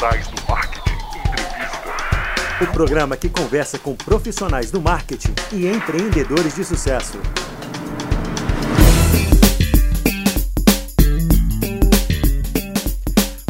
[0.00, 2.64] Digitais do Marketing Entrevista.
[2.64, 7.18] O programa que conversa com profissionais do marketing e empreendedores de sucesso.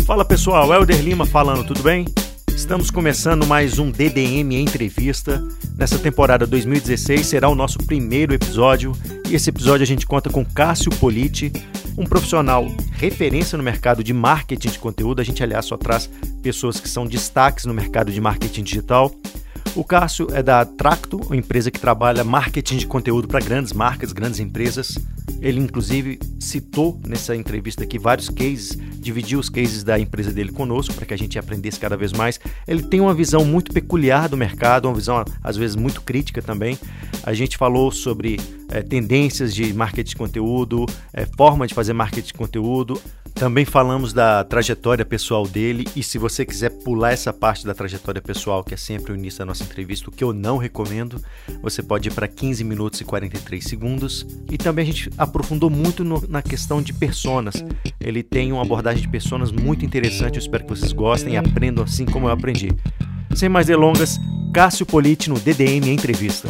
[0.05, 2.05] Fala pessoal, Helder Lima falando, tudo bem?
[2.49, 5.41] Estamos começando mais um DDM Entrevista.
[5.79, 8.91] Nessa temporada 2016 será o nosso primeiro episódio
[9.29, 11.53] e esse episódio a gente conta com Cássio Politi,
[12.01, 15.21] um profissional referência no mercado de marketing de conteúdo.
[15.21, 16.09] A gente, aliás, só traz
[16.43, 19.15] pessoas que são destaques no mercado de marketing digital.
[19.75, 24.13] O Cássio é da Tracto, uma empresa que trabalha marketing de conteúdo para grandes marcas,
[24.13, 24.99] grandes empresas.
[25.41, 30.93] Ele, inclusive, citou nessa entrevista aqui vários cases, dividiu os cases da empresa dele conosco
[30.95, 32.39] para que a gente aprendesse cada vez mais.
[32.67, 36.79] Ele tem uma visão muito peculiar do mercado, uma visão às vezes muito crítica também.
[37.23, 42.27] A gente falou sobre é, tendências de marketing de conteúdo, é, forma de fazer marketing
[42.27, 43.01] de conteúdo.
[43.35, 48.21] Também falamos da trajetória pessoal dele e se você quiser pular essa parte da trajetória
[48.21, 51.21] pessoal, que é sempre o início da nossa entrevista, o que eu não recomendo,
[51.63, 54.27] você pode ir para 15 minutos e 43 segundos.
[54.51, 57.65] E também a gente aprofundou muito no, na questão de personas.
[57.99, 61.85] Ele tem uma abordagem de personas muito interessante, eu espero que vocês gostem e aprendam
[61.85, 62.69] assim como eu aprendi.
[63.35, 64.19] Sem mais delongas,
[64.53, 66.49] Cássio Politi no DDM Entrevista.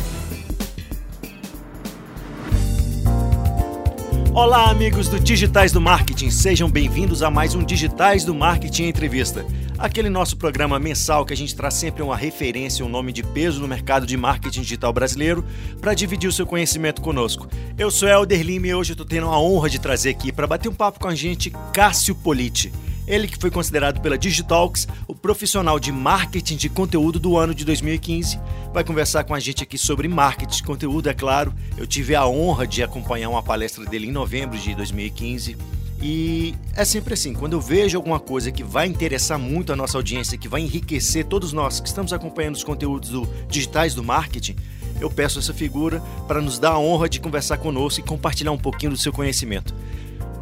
[4.32, 9.44] Olá, amigos do Digitais do Marketing, sejam bem-vindos a mais um Digitais do Marketing Entrevista.
[9.80, 13.62] Aquele nosso programa mensal que a gente traz sempre uma referência, um nome de peso
[13.62, 15.42] no mercado de marketing digital brasileiro
[15.80, 17.48] para dividir o seu conhecimento conosco.
[17.78, 20.68] Eu sou Helder Lima e hoje estou tendo a honra de trazer aqui para bater
[20.68, 22.70] um papo com a gente Cássio Politi.
[23.06, 27.64] Ele que foi considerado pela Digitalks o profissional de marketing de conteúdo do ano de
[27.64, 28.38] 2015,
[28.74, 31.54] vai conversar com a gente aqui sobre marketing de conteúdo, é claro.
[31.78, 35.79] Eu tive a honra de acompanhar uma palestra dele em novembro de 2015.
[36.02, 39.98] E é sempre assim, quando eu vejo alguma coisa que vai interessar muito a nossa
[39.98, 44.56] audiência, que vai enriquecer todos nós que estamos acompanhando os conteúdos do, digitais do marketing,
[44.98, 48.58] eu peço essa figura para nos dar a honra de conversar conosco e compartilhar um
[48.58, 49.74] pouquinho do seu conhecimento.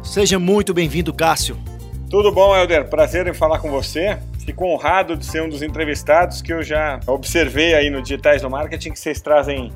[0.01, 1.57] Seja muito bem-vindo, Cássio.
[2.09, 2.89] Tudo bom, Helder?
[2.89, 4.17] Prazer em falar com você.
[4.45, 8.49] Fico honrado de ser um dos entrevistados que eu já observei aí no Digitais do
[8.49, 9.71] Marketing, que vocês trazem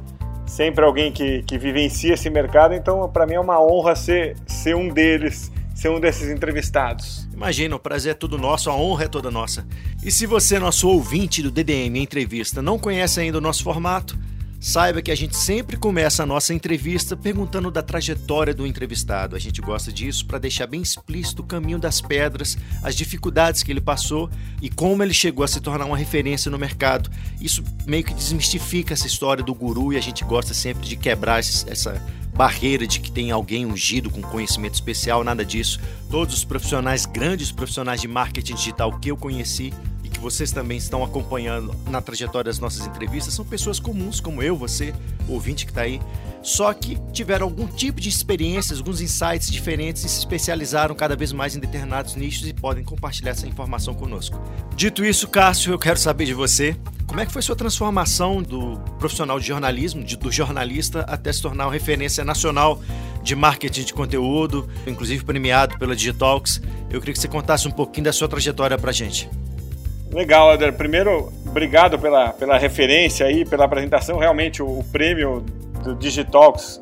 [0.46, 4.76] sempre alguém que, que vivencia esse mercado, então para mim é uma honra ser, ser
[4.76, 7.28] um deles, ser um desses entrevistados.
[7.34, 9.66] Imagina, o prazer é todo nosso, a honra é toda nossa.
[10.04, 14.18] E se você, nosso ouvinte do DDM Entrevista, não conhece ainda o nosso formato,
[14.64, 19.36] Saiba que a gente sempre começa a nossa entrevista perguntando da trajetória do entrevistado.
[19.36, 23.74] A gente gosta disso para deixar bem explícito o caminho das pedras, as dificuldades que
[23.74, 24.30] ele passou
[24.62, 27.12] e como ele chegou a se tornar uma referência no mercado.
[27.42, 31.40] Isso meio que desmistifica essa história do guru e a gente gosta sempre de quebrar
[31.40, 32.02] essa
[32.34, 35.78] barreira de que tem alguém ungido com conhecimento especial, nada disso.
[36.10, 39.74] Todos os profissionais, grandes profissionais de marketing digital que eu conheci
[40.24, 44.94] vocês também estão acompanhando na trajetória das nossas entrevistas são pessoas comuns, como eu, você,
[45.28, 46.00] ouvinte que está aí,
[46.42, 51.34] só que tiveram algum tipo de experiências, alguns insights diferentes e se especializaram cada vez
[51.34, 54.42] mais em determinados nichos e podem compartilhar essa informação conosco.
[54.78, 56.76] Dito isso, Cássio, eu quero saber de você.
[57.06, 61.42] Como é que foi sua transformação do profissional de jornalismo, de, do jornalista, até se
[61.42, 62.82] tornar uma referência nacional
[63.22, 66.62] de marketing de conteúdo, inclusive premiado pela Digitalks?
[66.90, 69.30] Eu queria que você contasse um pouquinho da sua trajetória para gente.
[70.14, 70.74] Legal, Eder.
[70.74, 74.20] Primeiro, obrigado pela, pela referência aí, pela apresentação.
[74.20, 75.42] Realmente, o, o prêmio
[75.84, 76.80] do Digitalks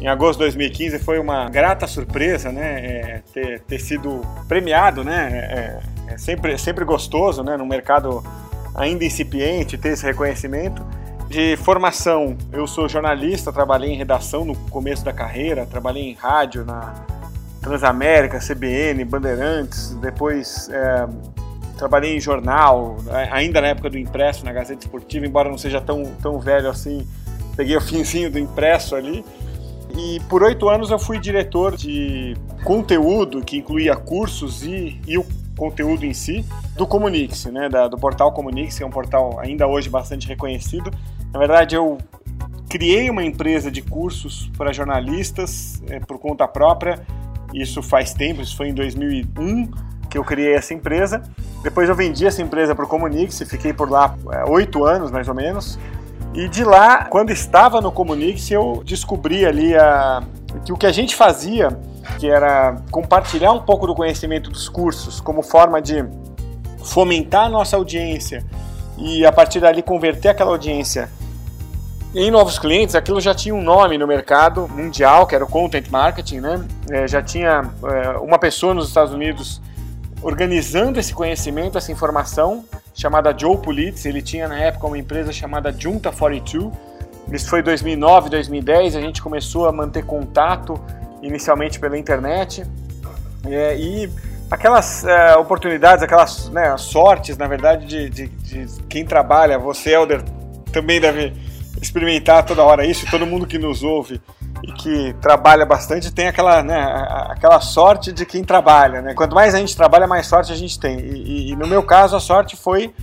[0.00, 2.84] em agosto de 2015 foi uma grata surpresa, né?
[2.84, 5.80] É, ter, ter sido premiado, né?
[6.08, 7.56] É, é sempre, sempre gostoso, né?
[7.56, 8.24] No mercado
[8.74, 10.84] ainda incipiente, ter esse reconhecimento.
[11.28, 16.64] De formação, eu sou jornalista, trabalhei em redação no começo da carreira, trabalhei em rádio
[16.64, 16.94] na
[17.60, 21.06] Transamérica, CBN, Bandeirantes, depois é,
[21.82, 25.80] trabalhei em jornal, né, ainda na época do impresso, na Gazeta Esportiva, embora não seja
[25.80, 27.04] tão, tão velho assim,
[27.56, 29.24] peguei o finzinho do impresso ali.
[29.96, 35.26] E por oito anos eu fui diretor de conteúdo, que incluía cursos e, e o
[35.56, 39.66] conteúdo em si, do Comunix, né, da, do portal Comunix, que é um portal ainda
[39.66, 40.88] hoje bastante reconhecido.
[41.32, 41.98] Na verdade, eu
[42.68, 47.04] criei uma empresa de cursos para jornalistas é, por conta própria,
[47.52, 51.22] isso faz tempo, isso foi em 2001 que eu criei essa empresa.
[51.62, 55.10] Depois eu vendi essa empresa para o Comunix e fiquei por lá é, oito anos
[55.10, 55.78] mais ou menos.
[56.34, 60.22] E de lá, quando estava no Comunix, eu descobri ali a,
[60.66, 61.70] que o que a gente fazia,
[62.18, 66.04] que era compartilhar um pouco do conhecimento dos cursos como forma de
[66.84, 68.44] fomentar a nossa audiência
[68.98, 71.08] e a partir dali converter aquela audiência
[72.14, 75.88] em novos clientes, aquilo já tinha um nome no mercado mundial, que era o Content
[75.88, 76.62] Marketing, né?
[76.90, 79.62] É, já tinha é, uma pessoa nos Estados Unidos
[80.22, 82.64] organizando esse conhecimento, essa informação,
[82.94, 84.04] chamada Joe Pulitz.
[84.04, 86.72] Ele tinha na época uma empresa chamada Junta 42.
[87.30, 88.96] Isso foi 2009, 2010.
[88.96, 90.80] A gente começou a manter contato
[91.22, 92.64] inicialmente pela internet.
[93.46, 94.10] É, e
[94.50, 100.22] aquelas é, oportunidades, aquelas né, sortes, na verdade, de, de, de, quem trabalha, você, Helder,
[100.72, 101.32] também deve
[101.80, 104.20] experimentar toda hora isso, todo mundo que nos ouve
[104.62, 106.80] e que trabalha bastante tem aquela, né,
[107.28, 109.02] aquela sorte de quem trabalha.
[109.02, 109.14] Né?
[109.14, 111.00] Quanto mais a gente trabalha, mais sorte a gente tem.
[111.00, 112.94] E, e, e no meu caso, a sorte foi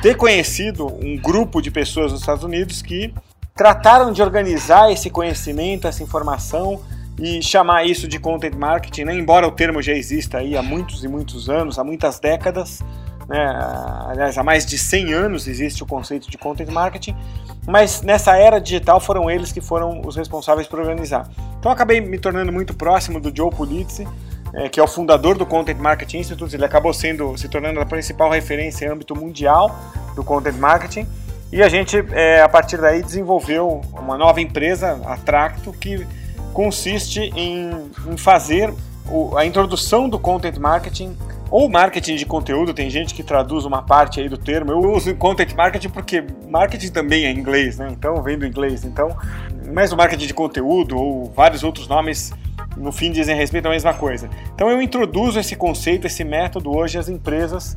[0.00, 3.12] ter conhecido um grupo de pessoas nos Estados Unidos que
[3.54, 6.80] trataram de organizar esse conhecimento, essa informação
[7.18, 9.14] e chamar isso de content marketing, né?
[9.14, 12.82] embora o termo já exista aí há muitos e muitos anos, há muitas décadas,
[13.28, 13.58] né?
[14.08, 17.16] aliás, há mais de 100 anos existe o conceito de content marketing,
[17.66, 21.28] mas nessa era digital foram eles que foram os responsáveis por organizar.
[21.58, 24.06] Então acabei me tornando muito próximo do Joe Pulizzi,
[24.52, 27.86] é, que é o fundador do Content Marketing Institute, ele acabou sendo se tornando a
[27.86, 29.74] principal referência em âmbito mundial
[30.14, 31.08] do content marketing.
[31.50, 36.06] E a gente, é, a partir daí, desenvolveu uma nova empresa, a Tracto, que
[36.52, 38.72] consiste em, em fazer
[39.08, 41.16] o, a introdução do content marketing
[41.54, 44.72] ou marketing de conteúdo, tem gente que traduz uma parte aí do termo.
[44.72, 47.86] Eu uso content marketing porque marketing também é inglês, né?
[47.92, 48.84] Então, vem do inglês.
[48.84, 49.16] Então,
[49.72, 52.32] mas o marketing de conteúdo ou vários outros nomes
[52.76, 54.28] no fim dizem respeito à mesma coisa.
[54.52, 57.76] Então eu introduzo esse conceito, esse método hoje às empresas,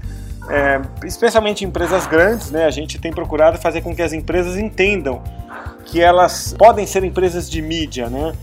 [0.50, 2.66] é, especialmente empresas grandes, né?
[2.66, 5.22] A gente tem procurado fazer com que as empresas entendam
[5.86, 8.34] que elas podem ser empresas de mídia, né?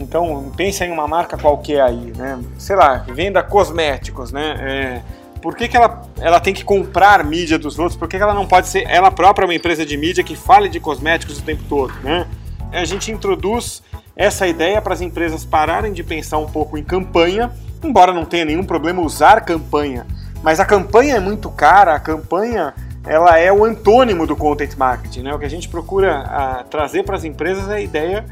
[0.00, 2.40] Então, pensa em uma marca qualquer aí, né?
[2.58, 4.56] Sei lá, venda cosméticos, né?
[4.60, 5.02] É,
[5.42, 7.96] por que, que ela, ela tem que comprar mídia dos outros?
[7.96, 10.68] Por que, que ela não pode ser ela própria uma empresa de mídia que fale
[10.68, 12.26] de cosméticos o tempo todo, né?
[12.72, 13.82] A gente introduz
[14.16, 17.50] essa ideia para as empresas pararem de pensar um pouco em campanha,
[17.82, 20.06] embora não tenha nenhum problema usar campanha,
[20.42, 22.74] mas a campanha é muito cara, a campanha
[23.06, 25.34] ela é o antônimo do content marketing, né?
[25.34, 28.24] O que a gente procura a, trazer para as empresas é a ideia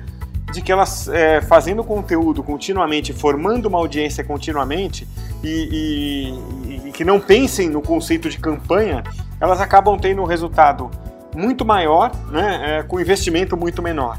[0.53, 5.07] de que elas é, fazendo conteúdo continuamente, formando uma audiência continuamente
[5.43, 6.33] e,
[6.71, 9.03] e, e, que não pensem no conceito de campanha,
[9.41, 10.91] elas acabam tendo um resultado
[11.37, 14.19] muito maior, né, é, com investimento muito menor.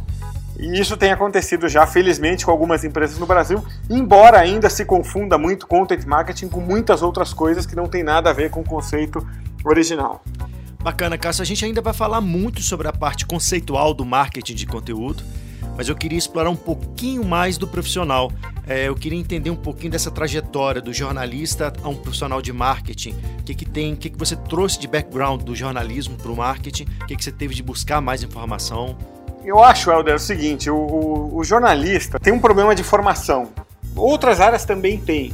[0.57, 5.37] E isso tem acontecido já, felizmente, com algumas empresas no Brasil, embora ainda se confunda
[5.37, 8.65] muito content marketing com muitas outras coisas que não tem nada a ver com o
[8.65, 9.25] conceito
[9.63, 10.21] original.
[10.81, 11.41] Bacana, Cássio.
[11.41, 15.23] A gente ainda vai falar muito sobre a parte conceitual do marketing de conteúdo
[15.79, 18.29] mas eu queria explorar um pouquinho mais do profissional.
[18.67, 23.15] É, eu queria entender um pouquinho dessa trajetória do jornalista a um profissional de marketing.
[23.39, 26.35] O que, que tem, o que, que você trouxe de background do jornalismo para o
[26.35, 28.97] marketing, o que, que você teve de buscar mais informação.
[29.45, 33.47] Eu acho, Helder, o seguinte: o, o, o jornalista tem um problema de formação.
[33.95, 35.29] Outras áreas também têm.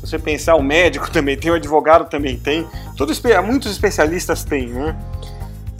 [0.00, 2.66] Se você pensar, o médico também tem, o advogado também tem,
[2.96, 4.96] todos, muitos especialistas têm, né?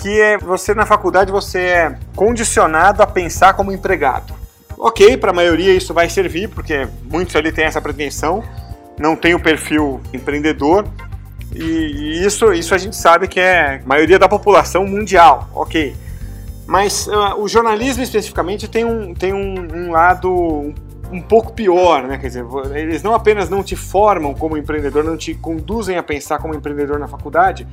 [0.07, 4.35] Que é você na faculdade você é condicionado a pensar como empregado.
[4.79, 8.41] Ok, para a maioria isso vai servir, porque muitos ali têm essa pretensão,
[8.97, 10.87] não tem o perfil empreendedor,
[11.53, 15.97] e, isso, isso a gente sabe que é a maioria da população mundial, ok.
[16.69, 20.73] Mas uh, o jornalismo especificamente tem um, tem um, um lado um,
[21.11, 22.17] um, pouco pior, né?
[22.19, 22.45] Quer dizer,
[22.77, 26.97] eles não apenas não te formam como empreendedor, não te conduzem a pensar como empreendedor
[26.97, 27.67] na faculdade,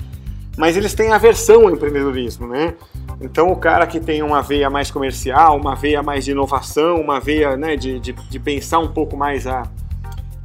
[0.58, 2.76] mas eles têm aversão ao empreendedorismo, né?
[3.20, 7.20] Então o cara que tem uma veia mais comercial, uma veia mais de inovação, uma
[7.20, 9.64] veia né, de, de, de pensar um pouco mais a,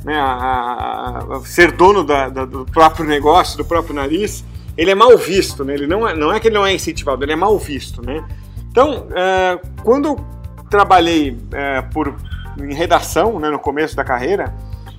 [0.05, 4.45] né, a, a ser dono da, da, do próprio negócio, do próprio nariz,
[4.77, 5.75] ele é mal visto, né?
[5.75, 8.25] Ele não é, não é que ele não é incentivado, ele é mal visto, né?
[8.71, 10.17] Então, é, quando
[10.71, 12.15] trabalhei é, por,
[12.59, 14.55] em redação, né, no começo da carreira,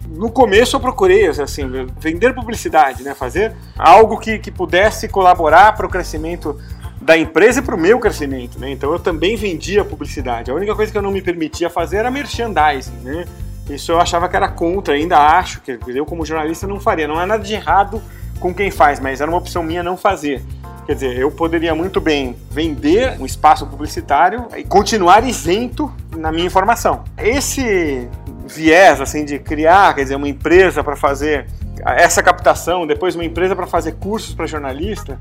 [0.10, 1.63] no começo eu procurei assim,
[2.00, 3.13] vender publicidade, né?
[3.13, 6.60] fazer algo que, que pudesse colaborar para o crescimento
[7.00, 8.60] da empresa e para o meu crescimento.
[8.60, 8.72] Né?
[8.72, 10.50] Então eu também vendia publicidade.
[10.50, 12.98] A única coisa que eu não me permitia fazer era merchandising.
[13.04, 13.25] Né?
[13.70, 17.08] Isso eu achava que era contra, ainda acho que eu como jornalista não faria.
[17.08, 18.01] Não há nada de errado
[18.39, 20.44] com quem faz, mas era uma opção minha não fazer.
[20.88, 26.48] Quer dizer, eu poderia muito bem vender um espaço publicitário e continuar isento na minha
[26.48, 27.04] informação.
[27.16, 28.10] Esse
[28.50, 31.46] viés assim de criar, quer dizer, uma empresa para fazer
[31.86, 35.20] essa captação, depois uma empresa para fazer cursos para jornalista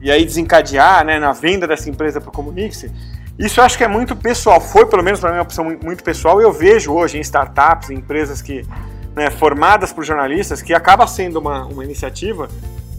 [0.00, 2.90] e aí desencadear, né, na venda dessa empresa para o Comunique-se.
[3.38, 6.02] Isso eu acho que é muito pessoal, foi pelo menos para mim uma opção muito
[6.02, 8.66] pessoal eu vejo hoje em startups, em empresas que
[9.14, 12.48] né, formadas por jornalistas, que acaba sendo uma, uma iniciativa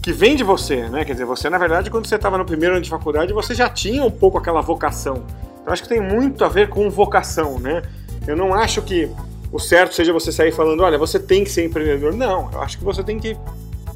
[0.02, 1.04] que vem de você, né?
[1.04, 3.68] Quer dizer, você na verdade quando você estava no primeiro ano de faculdade você já
[3.68, 5.24] tinha um pouco aquela vocação.
[5.60, 7.82] Então acho que tem muito a ver com vocação, né?
[8.26, 9.10] Eu não acho que
[9.52, 12.14] o certo seja você sair falando, olha, você tem que ser empreendedor.
[12.14, 13.36] Não, eu acho que você tem que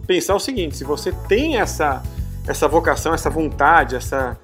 [0.07, 2.03] pensar o seguinte: se você tem essa,
[2.47, 4.37] essa vocação, essa vontade, essa,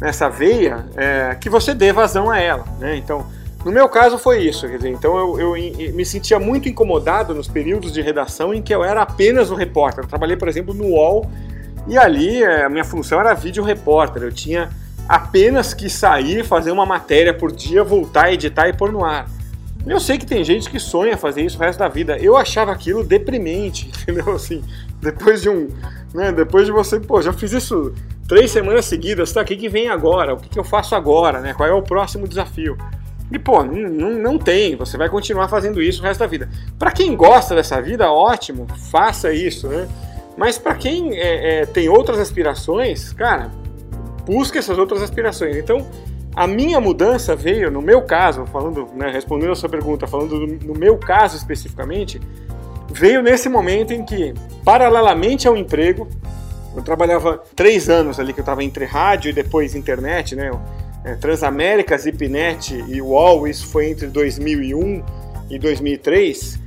[0.00, 2.64] essa veia, é, que você dê vazão a ela.
[2.78, 2.96] Né?
[2.96, 3.26] Então,
[3.64, 4.68] no meu caso foi isso.
[4.68, 8.74] Quer dizer, então eu, eu, me sentia muito incomodado nos períodos de redação em que
[8.74, 10.04] eu era apenas um repórter.
[10.04, 11.30] Eu trabalhei, por exemplo, no UOL
[11.86, 14.22] e ali é, a minha função era vídeo repórter.
[14.22, 14.70] Eu tinha
[15.08, 19.26] apenas que sair, fazer uma matéria por dia, voltar, editar e pôr no ar.
[19.86, 22.18] Eu sei que tem gente que sonha fazer isso o resto da vida.
[22.18, 24.34] Eu achava aquilo deprimente, entendeu?
[24.34, 24.62] Assim,
[25.00, 25.68] depois de um.
[26.12, 27.94] Né, depois de você, pô, já fiz isso
[28.26, 29.42] três semanas seguidas, tá?
[29.42, 30.34] O que, que vem agora?
[30.34, 31.54] O que, que eu faço agora, né?
[31.54, 32.76] Qual é o próximo desafio?
[33.30, 36.48] E, pô, não, não tem, você vai continuar fazendo isso o resto da vida.
[36.78, 39.88] Para quem gosta dessa vida, ótimo, faça isso, né?
[40.36, 43.50] Mas para quem é, é, tem outras aspirações, cara,
[44.24, 45.56] busque essas outras aspirações.
[45.56, 45.86] Então,
[46.36, 50.66] a minha mudança veio, no meu caso, falando, né, respondendo a sua pergunta, falando do,
[50.66, 52.20] no meu caso especificamente,
[52.92, 56.06] veio nesse momento em que, paralelamente ao emprego,
[56.76, 60.50] eu trabalhava três anos ali que eu estava entre rádio e depois internet, né?
[61.02, 65.02] É, Transamérica, Zipnet e UOL, isso foi entre 2001
[65.48, 66.60] e 2003.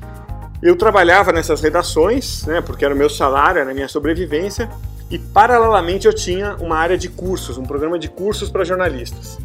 [0.63, 4.67] Eu trabalhava nessas redações, né, porque era o meu salário, era a minha sobrevivência,
[5.11, 9.37] e paralelamente eu tinha uma área de cursos, um programa de cursos para jornalistas.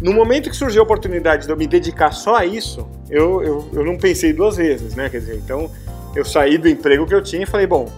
[0.00, 3.68] No momento que surgiu a oportunidade de eu me dedicar só a isso, eu, eu,
[3.72, 5.08] eu não pensei duas vezes, né?
[5.08, 5.70] Quer dizer, então
[6.14, 7.90] eu saí do emprego que eu tinha e falei, bom,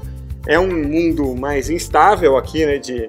[0.46, 2.78] é um mundo mais instável aqui, né?
[2.78, 3.08] De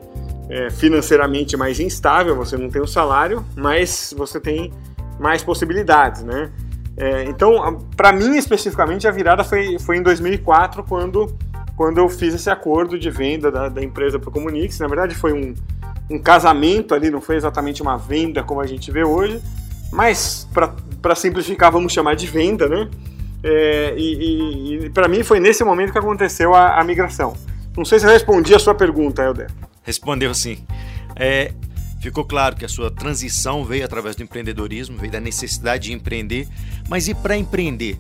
[0.50, 4.72] é, financeiramente mais instável, você não tem o um salário, mas você tem
[5.20, 6.50] mais possibilidades, né?
[6.96, 11.36] É, então, para mim especificamente, a virada foi, foi em 2004, quando,
[11.76, 14.80] quando eu fiz esse acordo de venda da, da empresa para o Comunix.
[14.80, 15.54] Na verdade, foi um,
[16.10, 19.42] um casamento ali, não foi exatamente uma venda como a gente vê hoje,
[19.92, 20.48] mas
[21.02, 22.90] para simplificar, vamos chamar de venda, né?
[23.44, 27.36] É, e, e, e para mim foi nesse momento que aconteceu a, a, migração.
[27.76, 29.50] Não sei se eu respondi a sua pergunta, Helder.
[29.84, 30.58] Respondeu sim.
[31.16, 31.54] É,
[32.02, 36.48] ficou claro que a sua transição veio através do empreendedorismo, veio da necessidade de empreender,
[36.90, 37.98] mas e para empreender?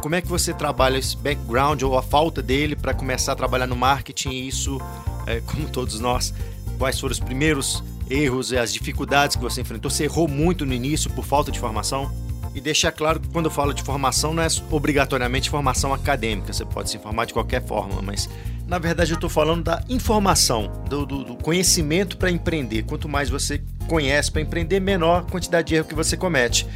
[0.00, 3.66] Como é que você trabalha esse background ou a falta dele para começar a trabalhar
[3.66, 4.30] no marketing?
[4.30, 4.80] E isso,
[5.26, 6.32] é, como todos nós,
[6.78, 9.90] quais foram os primeiros erros e as dificuldades que você enfrentou?
[9.90, 12.10] Você errou muito no início por falta de formação?
[12.54, 16.64] E deixar claro que quando eu falo de formação não é obrigatoriamente formação acadêmica, você
[16.64, 18.28] pode se informar de qualquer forma, mas
[18.66, 22.82] na verdade eu estou falando da informação, do, do, do conhecimento para empreender.
[22.82, 26.66] Quanto mais você conhece para empreender, menor a quantidade de erro que você comete.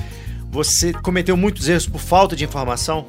[0.50, 3.06] Você cometeu muitos erros por falta de informação?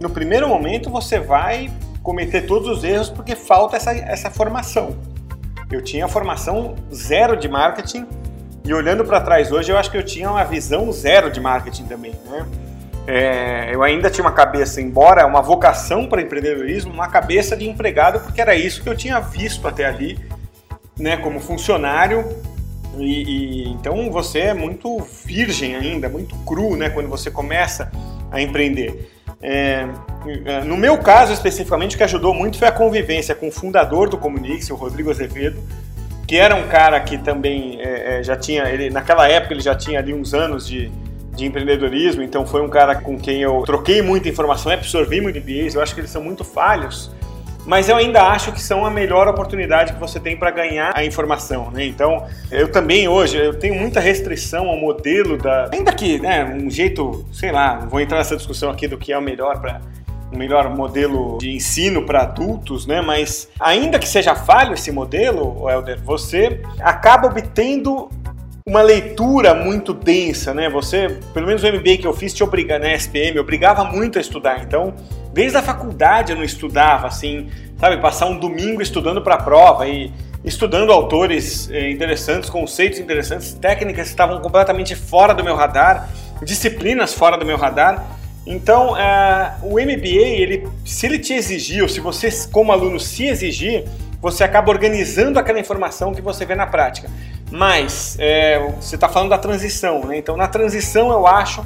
[0.00, 1.70] No primeiro momento você vai
[2.02, 4.96] cometer todos os erros porque falta essa, essa formação.
[5.70, 8.06] Eu tinha formação zero de marketing
[8.64, 11.84] e olhando para trás hoje, eu acho que eu tinha uma visão zero de marketing
[11.84, 12.46] também, né?
[13.06, 18.20] É, eu ainda tinha uma cabeça, embora uma vocação para empreendedorismo, uma cabeça de empregado,
[18.20, 20.18] porque era isso que eu tinha visto até ali,
[20.98, 22.28] né, como funcionário.
[22.98, 27.90] E, e, então você é muito virgem ainda, muito cru, né, quando você começa
[28.30, 29.10] a empreender.
[29.40, 29.86] É,
[30.44, 34.08] é, no meu caso, especificamente, o que ajudou muito foi a convivência com o fundador
[34.08, 35.62] do Comunix, o Rodrigo Azevedo,
[36.26, 39.74] que era um cara que também é, é, já tinha, ele, naquela época ele já
[39.74, 40.90] tinha ali uns anos de,
[41.34, 45.74] de empreendedorismo, então foi um cara com quem eu troquei muita informação, absorvi muito MBAs,
[45.74, 47.10] eu acho que eles são muito falhos,
[47.68, 51.04] mas eu ainda acho que são a melhor oportunidade que você tem para ganhar a
[51.04, 51.84] informação, né?
[51.84, 56.70] Então, eu também hoje eu tenho muita restrição ao modelo da, ainda que, né, um
[56.70, 59.82] jeito, sei lá, vou entrar nessa discussão aqui do que é o melhor para
[60.32, 63.02] o melhor modelo de ensino para adultos, né?
[63.02, 68.08] Mas ainda que seja falho esse modelo, Helder, você acaba obtendo
[68.66, 70.68] uma leitura muito densa, né?
[70.68, 74.20] Você, pelo menos o MBA que eu fiz, te obriga, né, SPM, obrigava muito a
[74.20, 74.62] estudar.
[74.62, 74.94] Então,
[75.38, 79.86] Desde a faculdade eu não estudava, assim, sabe, passar um domingo estudando para a prova
[79.86, 80.12] e
[80.44, 86.10] estudando autores eh, interessantes, conceitos interessantes, técnicas que estavam completamente fora do meu radar,
[86.42, 88.04] disciplinas fora do meu radar.
[88.44, 93.26] Então, uh, o MBA, ele, se ele te exigir, ou se você, como aluno, se
[93.26, 93.84] exigir,
[94.20, 97.08] você acaba organizando aquela informação que você vê na prática.
[97.48, 100.18] Mas, é, você está falando da transição, né?
[100.18, 101.64] Então, na transição, eu acho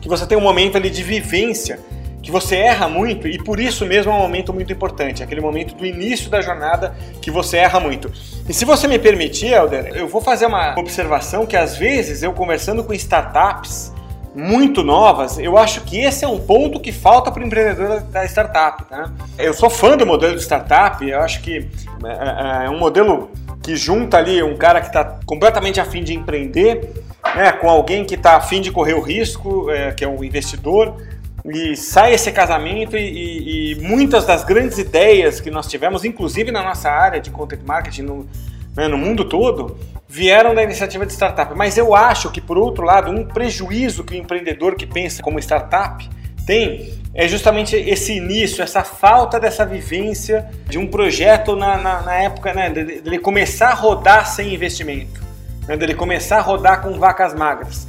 [0.00, 1.78] que você tem um momento ali de vivência
[2.22, 5.74] que você erra muito e por isso mesmo é um momento muito importante, aquele momento
[5.74, 8.12] do início da jornada que você erra muito.
[8.48, 12.32] E se você me permitir, Helder, eu vou fazer uma observação que às vezes eu
[12.32, 13.92] conversando com startups
[14.34, 18.24] muito novas, eu acho que esse é um ponto que falta para o empreendedor da
[18.24, 18.84] startup.
[18.84, 19.10] Tá?
[19.36, 21.68] Eu sou fã do modelo de startup, eu acho que
[22.04, 23.30] é, é, é um modelo
[23.62, 26.90] que junta ali um cara que está completamente afim de empreender,
[27.36, 30.96] né, com alguém que está afim de correr o risco, é, que é um investidor,
[31.44, 36.52] e sai esse casamento e, e, e, muitas das grandes ideias que nós tivemos, inclusive
[36.52, 38.28] na nossa área de content marketing no,
[38.76, 39.76] né, no mundo todo,
[40.08, 41.52] vieram da iniciativa de startup.
[41.56, 45.38] Mas eu acho que, por outro lado, um prejuízo que o empreendedor que pensa como
[45.40, 46.08] startup
[46.46, 52.14] tem é justamente esse início, essa falta dessa vivência de um projeto na, na, na
[52.14, 55.20] época né, dele, dele começar a rodar sem investimento,
[55.66, 57.86] né, dele começar a rodar com vacas magras.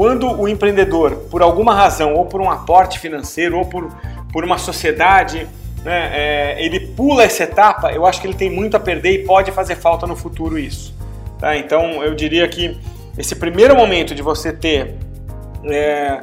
[0.00, 3.94] Quando o empreendedor, por alguma razão, ou por um aporte financeiro, ou por,
[4.32, 5.46] por uma sociedade,
[5.84, 9.26] né, é, ele pula essa etapa, eu acho que ele tem muito a perder e
[9.26, 10.94] pode fazer falta no futuro isso.
[11.38, 11.54] Tá?
[11.54, 12.80] Então eu diria que
[13.18, 14.94] esse primeiro momento de você ter
[15.66, 16.22] é,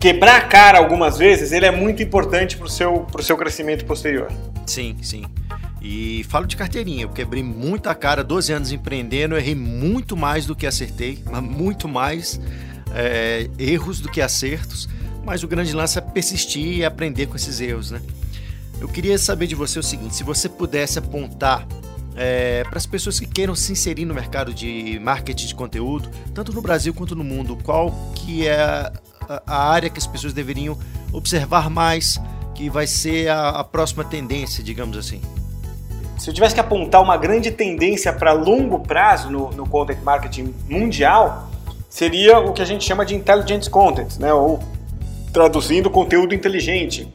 [0.00, 4.32] quebrar a cara algumas vezes, ele é muito importante para o seu, seu crescimento posterior.
[4.64, 5.26] Sim, sim.
[5.82, 10.56] E falo de carteirinha, eu quebrei muita cara, 12 anos empreendendo, errei muito mais do
[10.56, 12.40] que acertei, mas muito mais
[12.94, 14.88] é, erros do que acertos,
[15.24, 18.00] mas o grande lance é persistir e aprender com esses erros, né?
[18.80, 21.66] Eu queria saber de você o seguinte, se você pudesse apontar
[22.16, 26.52] é, para as pessoas que queiram se inserir no mercado de marketing de conteúdo, tanto
[26.52, 28.92] no Brasil quanto no mundo, qual que é a,
[29.46, 30.76] área que as pessoas deveriam
[31.12, 32.20] observar mais,
[32.54, 35.22] que vai ser a, a próxima tendência, digamos assim?
[36.18, 40.54] Se eu tivesse que apontar uma grande tendência para longo prazo no, no content marketing
[40.68, 41.51] mundial,
[41.92, 44.32] seria o que a gente chama de intelligent content, né?
[44.32, 44.58] ou
[45.30, 47.06] traduzindo conteúdo inteligente.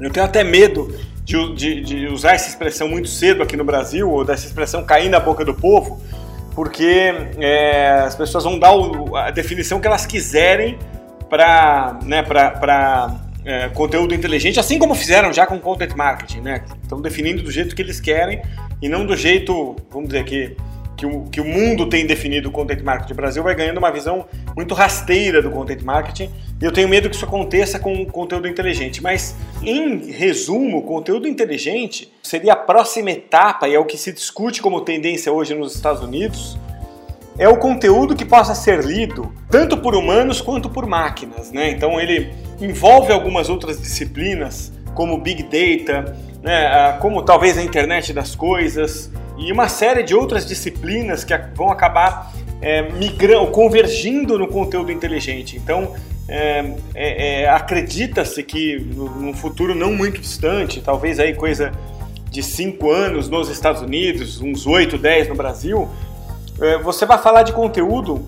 [0.00, 4.10] Eu tenho até medo de, de, de, usar essa expressão muito cedo aqui no Brasil,
[4.10, 6.00] ou dessa expressão cair na boca do povo,
[6.54, 10.78] porque é, as pessoas vão dar o, a definição que elas quiserem
[11.28, 12.24] para né,
[13.44, 16.40] é, conteúdo inteligente, assim como fizeram já com content marketing.
[16.40, 16.64] Né?
[16.82, 18.40] Estão definindo do jeito que eles querem
[18.80, 20.56] e não do jeito, vamos dizer que
[21.02, 23.12] que o, que o mundo tem definido o content marketing.
[23.12, 26.30] O Brasil vai ganhando uma visão muito rasteira do content marketing
[26.60, 29.02] e eu tenho medo que isso aconteça com conteúdo inteligente.
[29.02, 34.62] Mas, em resumo, conteúdo inteligente seria a próxima etapa e é o que se discute
[34.62, 36.56] como tendência hoje nos Estados Unidos.
[37.36, 41.50] É o conteúdo que possa ser lido tanto por humanos quanto por máquinas.
[41.50, 41.70] Né?
[41.70, 46.96] Então, ele envolve algumas outras disciplinas, como Big Data, né?
[47.00, 49.10] como talvez a internet das coisas,
[49.42, 55.56] e uma série de outras disciplinas que vão acabar é, migrando, convergindo no conteúdo inteligente.
[55.56, 55.94] Então,
[56.28, 61.72] é, é, é acredita-se que num futuro não muito distante, talvez aí coisa
[62.30, 65.88] de 5 anos nos Estados Unidos, uns 8, 10 no Brasil,
[66.60, 68.24] é, você vai falar de conteúdo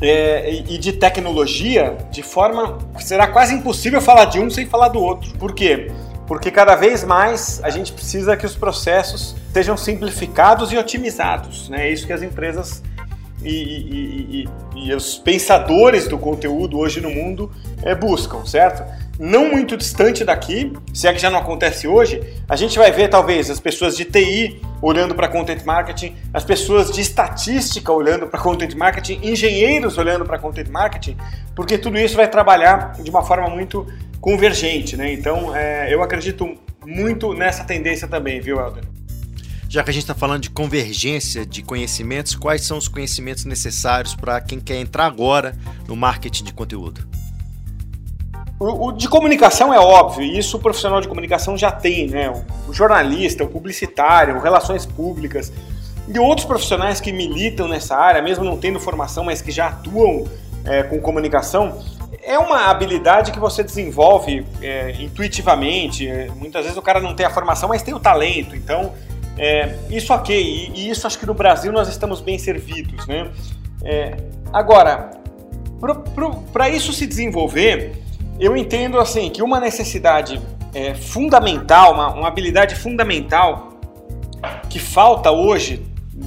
[0.00, 4.88] é, e de tecnologia de forma que será quase impossível falar de um sem falar
[4.88, 5.32] do outro.
[5.38, 5.90] Por quê?
[6.26, 11.68] Porque cada vez mais a gente precisa que os processos sejam simplificados e otimizados.
[11.68, 11.88] Né?
[11.88, 12.82] É isso que as empresas
[13.42, 17.50] e, e, e, e os pensadores do conteúdo hoje no mundo
[17.82, 18.82] é, buscam, certo?
[19.18, 23.08] Não muito distante daqui, se é que já não acontece hoje, a gente vai ver
[23.08, 28.40] talvez as pessoas de TI olhando para content marketing, as pessoas de estatística olhando para
[28.40, 31.16] content marketing, engenheiros olhando para content marketing,
[31.54, 33.86] porque tudo isso vai trabalhar de uma forma muito
[34.20, 35.12] convergente, né?
[35.12, 38.84] Então, é, eu acredito muito nessa tendência também, viu, Helder?
[39.68, 44.14] Já que a gente está falando de convergência de conhecimentos, quais são os conhecimentos necessários
[44.14, 47.23] para quem quer entrar agora no marketing de conteúdo?
[48.64, 52.30] O, o, de comunicação é óbvio, isso o profissional de comunicação já tem, né?
[52.30, 55.52] O, o jornalista, o publicitário, relações públicas
[56.08, 60.26] e outros profissionais que militam nessa área, mesmo não tendo formação, mas que já atuam
[60.64, 61.78] é, com comunicação,
[62.22, 66.08] é uma habilidade que você desenvolve é, intuitivamente.
[66.34, 68.56] Muitas vezes o cara não tem a formação, mas tem o talento.
[68.56, 68.94] Então,
[69.36, 70.34] é, isso ok.
[70.34, 73.06] E, e, isso acho que no Brasil nós estamos bem servidos.
[73.06, 73.30] Né?
[73.84, 74.16] É,
[74.50, 75.10] agora,
[76.50, 78.03] para isso se desenvolver,
[78.38, 80.40] eu entendo assim que uma necessidade
[80.74, 83.74] é, fundamental, uma, uma, habilidade fundamental
[84.68, 85.84] que falta hoje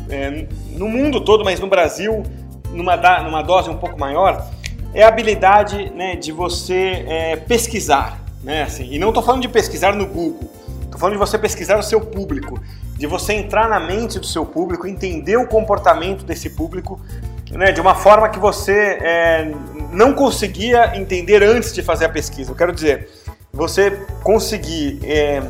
[0.09, 2.23] é, no mundo todo, mas no Brasil
[2.71, 4.47] numa, numa dose um pouco maior,
[4.93, 8.23] é a habilidade né, de você é, pesquisar.
[8.43, 10.49] Né, assim, e não estou falando de pesquisar no Google,
[10.83, 12.61] estou falando de você pesquisar o seu público,
[12.95, 17.01] de você entrar na mente do seu público, entender o comportamento desse público
[17.51, 19.51] né, de uma forma que você é,
[19.91, 22.51] não conseguia entender antes de fazer a pesquisa.
[22.51, 23.09] Eu quero dizer,
[23.53, 23.91] você
[24.23, 25.41] conseguir é,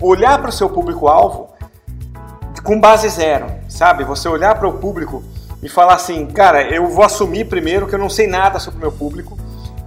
[0.00, 1.50] olhar para o seu público-alvo
[2.62, 4.04] com base zero, sabe?
[4.04, 5.22] Você olhar para o público
[5.62, 8.80] e falar assim, cara, eu vou assumir primeiro que eu não sei nada sobre o
[8.80, 9.38] meu público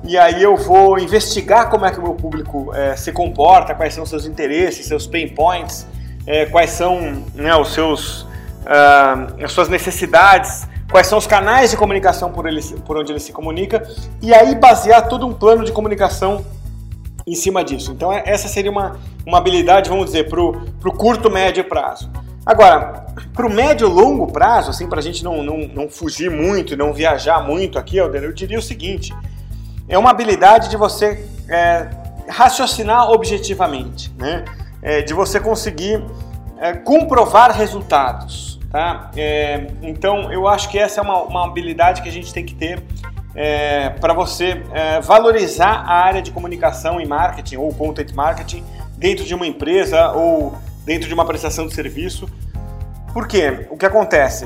[0.08, 3.94] e aí eu vou investigar como é que o meu público é, se comporta, quais
[3.94, 5.88] são os seus interesses, seus pain points,
[6.28, 11.78] é, quais são né, os seus, uh, as suas necessidades, quais são os canais de
[11.78, 13.88] comunicação por, ele, por onde ele se comunica
[14.22, 16.46] e aí basear todo um plano de comunicação
[17.26, 17.92] em cima disso.
[17.92, 22.10] Então, é, essa seria uma, uma habilidade, vamos dizer, para o curto, médio prazo.
[22.46, 26.30] Agora, para o médio e longo prazo, assim, para a gente não, não, não fugir
[26.30, 29.12] muito e não viajar muito aqui, Alder, eu diria o seguinte:
[29.90, 31.90] é uma habilidade de você é,
[32.30, 34.46] raciocinar objetivamente, né?
[34.84, 36.04] É, de você conseguir
[36.60, 38.55] é, comprovar resultados.
[38.76, 39.10] Tá?
[39.16, 42.54] É, então, eu acho que essa é uma, uma habilidade que a gente tem que
[42.54, 42.84] ter
[43.34, 48.66] é, para você é, valorizar a área de comunicação e marketing ou content marketing
[48.98, 52.28] dentro de uma empresa ou dentro de uma prestação de serviço.
[53.14, 53.66] Por quê?
[53.70, 54.46] O que acontece?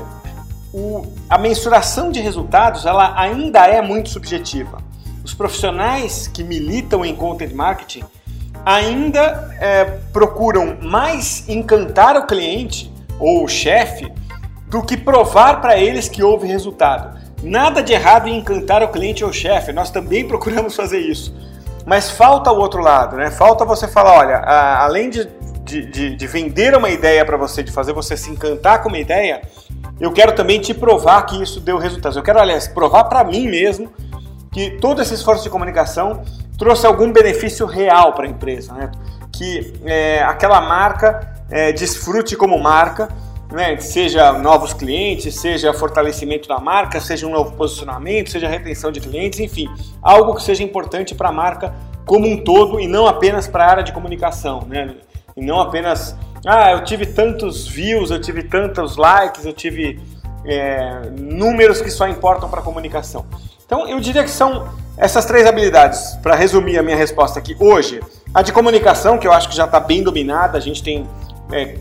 [0.72, 4.78] O, a mensuração de resultados ela ainda é muito subjetiva.
[5.24, 8.04] Os profissionais que militam em content marketing
[8.64, 14.10] ainda é, procuram mais encantar o cliente ou o chefe
[14.66, 17.18] do que provar para eles que houve resultado.
[17.42, 21.34] Nada de errado em encantar o cliente ou o chefe, nós também procuramos fazer isso.
[21.86, 23.30] Mas falta o outro lado, né?
[23.30, 25.28] Falta você falar, olha, a, além de,
[25.64, 29.40] de, de, vender uma ideia para você, de fazer você se encantar com uma ideia,
[29.98, 32.16] eu quero também te provar que isso deu resultados.
[32.16, 33.90] Eu quero, aliás, provar para mim mesmo
[34.52, 36.22] que todo esse esforço de comunicação
[36.58, 38.90] trouxe algum benefício real para a empresa, né?
[39.32, 43.08] Que é, aquela marca é, desfrute como marca
[43.52, 43.76] né?
[43.78, 49.40] seja novos clientes, seja fortalecimento da marca, seja um novo posicionamento, seja retenção de clientes,
[49.40, 49.68] enfim,
[50.00, 51.74] algo que seja importante para a marca
[52.06, 54.94] como um todo e não apenas para a área de comunicação, né?
[55.36, 60.00] E não apenas, ah, eu tive tantos views, eu tive tantos likes, eu tive
[60.44, 63.26] é, números que só importam para a comunicação.
[63.64, 68.00] Então, eu diria que são essas três habilidades, para resumir a minha resposta aqui hoje.
[68.34, 71.06] A de comunicação, que eu acho que já está bem dominada, a gente tem
[71.52, 71.76] é,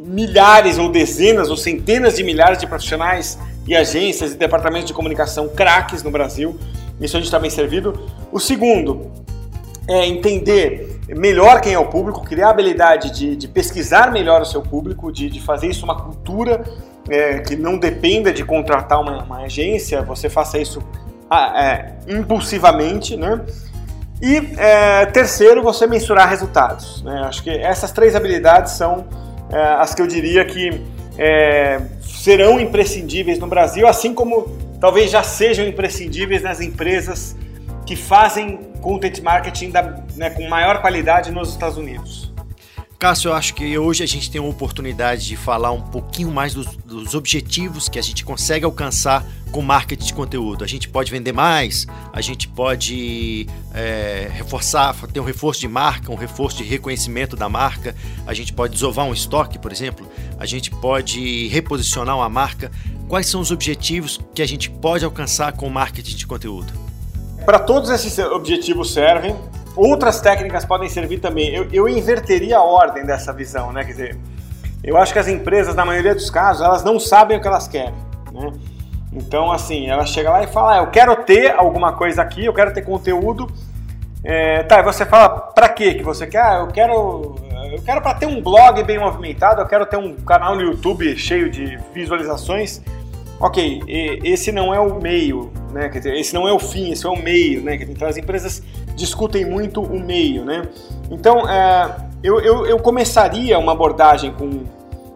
[0.00, 5.48] milhares ou dezenas ou centenas de milhares de profissionais e agências e departamentos de comunicação
[5.48, 6.58] craques no Brasil.
[7.00, 8.08] Isso a gente está bem servido.
[8.30, 9.10] O segundo
[9.88, 14.44] é entender melhor quem é o público, criar a habilidade de, de pesquisar melhor o
[14.44, 16.62] seu público, de, de fazer isso uma cultura
[17.08, 20.82] é, que não dependa de contratar uma, uma agência, você faça isso
[21.28, 23.40] ah, é, impulsivamente, né?
[24.22, 27.02] E é, terceiro, você mensurar resultados.
[27.02, 27.24] Né?
[27.24, 29.04] Acho que essas três habilidades são
[29.50, 30.80] é, as que eu diria que
[31.18, 37.36] é, serão imprescindíveis no Brasil, assim como talvez já sejam imprescindíveis nas empresas
[37.84, 39.82] que fazem content marketing da,
[40.14, 42.31] né, com maior qualidade nos Estados Unidos.
[43.02, 46.54] Cássio, eu acho que hoje a gente tem a oportunidade de falar um pouquinho mais
[46.54, 50.62] dos, dos, objetivos que a gente consegue alcançar com marketing de conteúdo.
[50.62, 56.12] A gente pode vender mais, a gente pode é, reforçar, ter um reforço de marca,
[56.12, 57.92] um reforço de reconhecimento da marca,
[58.24, 60.06] a gente pode desovar um estoque, por exemplo,
[60.38, 62.70] a gente pode reposicionar uma marca.
[63.08, 66.72] Quais são os objetivos que a gente pode alcançar com marketing de conteúdo?
[67.44, 69.34] Para todos esses objetivos servem
[69.76, 71.54] Outras técnicas podem servir também.
[71.54, 73.84] Eu, eu inverteria a ordem dessa visão, né?
[73.84, 74.18] Quer dizer,
[74.84, 77.68] eu acho que as empresas, na maioria dos casos, elas não sabem o que elas
[77.68, 77.94] querem,
[78.32, 78.52] né?
[79.12, 82.54] Então, assim, ela chega lá e fala, ah, eu quero ter alguma coisa aqui, eu
[82.54, 83.46] quero ter conteúdo.
[84.24, 86.42] É, tá, e você fala, pra quê que você quer?
[86.42, 87.36] Ah, eu quero,
[87.70, 91.16] eu quero para ter um blog bem movimentado, eu quero ter um canal no YouTube
[91.16, 92.80] cheio de visualizações.
[93.42, 93.82] Ok,
[94.22, 95.88] esse não é o meio, né?
[95.88, 97.74] Quer dizer, esse não é o fim, esse é o meio, né?
[97.74, 98.62] Então as empresas
[98.94, 100.62] discutem muito o meio, né?
[101.10, 104.62] Então, é, eu, eu, eu, começaria uma abordagem com...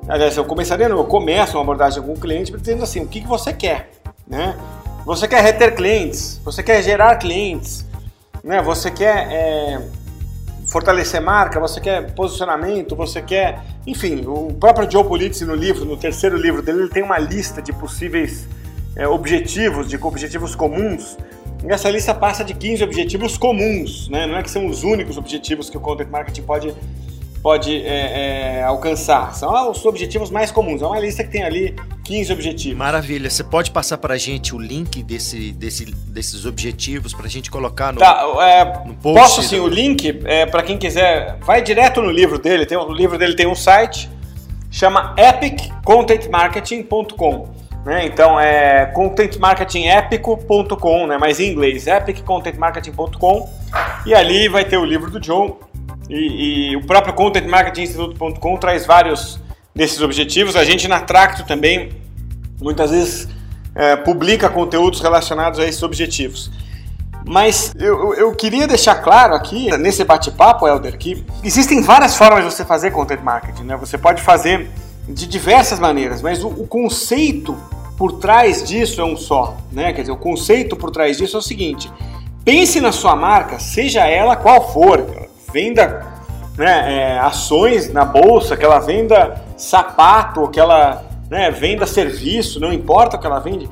[0.09, 3.21] Aliás, eu começaria, não, eu começo uma abordagem com o cliente dizendo assim, o que,
[3.21, 3.91] que você quer,
[4.27, 4.59] né?
[5.05, 7.87] Você quer reter clientes, você quer gerar clientes,
[8.43, 8.61] né?
[8.61, 9.81] Você quer é,
[10.67, 13.63] fortalecer marca, você quer posicionamento, você quer...
[13.87, 17.63] Enfim, o próprio Joe Pulitzer no livro, no terceiro livro dele, ele tem uma lista
[17.63, 18.49] de possíveis
[18.97, 21.17] é, objetivos, de objetivos comuns
[21.65, 24.27] essa lista passa de 15 objetivos comuns, né?
[24.27, 26.75] não é que são os únicos objetivos que o content marketing pode,
[27.43, 30.81] pode é, é, alcançar, são os objetivos mais comuns.
[30.83, 32.79] É uma lista que tem ali 15 objetivos.
[32.79, 37.29] Maravilha, você pode passar para a gente o link desse, desse, desses objetivos para a
[37.29, 39.21] gente colocar no, tá, é, no post?
[39.21, 42.93] Posso sim, o link, é, para quem quiser, vai direto no livro dele, tem, o
[42.93, 44.09] livro dele tem um site,
[44.71, 47.55] chama epiccontentmarketing.com.
[47.85, 48.07] Né?
[48.07, 51.19] Então é contentmarketingepico.com, né?
[51.19, 53.49] mas em inglês, epiccontentmarketing.com.
[54.05, 55.57] E ali vai ter o livro do John
[56.09, 59.41] e, e o próprio contentmarketinginstituto.com traz vários
[59.75, 60.57] desses objetivos.
[60.57, 61.91] A gente na Tracto também
[62.61, 63.29] muitas vezes
[63.75, 66.51] é, publica conteúdos relacionados a esses objetivos.
[67.29, 72.53] Mas eu, eu queria deixar claro aqui, nesse bate-papo, Helder, que existem várias formas de
[72.53, 73.65] você fazer content marketing.
[73.65, 73.77] Né?
[73.77, 74.71] Você pode fazer
[75.09, 77.57] de diversas maneiras, mas o, o conceito
[77.97, 79.93] por trás disso é um só, né?
[79.93, 81.91] Quer dizer, o conceito por trás disso é o seguinte:
[82.45, 86.05] pense na sua marca, seja ela qual for, venda
[86.59, 92.71] né, é, ações na bolsa, que ela venda sapato, que ela né, venda serviço, não
[92.71, 93.69] importa o que ela vende.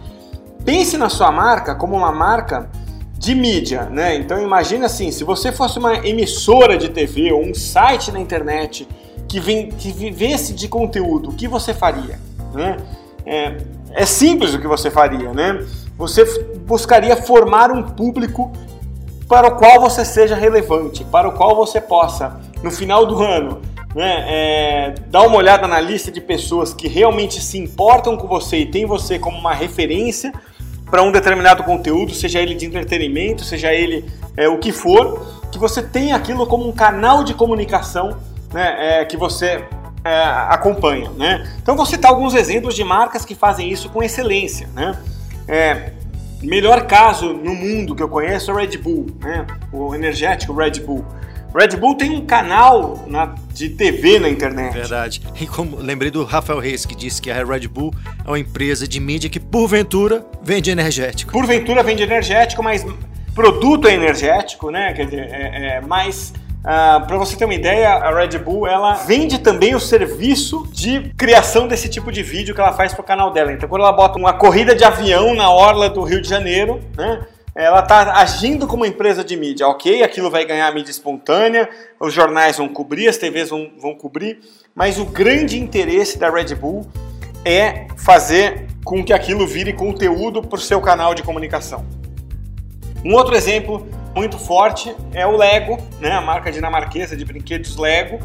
[0.65, 2.71] Pense na sua marca como uma marca
[3.19, 4.17] de mídia, né?
[4.17, 8.89] Então imagine assim, se você fosse uma emissora de TV ou um site na internet
[9.29, 12.19] que, vem, que vivesse de conteúdo, o que você faria?
[12.55, 12.79] Né?
[13.27, 13.57] É,
[13.93, 15.65] é simples o que você faria, né?
[15.99, 16.25] Você
[16.67, 18.51] buscaria formar um público
[19.29, 23.61] para o qual você seja relevante, para o qual você possa, no final do ano,
[23.95, 28.59] né, é, dar uma olhada na lista de pessoas que realmente se importam com você
[28.59, 30.33] e tem você como uma referência
[30.91, 34.05] para um determinado conteúdo, seja ele de entretenimento, seja ele
[34.37, 38.17] é, o que for, que você tenha aquilo como um canal de comunicação
[38.53, 39.65] né, é, que você
[40.05, 41.11] é, acompanha.
[41.11, 41.49] Né?
[41.63, 44.69] Então vou citar alguns exemplos de marcas que fazem isso com excelência.
[44.75, 44.99] Né?
[46.43, 49.47] Melhor caso no mundo que eu conheço é o Red Bull, né?
[49.73, 51.05] o energético Red Bull.
[51.55, 54.73] Red Bull tem um canal na, de TV na internet.
[54.73, 55.23] Verdade.
[55.41, 57.95] E como lembrei do Rafael Reis que disse que a Red Bull
[58.25, 61.31] é uma empresa de mídia que porventura vende energético.
[61.31, 62.85] Porventura vende energético, mas
[63.35, 64.93] produto é energético, né?
[64.95, 66.33] Quer dizer, é, é mais
[66.65, 70.67] Uh, ah, para você ter uma ideia, a Red Bull ela vende também o serviço
[70.73, 73.53] de criação desse tipo de vídeo que ela faz para o canal dela.
[73.53, 77.27] Então, quando ela bota uma corrida de avião na orla do Rio de Janeiro, né,
[77.55, 80.03] ela está agindo como uma empresa de mídia, ok?
[80.03, 81.69] Aquilo vai ganhar mídia espontânea,
[82.01, 84.41] os jornais vão cobrir, as TVs vão, vão cobrir,
[84.75, 86.89] mas o grande interesse da Red Bull
[87.45, 91.85] é fazer com que aquilo vire conteúdo para o seu canal de comunicação.
[93.05, 98.21] Um outro exemplo muito forte é o Lego, né, a marca dinamarquesa de brinquedos Lego,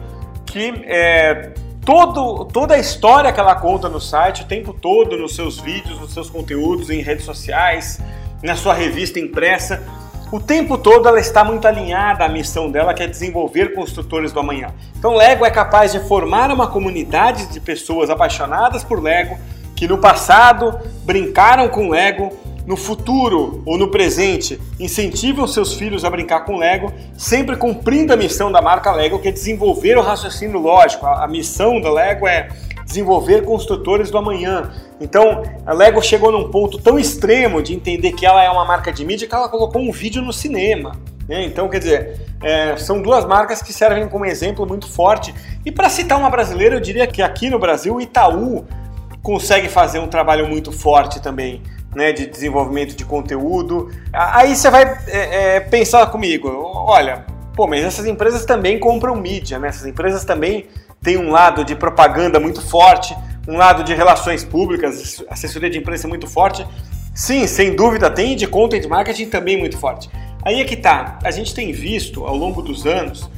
[0.46, 1.52] que é,
[1.86, 6.00] todo, toda a história que ela conta no site, o tempo todo, nos seus vídeos,
[6.00, 8.00] nos seus conteúdos, em redes sociais,
[8.44, 9.84] na sua revista impressa,
[10.32, 14.40] o tempo todo ela está muito alinhada à missão dela, que é desenvolver construtores do
[14.40, 14.68] amanhã.
[14.96, 19.40] Então, Lego é capaz de formar uma comunidade de pessoas apaixonadas por Lego,
[19.76, 26.10] que no passado brincaram com Lego, no futuro ou no presente incentivam seus filhos a
[26.10, 30.60] brincar com Lego, sempre cumprindo a missão da marca Lego, que é desenvolver o raciocínio
[30.60, 31.06] lógico.
[31.06, 32.50] A, missão da Lego é
[32.86, 34.72] desenvolver construtores do amanhã.
[35.00, 38.92] Então, a Lego chegou num ponto tão extremo de entender que ela é uma marca
[38.92, 40.96] de mídia que ela colocou um vídeo no cinema.
[41.28, 41.46] Né?
[41.46, 45.34] Então, quer dizer, é, são duas marcas que servem como exemplo muito forte.
[45.66, 48.66] E para citar uma brasileira, eu diria que aqui no Brasil, o Itaú
[49.22, 51.62] consegue fazer um trabalho muito forte também
[51.96, 53.92] né, de desenvolvimento de conteúdo.
[54.14, 57.26] Aí você vai é, é, pensar comigo, olha,
[57.56, 59.70] pô, mas essas empresas também compram mídia, né?
[59.70, 60.68] Essas empresas também
[61.02, 63.16] têm um lado de propaganda muito forte,
[63.48, 66.66] um lado de relações públicas, assessoria de imprensa muito forte.
[67.16, 70.10] Sim, sem dúvida tem, de content marketing também muito forte.
[70.44, 73.30] Aí é que tá, a gente tem visto ao longo dos anos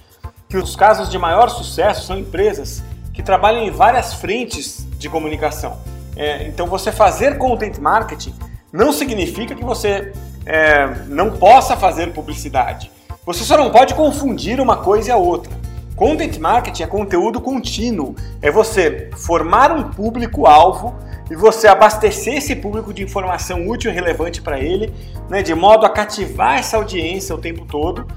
[0.47, 2.83] que os casos de maior sucesso são empresas
[3.13, 5.79] que trabalham em várias frentes de comunicação.
[6.15, 8.33] É, então, você fazer content marketing
[8.71, 10.13] não significa que você
[10.45, 12.91] é, não possa fazer publicidade.
[13.25, 15.51] Você só não pode confundir uma coisa e a outra.
[15.95, 18.15] Content marketing é conteúdo contínuo.
[18.41, 20.95] É você formar um público-alvo
[21.29, 24.93] e você abastecer esse público de informação útil e relevante para ele,
[25.29, 28.07] né, de modo a cativar essa audiência o tempo todo.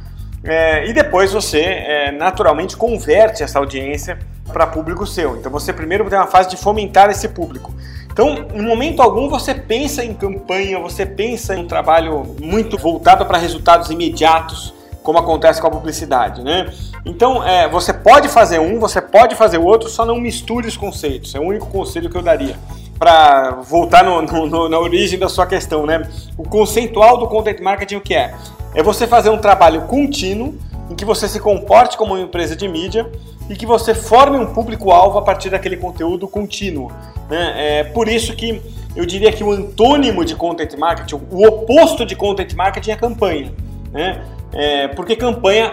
[0.44, 4.18] É, e depois você é, naturalmente converte essa audiência
[4.52, 5.36] para público seu.
[5.36, 7.74] Então você primeiro tem uma fase de fomentar esse público.
[8.12, 13.26] Então, em momento algum você pensa em campanha, você pensa em um trabalho muito voltado
[13.26, 14.72] para resultados imediatos,
[15.04, 16.72] como acontece com a publicidade, né?
[17.04, 20.78] Então, é, você pode fazer um, você pode fazer o outro, só não misture os
[20.78, 21.34] conceitos.
[21.34, 22.56] É o único conselho que eu daria.
[22.98, 26.08] Para voltar no, no, na origem da sua questão, né?
[26.38, 28.34] O conceitual do content marketing o que é?
[28.74, 30.54] É você fazer um trabalho contínuo
[30.90, 33.06] em que você se comporte como uma empresa de mídia
[33.50, 36.90] e que você forme um público-alvo a partir daquele conteúdo contínuo.
[37.28, 37.80] Né?
[37.80, 38.62] É por isso que
[38.96, 43.52] eu diria que o antônimo de content marketing, o oposto de content marketing é campanha.
[43.92, 44.24] Né?
[44.54, 45.70] É, porque campanha,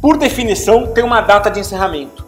[0.00, 2.26] por definição, tem uma data de encerramento.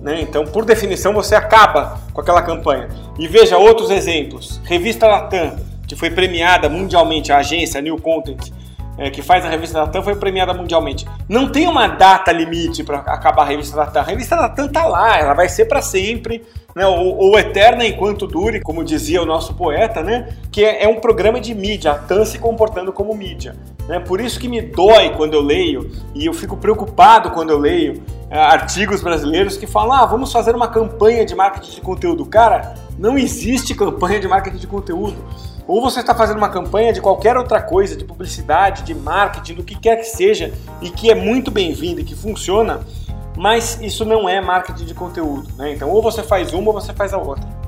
[0.00, 0.20] Né?
[0.20, 2.88] Então, por definição, você acaba com aquela campanha.
[3.18, 4.60] E veja outros exemplos.
[4.64, 5.56] Revista Latam,
[5.86, 8.50] que foi premiada mundialmente, a agência New Content,
[8.96, 11.06] é, que faz a revista da TAM foi premiada mundialmente.
[11.28, 14.00] Não tem uma data limite para acabar a revista da TAM.
[14.00, 16.86] A revista da TAM tá lá, ela vai ser para sempre, né?
[16.86, 20.28] Ou, ou, eterna enquanto dure, como dizia o nosso poeta, né?
[20.50, 23.56] Que é, é um programa de mídia, a TAM se comportando como mídia.
[23.88, 24.00] Né?
[24.00, 28.02] Por isso que me dói quando eu leio e eu fico preocupado quando eu leio
[28.30, 32.24] é, artigos brasileiros que falam: ah, vamos fazer uma campanha de marketing de conteúdo.
[32.24, 35.16] Cara, não existe campanha de marketing de conteúdo.
[35.66, 39.62] ou você está fazendo uma campanha de qualquer outra coisa, de publicidade, de marketing, do
[39.62, 42.80] que quer que seja, e que é muito bem-vindo e que funciona,
[43.36, 45.48] mas isso não é marketing de conteúdo.
[45.56, 45.72] Né?
[45.72, 47.63] Então, ou você faz uma ou você faz a outra.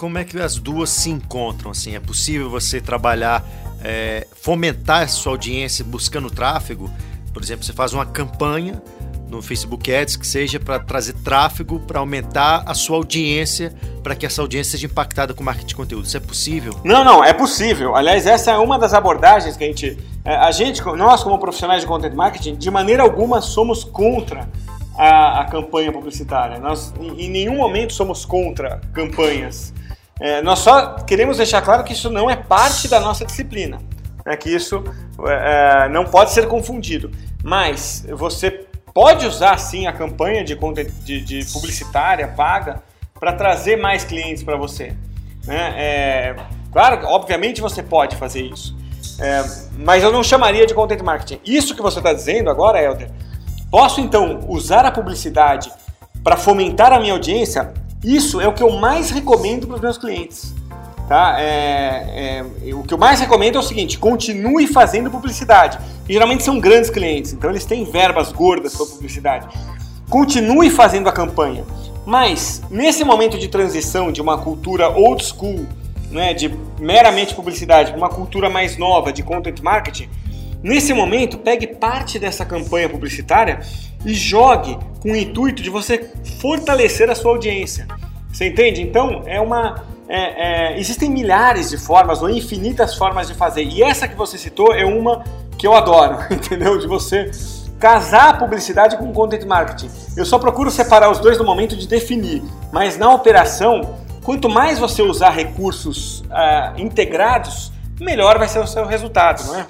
[0.00, 1.72] Como é que as duas se encontram?
[1.72, 3.44] Assim, é possível você trabalhar,
[3.84, 6.90] é, fomentar a sua audiência buscando tráfego?
[7.34, 8.82] Por exemplo, você faz uma campanha
[9.28, 14.24] no Facebook Ads que seja para trazer tráfego, para aumentar a sua audiência, para que
[14.24, 16.06] essa audiência seja impactada com marketing de conteúdo.
[16.06, 16.80] Isso é possível?
[16.82, 17.94] Não, não, é possível.
[17.94, 21.82] Aliás, essa é uma das abordagens que a gente, é, a gente, nós como profissionais
[21.82, 24.48] de content marketing, de maneira alguma somos contra
[24.96, 26.58] a, a campanha publicitária.
[26.58, 29.74] Nós, em, nenhum momento somos contra campanhas.
[30.20, 33.78] É, nós só queremos deixar claro que isso não é parte da nossa disciplina,
[34.26, 34.84] é que isso
[35.26, 37.10] é, é não pode ser confundido.
[37.42, 40.54] Mas você pode usar sim a campanha de,
[41.04, 42.82] de, de publicitária paga
[43.18, 44.94] para trazer mais clientes para você.
[45.46, 45.74] Né?
[45.76, 46.36] É,
[46.70, 48.76] claro, obviamente você pode fazer isso,
[49.18, 49.42] é,
[49.78, 51.40] mas eu não chamaria de content marketing.
[51.44, 53.10] Isso que você está dizendo agora, Helder,
[53.70, 55.72] posso então usar a publicidade
[56.22, 57.72] para fomentar a minha audiência?
[58.04, 60.54] Isso é o que eu mais recomendo para os meus clientes.
[61.08, 61.36] Tá?
[61.40, 65.78] É, é, o que eu mais recomendo é o seguinte: continue fazendo publicidade.
[66.08, 69.48] E geralmente são grandes clientes, então eles têm verbas gordas para publicidade.
[70.08, 71.64] Continue fazendo a campanha.
[72.06, 75.66] Mas nesse momento de transição de uma cultura old school,
[76.10, 80.08] né, de meramente publicidade, para uma cultura mais nova de content marketing,
[80.62, 83.60] nesse momento pegue parte dessa campanha publicitária
[84.04, 87.86] e jogue com o intuito de você fortalecer a sua audiência.
[88.32, 88.82] Você entende?
[88.82, 93.62] Então é uma é, é, existem milhares de formas ou infinitas formas de fazer.
[93.62, 95.22] E essa que você citou é uma
[95.56, 96.76] que eu adoro, entendeu?
[96.78, 97.30] De você
[97.78, 99.90] casar a publicidade com content marketing.
[100.16, 102.42] Eu só procuro separar os dois no momento de definir,
[102.72, 108.84] mas na operação, quanto mais você usar recursos uh, integrados, melhor vai ser o seu
[108.84, 109.66] resultado, não é?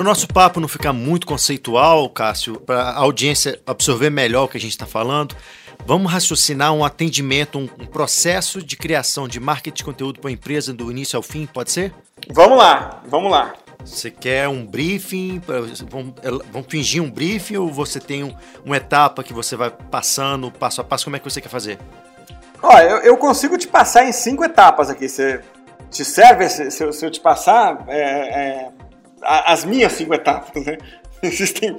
[0.00, 4.48] Para o nosso papo não ficar muito conceitual, Cássio, para a audiência absorver melhor o
[4.48, 5.36] que a gente está falando,
[5.84, 10.32] vamos raciocinar um atendimento, um, um, processo de criação de marketing de conteúdo para a
[10.32, 11.92] empresa do início ao fim, pode ser?
[12.30, 13.52] Vamos lá, vamos lá.
[13.84, 15.38] Você quer um briefing?
[15.46, 15.82] Vamos,
[16.50, 18.34] vamos fingir um briefing ou você tem um,
[18.64, 21.04] uma etapa que você vai passando passo a passo?
[21.04, 21.78] Como é que você quer fazer?
[22.62, 25.06] Olha, eu, eu consigo te passar em cinco etapas aqui.
[25.06, 25.42] Você
[25.90, 28.70] te serve se, se, se eu te passar é, é
[29.22, 30.78] as minhas cinco etapas, né?
[31.22, 31.76] Existem,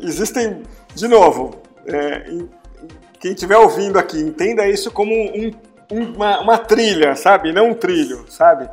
[0.00, 0.62] existem
[0.94, 2.24] de novo, é,
[3.20, 5.50] quem estiver ouvindo aqui, entenda isso como um,
[5.90, 7.52] uma, uma, trilha, sabe?
[7.52, 8.70] Não um trilho, sabe?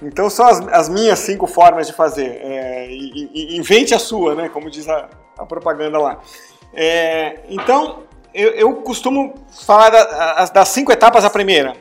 [0.00, 2.40] Então são as, as minhas cinco formas de fazer.
[2.42, 4.48] É, e, e, invente a sua, né?
[4.48, 6.20] Como diz a, a propaganda lá.
[6.72, 9.34] É, então, eu, eu, costumo
[9.66, 11.24] falar da, das cinco etapas.
[11.24, 11.74] A primeira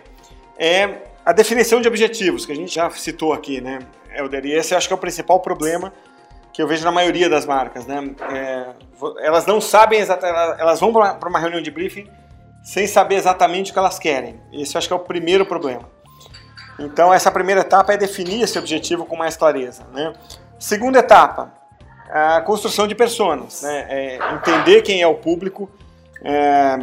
[0.60, 3.80] é a definição de objetivos, que a gente já citou aqui, né?
[4.14, 4.46] Helder.
[4.46, 5.94] E esse acho que é o principal problema
[6.54, 8.14] que eu vejo na maioria das marcas, né?
[8.34, 8.66] É,
[9.20, 12.10] elas não sabem exatamente, elas vão para uma reunião de briefing
[12.64, 14.40] sem saber exatamente o que elas querem.
[14.52, 15.90] Esse acho que é o primeiro problema.
[16.80, 20.14] Então essa primeira etapa é definir esse objetivo com mais clareza, né?
[20.60, 21.54] Segunda etapa,
[22.10, 23.86] a construção de personas, né?
[23.90, 25.70] É entender quem é o público,
[26.24, 26.80] é,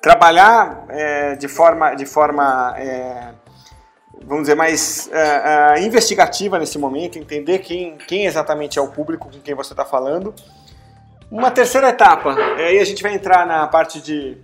[0.00, 3.32] trabalhar é, de forma, de forma é,
[4.26, 9.30] vamos dizer, mais uh, uh, investigativa nesse momento, entender quem, quem exatamente é o público
[9.30, 10.34] com quem você está falando.
[11.30, 14.36] Uma terceira etapa, aí a gente vai entrar na parte de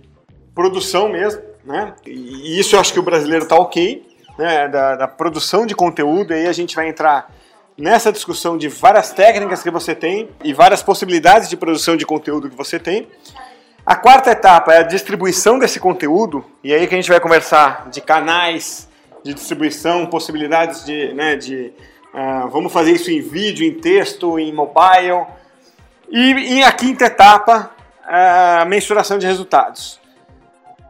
[0.55, 1.93] produção mesmo, né?
[2.05, 4.05] E isso eu acho que o brasileiro está ok,
[4.37, 4.67] né?
[4.67, 7.31] Da, da, produção de conteúdo, aí a gente vai entrar
[7.77, 12.49] nessa discussão de várias técnicas que você tem e várias possibilidades de produção de conteúdo
[12.49, 13.07] que você tem.
[13.85, 17.87] A quarta etapa é a distribuição desse conteúdo, e aí que a gente vai conversar
[17.89, 18.88] de canais,
[19.23, 21.73] de distribuição, possibilidades de, né, de
[22.13, 25.25] uh, vamos fazer isso em vídeo, em texto, em mobile.
[26.09, 27.71] E, e a quinta etapa,
[28.03, 29.99] a mensuração de resultados.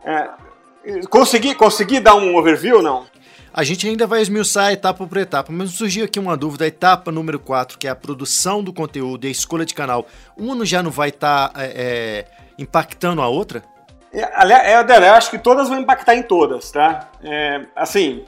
[0.04, 3.06] Uh, consegui, consegui dar um overview não?
[3.52, 6.66] A gente ainda vai esmiuçar etapa por etapa, mas surgiu aqui uma dúvida.
[6.66, 10.08] A etapa número 4, que é a produção do conteúdo e a escolha de canal,
[10.38, 12.26] uma já não vai estar tá, é, é,
[12.58, 13.64] impactando a outra?
[14.12, 17.10] É, aliás, eu acho que todas vão impactar em todas, tá?
[17.24, 18.26] É, assim,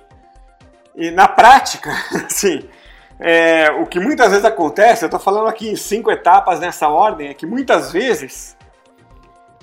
[0.95, 1.91] e na prática,
[2.25, 2.67] assim,
[3.19, 7.29] é, o que muitas vezes acontece, eu estou falando aqui em cinco etapas nessa ordem,
[7.29, 8.57] é que muitas vezes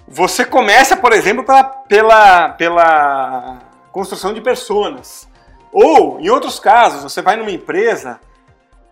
[0.07, 3.59] você começa, por exemplo, pela, pela, pela
[3.93, 5.29] construção de personas.
[5.71, 8.19] Ou, em outros casos, você vai numa empresa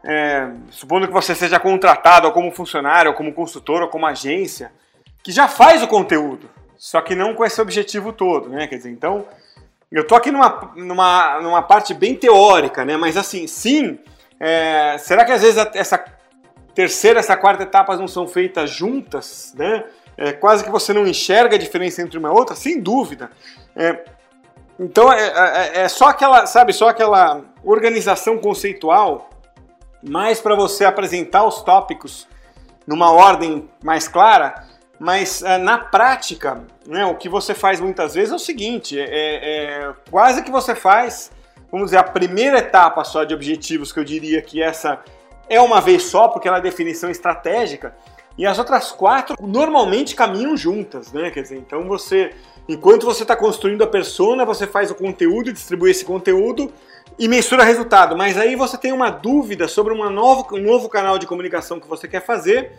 [0.04, 4.70] é, supondo que você seja contratado ou como funcionário, ou como consultor, ou como agência,
[5.22, 8.66] que já faz o conteúdo, só que não com esse objetivo todo, né?
[8.66, 9.26] Quer dizer, então,
[9.90, 12.96] eu tô aqui numa, numa, numa parte bem teórica, né?
[12.96, 13.98] Mas assim, sim,
[14.38, 16.04] é, será que às vezes essa
[16.74, 19.84] terceira, essa quarta etapas não são feitas juntas, né?
[20.16, 23.30] É, quase que você não enxerga a diferença entre uma e outra, sem dúvida.
[23.74, 24.04] É,
[24.78, 29.30] então é, é, é, só aquela, sabe, só aquela organização conceitual,
[30.02, 32.28] mais para você apresentar os tópicos
[32.86, 34.65] numa ordem mais clara,
[34.98, 39.04] mas é, na prática, né, o que você faz muitas vezes é o seguinte: é,
[39.04, 41.30] é, quase que você faz,
[41.70, 45.02] vamos dizer, a primeira etapa só de objetivos, que eu diria que essa
[45.48, 47.94] é uma vez só, porque ela é definição estratégica,
[48.38, 51.30] e as outras quatro normalmente caminham juntas, né?
[51.30, 52.32] Quer dizer, então você,
[52.68, 56.72] enquanto você está construindo a persona, você faz o conteúdo, distribui esse conteúdo
[57.18, 58.16] e mensura resultado.
[58.16, 61.88] Mas aí você tem uma dúvida sobre uma novo, um novo canal de comunicação que
[61.88, 62.72] você quer fazer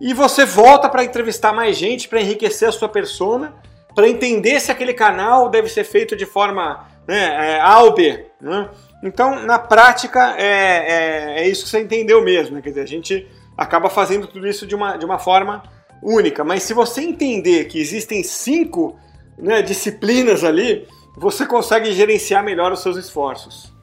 [0.00, 3.54] e você volta para entrevistar mais gente, para enriquecer a sua persona,
[3.94, 8.26] para entender se aquele canal deve ser feito de forma né, é, A ou B.
[8.40, 8.68] Né?
[9.02, 12.56] Então, na prática, é, é, é, isso que você entendeu mesmo.
[12.56, 12.62] Né?
[12.62, 15.62] Quer dizer, a gente acaba fazendo tudo isso de uma, de uma forma
[16.02, 16.42] única.
[16.42, 18.98] Mas se você entender que existem cinco
[19.38, 23.73] né, disciplinas ali, você consegue gerenciar melhor os seus esforços.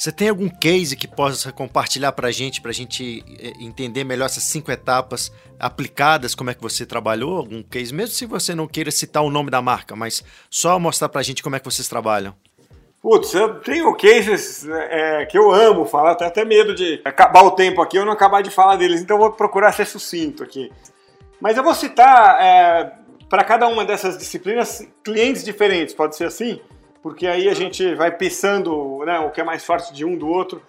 [0.00, 4.02] Você tem algum case que possa compartilhar para a gente, para a gente eh, entender
[4.02, 7.36] melhor essas cinco etapas aplicadas, como é que você trabalhou?
[7.36, 11.10] Algum case, mesmo se você não queira citar o nome da marca, mas só mostrar
[11.10, 12.34] para a gente como é que vocês trabalham.
[13.02, 17.50] Putz, eu tenho cases é, que eu amo falar, tenho até medo de acabar o
[17.50, 20.72] tempo aqui eu não acabar de falar deles, então vou procurar ser sucinto aqui.
[21.38, 22.90] Mas eu vou citar é,
[23.28, 26.58] para cada uma dessas disciplinas clientes diferentes, pode ser assim?
[27.02, 30.28] Porque aí a gente vai pensando né, o que é mais forte de um do
[30.28, 30.62] outro.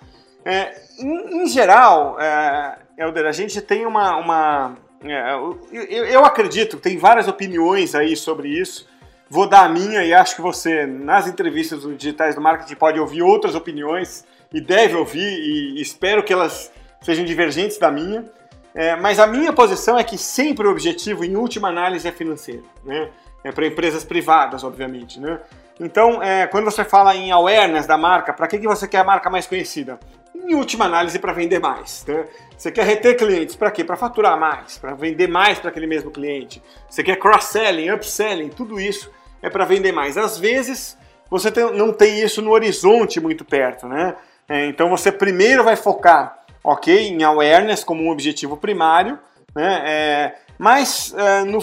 [0.44, 4.16] É, em, em, geral, é, Helder, a gente tem uma.
[4.18, 8.88] uma é, eu, eu, acredito, tem várias opiniões aí sobre isso.
[9.30, 13.22] Vou dar a minha e acho que você, nas entrevistas digitais do marketing, pode ouvir
[13.22, 16.72] outras opiniões e deve ouvir, e espero que elas
[17.02, 18.26] sejam divergentes da minha.
[18.74, 22.64] É, mas a minha posição é que sempre o objetivo, em última análise, é financeiro.
[22.84, 23.10] Né?
[23.44, 25.20] É para empresas privadas, obviamente.
[25.20, 25.40] Né?
[25.80, 29.03] Então, é, quando você fala em awareness da marca, para que, que você quer a
[29.03, 29.99] marca mais conhecida?
[30.36, 32.05] Em última análise, para vender mais.
[32.07, 32.26] Né?
[32.57, 33.84] Você quer reter clientes, para quê?
[33.84, 36.61] Para faturar mais, para vender mais para aquele mesmo cliente.
[36.89, 39.11] Você quer cross-selling, upselling, tudo isso
[39.41, 40.17] é para vender mais.
[40.17, 40.97] Às vezes,
[41.30, 44.15] você tem, não tem isso no horizonte muito perto, né?
[44.47, 49.17] É, então, você primeiro vai focar, ok, em awareness como um objetivo primário,
[49.55, 49.82] né?
[49.86, 51.59] É, mas, é, no,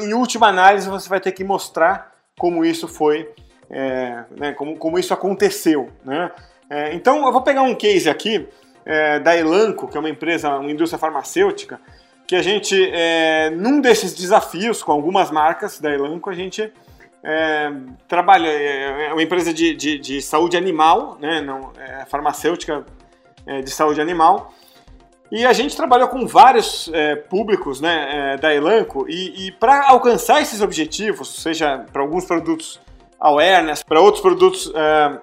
[0.00, 3.30] em última análise, você vai ter que mostrar como isso foi
[3.70, 5.90] é, né, como, como isso aconteceu.
[6.04, 6.30] Né?
[6.68, 8.48] É, então, eu vou pegar um case aqui
[8.84, 11.80] é, da Elanco, que é uma empresa, uma indústria farmacêutica,
[12.26, 16.72] que a gente, é, num desses desafios com algumas marcas da Elanco, a gente
[17.22, 17.72] é,
[18.06, 21.72] trabalha, é, é uma empresa de, de, de saúde animal, né, não,
[22.08, 22.84] farmacêutica
[23.64, 24.52] de saúde animal,
[25.30, 29.88] e a gente trabalhou com vários é, públicos né, é, da Elanco e, e para
[29.88, 32.80] alcançar esses objetivos, seja para alguns produtos
[33.20, 35.18] awareness, para outros produtos, é,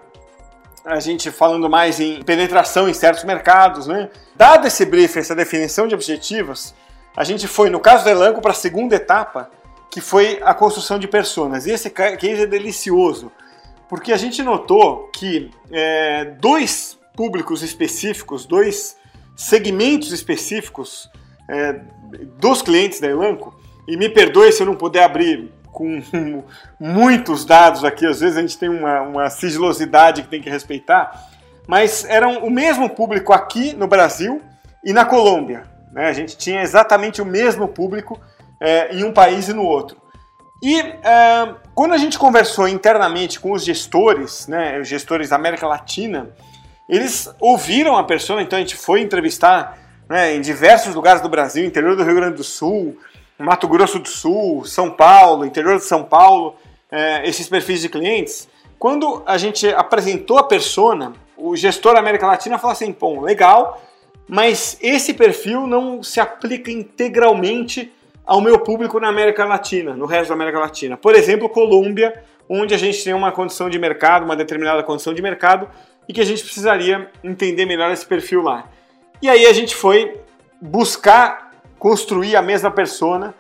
[0.85, 4.09] a gente falando mais em penetração em certos mercados, né?
[4.35, 6.73] Dado esse briefing, essa definição de objetivos,
[7.15, 9.49] a gente foi, no caso da Elanco, para a segunda etapa,
[9.89, 11.65] que foi a construção de personas.
[11.65, 13.31] E esse case é delicioso,
[13.89, 18.95] porque a gente notou que é, dois públicos específicos, dois
[19.35, 21.09] segmentos específicos
[21.49, 21.81] é,
[22.39, 26.43] dos clientes da Elanco, e me perdoe se eu não puder abrir com
[26.79, 31.29] muitos dados aqui, às vezes a gente tem uma, uma sigilosidade que tem que respeitar,
[31.67, 34.41] mas eram o mesmo público aqui no Brasil
[34.83, 35.65] e na Colômbia.
[35.91, 36.07] Né?
[36.07, 38.19] A gente tinha exatamente o mesmo público
[38.59, 40.01] é, em um país e no outro.
[40.63, 45.67] E é, quando a gente conversou internamente com os gestores, né, os gestores da América
[45.67, 46.31] Latina,
[46.89, 49.77] eles ouviram a pessoa, então a gente foi entrevistar
[50.09, 52.97] né, em diversos lugares do Brasil, interior do Rio Grande do Sul,
[53.39, 56.55] Mato Grosso do Sul, São Paulo, interior de São Paulo,
[56.91, 58.47] é, esses perfis de clientes,
[58.79, 63.81] quando a gente apresentou a persona, o gestor da América Latina falou assim: pô, legal,
[64.27, 67.91] mas esse perfil não se aplica integralmente
[68.25, 70.97] ao meu público na América Latina, no resto da América Latina.
[70.97, 75.21] Por exemplo, Colômbia, onde a gente tem uma condição de mercado, uma determinada condição de
[75.21, 75.69] mercado,
[76.07, 78.69] e que a gente precisaria entender melhor esse perfil lá.
[79.21, 80.19] E aí a gente foi
[80.61, 81.46] buscar
[81.79, 83.33] construir a mesma persona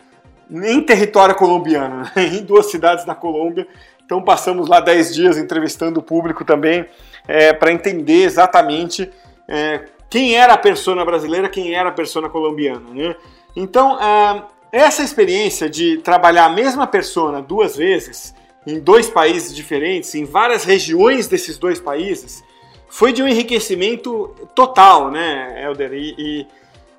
[0.49, 2.25] em território colombiano, né?
[2.25, 3.67] em duas cidades na Colômbia.
[4.05, 6.85] Então passamos lá 10 dias entrevistando o público também
[7.27, 9.11] é, para entender exatamente
[9.47, 12.89] é, quem era a persona brasileira, quem era a persona colombiana.
[12.93, 13.15] Né?
[13.55, 18.33] Então, uh, essa experiência de trabalhar a mesma persona duas vezes,
[18.65, 22.43] em dois países diferentes, em várias regiões desses dois países,
[22.89, 25.93] foi de um enriquecimento total, né, Helder?
[25.93, 26.47] E, e,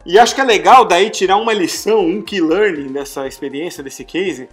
[0.06, 4.04] e acho que é legal daí tirar uma lição, um key learning dessa experiência, desse
[4.04, 4.48] case,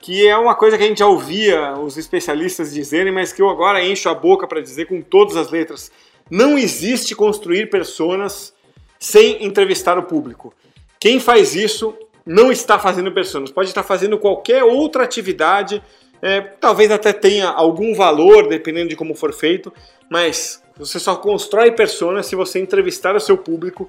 [0.00, 3.48] que é uma coisa que a gente já ouvia os especialistas dizerem, mas que eu
[3.48, 5.90] agora encho a boca para dizer com todas as letras.
[6.30, 8.54] Não existe construir personas
[8.98, 10.52] sem entrevistar o público.
[11.00, 11.94] Quem faz isso
[12.26, 15.82] não está fazendo personas, pode estar fazendo qualquer outra atividade,
[16.20, 19.72] é, talvez até tenha algum valor, dependendo de como for feito,
[20.10, 23.88] mas você só constrói personas se você entrevistar o seu público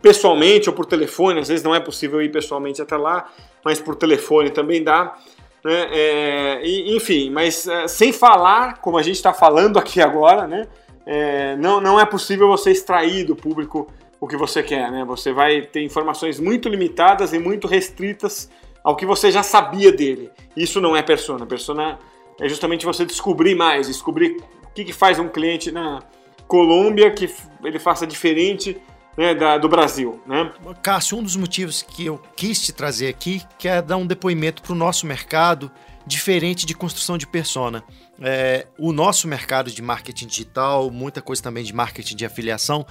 [0.00, 1.40] pessoalmente ou por telefone.
[1.40, 3.30] Às vezes não é possível ir pessoalmente até lá,
[3.64, 5.16] mas por telefone também dá.
[5.64, 5.88] Né?
[5.90, 10.66] É, enfim, mas é, sem falar, como a gente está falando aqui agora, né?
[11.06, 13.88] É, não, não é possível você extrair do público
[14.20, 14.90] o que você quer.
[14.90, 15.04] Né?
[15.06, 18.50] Você vai ter informações muito limitadas e muito restritas
[18.84, 20.30] ao que você já sabia dele.
[20.56, 21.46] Isso não é persona.
[21.46, 21.98] Persona
[22.38, 26.00] é justamente você descobrir mais, descobrir o que, que faz um cliente na
[26.46, 27.32] Colômbia que
[27.64, 28.80] ele faça diferente
[29.16, 30.20] né, da, do Brasil.
[30.26, 30.52] Né?
[30.82, 34.62] Cássio, um dos motivos que eu quis te trazer aqui que é dar um depoimento
[34.62, 35.70] para o nosso mercado
[36.06, 37.84] diferente de construção de persona.
[38.20, 42.86] É, o nosso mercado de marketing digital, muita coisa também de marketing de afiliação,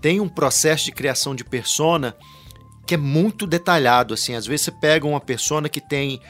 [0.00, 2.16] tem um processo de criação de persona
[2.88, 6.22] que é muito detalhado, assim, às vezes você pega uma persona que tem,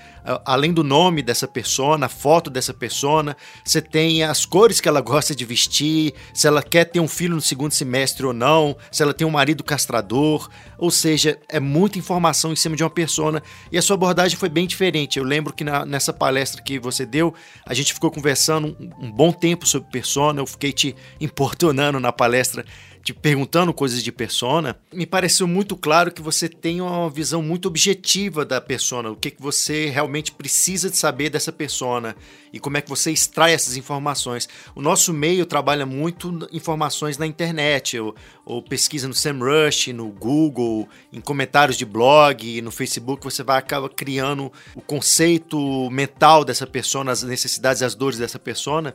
[0.45, 5.01] além do nome dessa persona, a foto dessa persona, você tem as cores que ela
[5.01, 9.05] gosta de vestir, se ela quer ter um filho no segundo semestre ou não, se
[9.05, 13.41] ela tem um marido castrador, ou seja, é muita informação em cima de uma persona,
[13.71, 17.07] e a sua abordagem foi bem diferente, eu lembro que na, nessa palestra que você
[17.07, 17.33] deu,
[17.65, 22.11] a gente ficou conversando um, um bom tempo sobre persona, eu fiquei te importunando na
[22.11, 22.65] palestra
[23.09, 27.67] te perguntando coisas de persona, me pareceu muito claro que você tem uma visão muito
[27.67, 32.15] objetiva da persona, o que, que você realmente precisa de saber dessa persona
[32.53, 34.47] e como é que você extrai essas informações.
[34.75, 40.87] O nosso meio trabalha muito informações na internet, ou, ou pesquisa no SEMrush, no Google,
[41.11, 47.11] em comentários de blog, no Facebook, você vai acaba criando o conceito mental dessa persona,
[47.11, 48.93] as necessidades as dores dessa persona,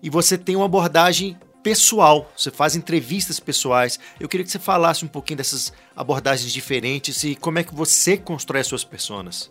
[0.00, 1.36] e você tem uma abordagem
[1.68, 4.00] pessoal, você faz entrevistas pessoais.
[4.18, 8.16] Eu queria que você falasse um pouquinho dessas abordagens diferentes e como é que você
[8.16, 9.50] constrói as suas personas.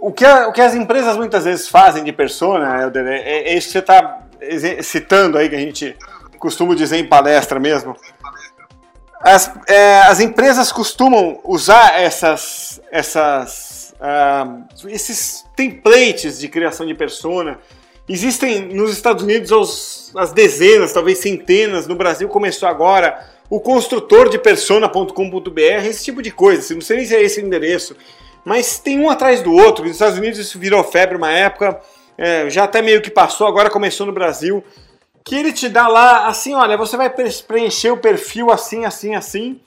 [0.00, 3.52] O que, a, o que as empresas muitas vezes fazem de persona, Helder, é, é,
[3.52, 4.22] é isso que você está
[4.82, 5.96] citando aí, que a gente
[6.40, 7.96] costuma dizer em palestra mesmo.
[9.20, 17.60] As, é, as empresas costumam usar essas, essas, uh, esses templates de criação de persona
[18.08, 24.28] Existem nos Estados Unidos aos, as dezenas, talvez centenas, no Brasil começou agora o construtor
[24.28, 26.74] de persona.com.br, esse tipo de coisa.
[26.74, 27.96] Não sei nem se é esse o endereço,
[28.44, 29.84] mas tem um atrás do outro.
[29.84, 31.80] Nos Estados Unidos isso virou febre uma época,
[32.18, 34.64] é, já até meio que passou, agora começou no Brasil.
[35.24, 39.60] Que ele te dá lá assim: olha, você vai preencher o perfil assim, assim, assim.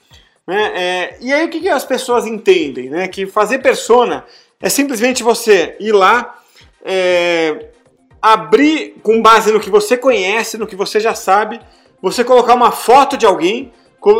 [0.46, 0.72] Né?
[0.74, 2.90] É, e aí o que, que as pessoas entendem?
[2.90, 3.08] Né?
[3.08, 4.24] Que fazer persona
[4.60, 6.38] é simplesmente você ir lá.
[6.84, 7.70] É,
[8.32, 11.60] abrir com base no que você conhece, no que você já sabe,
[12.02, 13.72] você colocar uma foto de alguém,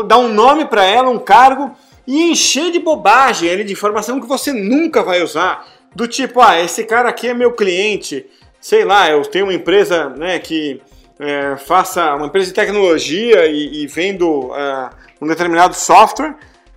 [0.07, 4.53] dar um nome para ela, um cargo e encher de bobagem, de informação que você
[4.53, 5.67] nunca vai usar.
[5.93, 8.25] Do tipo, ah, esse cara aqui é meu cliente,
[8.61, 10.81] sei lá, eu tenho uma empresa né, que
[11.19, 14.89] é, faça uma empresa de tecnologia e, e vendo uh,
[15.21, 16.35] um determinado software,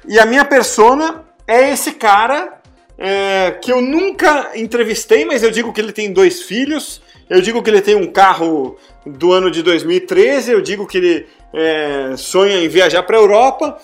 [0.09, 2.61] e a minha persona é esse cara
[2.99, 7.00] é, que eu nunca entrevistei, mas eu digo que ele tem dois filhos,
[7.31, 8.77] eu digo que ele tem um carro
[9.07, 13.79] do ano de 2013, eu digo que ele é, sonha em viajar para a Europa.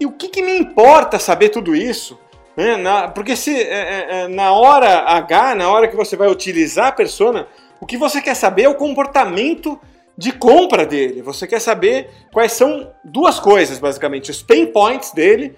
[0.00, 2.18] E o que, que, me importa saber tudo isso?
[2.56, 2.76] Né?
[2.76, 6.88] Na, porque se é, é, é na hora H, na hora que você vai utilizar
[6.88, 7.46] a persona,
[7.80, 9.78] o que você quer saber é o comportamento
[10.16, 11.22] de compra dele.
[11.22, 15.54] Você quer saber quais são duas coisas, basicamente: os pain points dele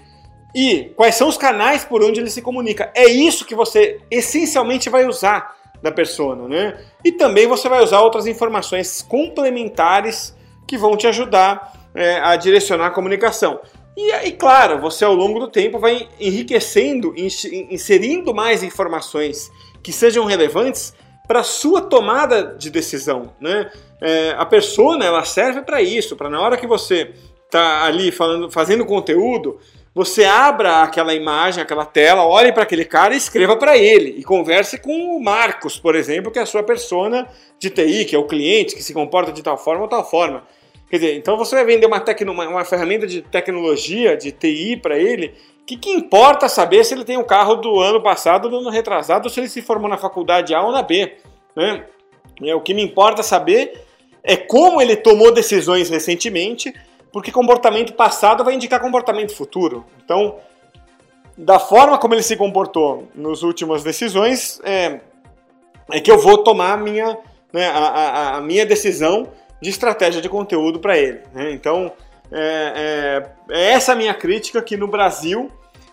[0.55, 2.93] e quais são os canais por onde ele se comunica.
[2.95, 6.79] É isso que você essencialmente vai usar da persona, né?
[7.05, 12.87] E também você vai usar outras informações complementares que vão te ajudar é, a direcionar
[12.87, 13.61] a comunicação.
[13.97, 19.51] E aí, claro, você ao longo do tempo vai enriquecendo, inserindo mais informações
[19.83, 20.95] que sejam relevantes
[21.27, 23.71] para sua tomada de decisão, né?
[24.01, 27.13] É, a persona ela serve para isso, para na hora que você
[27.45, 29.59] está ali falando, fazendo conteúdo,
[29.95, 34.15] você abra aquela imagem, aquela tela, olhe para aquele cara e escreva para ele.
[34.19, 37.29] E converse com o Marcos, por exemplo, que é a sua persona
[37.59, 40.45] de TI, que é o cliente, que se comporta de tal forma ou tal forma.
[40.89, 44.77] Quer dizer, então você vai vender uma, tecno, uma, uma ferramenta de tecnologia, de TI
[44.77, 45.35] para ele,
[45.67, 48.71] que que importa saber se ele tem o um carro do ano passado, do ano
[48.71, 51.13] retrasado, ou se ele se formou na faculdade A ou na B.
[51.55, 51.85] Né?
[52.43, 53.85] É, o que me importa saber
[54.23, 56.75] é como ele tomou decisões recentemente,
[57.13, 59.85] porque comportamento passado vai indicar comportamento futuro.
[60.05, 60.39] Então,
[61.37, 65.01] da forma como ele se comportou nas últimas decisões, é,
[65.91, 67.19] é que eu vou tomar a minha,
[67.53, 69.29] né, a, a, a minha decisão
[69.61, 71.21] de estratégia de conteúdo para ele.
[71.33, 71.53] Né?
[71.53, 71.93] Então,
[72.33, 75.51] é, é, é, essa a minha crítica que no Brasil,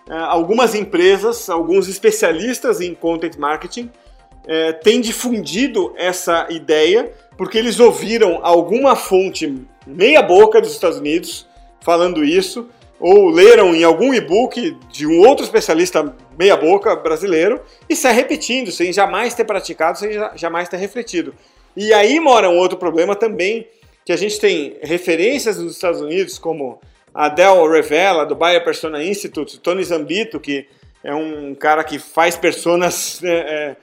[0.09, 3.91] é, algumas empresas, alguns especialistas em content marketing,
[4.45, 11.47] é, têm difundido essa ideia porque eles ouviram alguma fonte meia boca dos Estados Unidos
[11.81, 12.67] falando isso,
[12.99, 18.71] ou leram em algum e-book de um outro especialista meia boca brasileiro e sai repetindo,
[18.71, 21.33] sem jamais ter praticado, sem jamais ter refletido.
[21.75, 23.67] E aí mora um outro problema também,
[24.03, 26.79] que a gente tem referências nos Estados Unidos como
[27.13, 30.67] a Dell Revela, do Bayer Persona Institute, Tony Zambito, que
[31.03, 33.75] é um cara que faz personas é, é,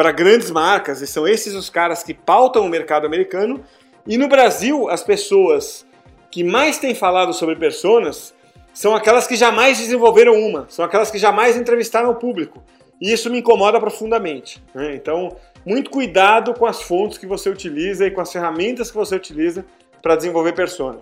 [0.00, 3.62] para grandes marcas, e são esses os caras que pautam o mercado americano.
[4.06, 5.86] E no Brasil, as pessoas
[6.30, 8.34] que mais têm falado sobre personas
[8.72, 12.64] são aquelas que jamais desenvolveram uma, são aquelas que jamais entrevistaram o público.
[12.98, 14.64] E isso me incomoda profundamente.
[14.74, 14.94] Né?
[14.94, 15.36] Então,
[15.66, 19.66] muito cuidado com as fontes que você utiliza e com as ferramentas que você utiliza
[20.00, 21.00] para desenvolver persona.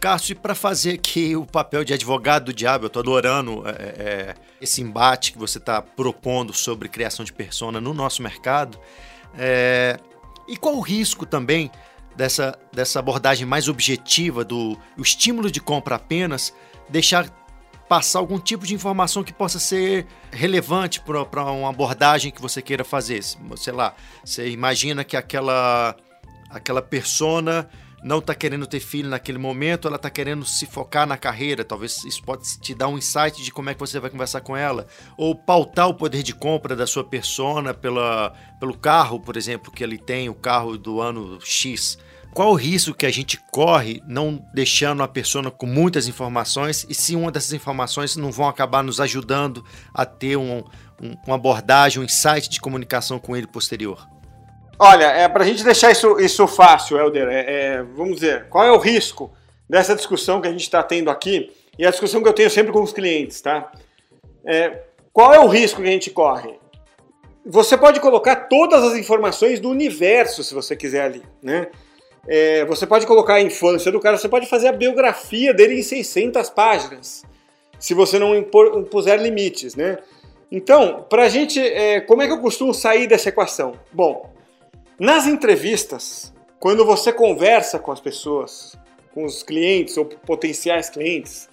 [0.00, 4.34] Cássio, para fazer aqui o papel de advogado do diabo, eu estou adorando é, é,
[4.60, 8.78] esse embate que você está propondo sobre criação de persona no nosso mercado.
[9.36, 9.98] É,
[10.46, 11.70] e qual o risco também
[12.16, 16.54] dessa, dessa abordagem mais objetiva do estímulo de compra apenas
[16.88, 17.28] deixar
[17.88, 22.84] passar algum tipo de informação que possa ser relevante para uma abordagem que você queira
[22.84, 23.20] fazer.
[23.22, 23.94] Sei lá,
[24.24, 25.96] você imagina que aquela
[26.50, 27.68] aquela persona
[28.02, 31.64] não está querendo ter filho naquele momento, ela está querendo se focar na carreira.
[31.64, 34.56] Talvez isso pode te dar um insight de como é que você vai conversar com
[34.56, 34.86] ela.
[35.16, 39.82] Ou pautar o poder de compra da sua persona pela, pelo carro, por exemplo, que
[39.82, 41.98] ele tem, o carro do ano X.
[42.32, 46.94] Qual o risco que a gente corre não deixando a pessoa com muitas informações e
[46.94, 50.58] se uma dessas informações não vão acabar nos ajudando a ter um,
[51.02, 54.06] um, uma abordagem, um insight de comunicação com ele posterior?
[54.80, 58.64] Olha, é, para a gente deixar isso, isso fácil, Helder, é, é, vamos dizer, qual
[58.64, 59.32] é o risco
[59.68, 62.72] dessa discussão que a gente está tendo aqui e a discussão que eu tenho sempre
[62.72, 63.72] com os clientes, tá?
[64.46, 66.54] É, qual é o risco que a gente corre?
[67.44, 71.68] Você pode colocar todas as informações do universo, se você quiser ali, né?
[72.28, 75.82] É, você pode colocar a infância do cara, você pode fazer a biografia dele em
[75.82, 77.24] 600 páginas,
[77.80, 79.98] se você não impor, impuser limites, né?
[80.52, 83.72] Então, para a gente, é, como é que eu costumo sair dessa equação?
[83.92, 84.37] Bom,
[84.98, 88.76] nas entrevistas, quando você conversa com as pessoas,
[89.14, 91.48] com os clientes ou potenciais clientes,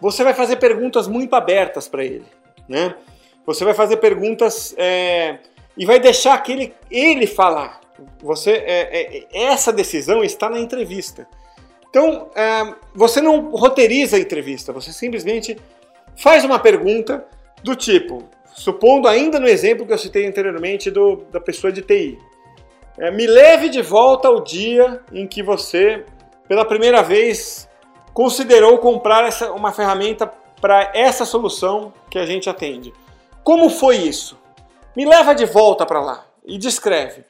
[0.00, 2.26] você vai fazer perguntas muito abertas para ele,
[2.68, 2.96] né?
[3.46, 5.38] Você vai fazer perguntas é,
[5.76, 7.80] e vai deixar aquele ele falar.
[8.20, 11.26] Você, é, é, essa decisão está na entrevista.
[11.88, 15.56] Então, é, você não roteiriza a entrevista, você simplesmente
[16.16, 17.24] faz uma pergunta
[17.62, 18.24] do tipo,
[18.54, 22.18] supondo ainda no exemplo que eu citei anteriormente do, da pessoa de TI.
[22.98, 26.04] É, me leve de volta ao dia em que você,
[26.46, 27.68] pela primeira vez,
[28.12, 30.30] considerou comprar essa, uma ferramenta
[30.60, 32.92] para essa solução que a gente atende.
[33.42, 34.38] Como foi isso?
[34.94, 37.24] Me leva de volta para lá e descreve.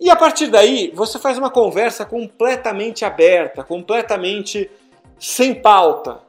[0.00, 4.70] E a partir daí, você faz uma conversa completamente aberta, completamente
[5.18, 6.20] sem pauta.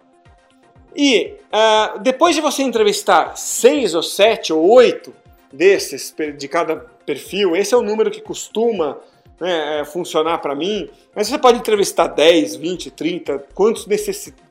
[0.95, 5.13] E uh, depois de você entrevistar seis ou sete ou oito
[5.51, 8.99] desses de cada perfil, esse é o número que costuma
[9.39, 13.88] né, é, funcionar para mim, mas você pode entrevistar 10, 20, 30, quantos,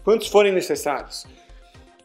[0.02, 1.24] quantos forem necessários.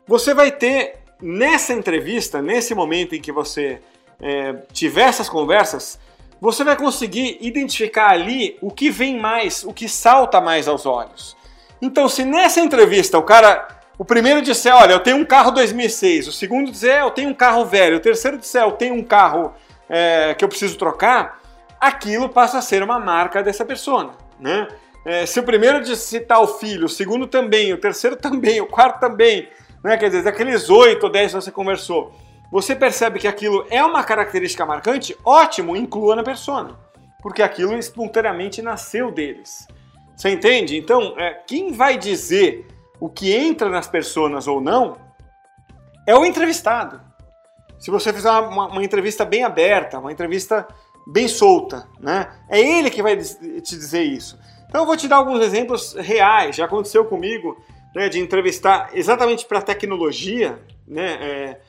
[0.06, 3.82] Você vai ter nessa entrevista, nesse momento em que você
[4.22, 6.00] é, tiver essas conversas,
[6.40, 11.36] você vai conseguir identificar ali o que vem mais, o que salta mais aos olhos.
[11.82, 16.28] Então, se nessa entrevista o cara, o primeiro disser, olha, eu tenho um carro 2006,
[16.28, 19.52] o segundo disser, eu tenho um carro velho, o terceiro disser, eu tenho um carro
[19.90, 21.42] é, que eu preciso trocar,
[21.80, 24.68] aquilo passa a ser uma marca dessa pessoa, né?
[25.06, 29.00] É, se o primeiro citar o filho, o segundo também, o terceiro também, o quarto
[29.00, 29.50] também,
[29.84, 29.98] né?
[29.98, 32.14] Quer dizer, daqueles oito ou dez que você conversou,
[32.52, 36.78] você percebe que aquilo é uma característica marcante, ótimo, inclua na persona,
[37.22, 39.68] porque aquilo espontaneamente nasceu deles.
[40.16, 40.78] Você entende?
[40.78, 42.68] Então, é, quem vai dizer
[43.00, 44.98] o que entra nas personas ou não
[46.08, 47.02] é o entrevistado.
[47.84, 50.66] Se você fizer uma, uma, entrevista bem aberta, uma entrevista
[51.06, 52.34] bem solta, né?
[52.48, 54.40] É ele que vai te dizer isso.
[54.70, 56.56] Então eu vou te dar alguns exemplos reais.
[56.56, 57.62] Já aconteceu comigo
[57.94, 60.58] né, de entrevistar exatamente para tecnologia,
[60.88, 61.60] né, é,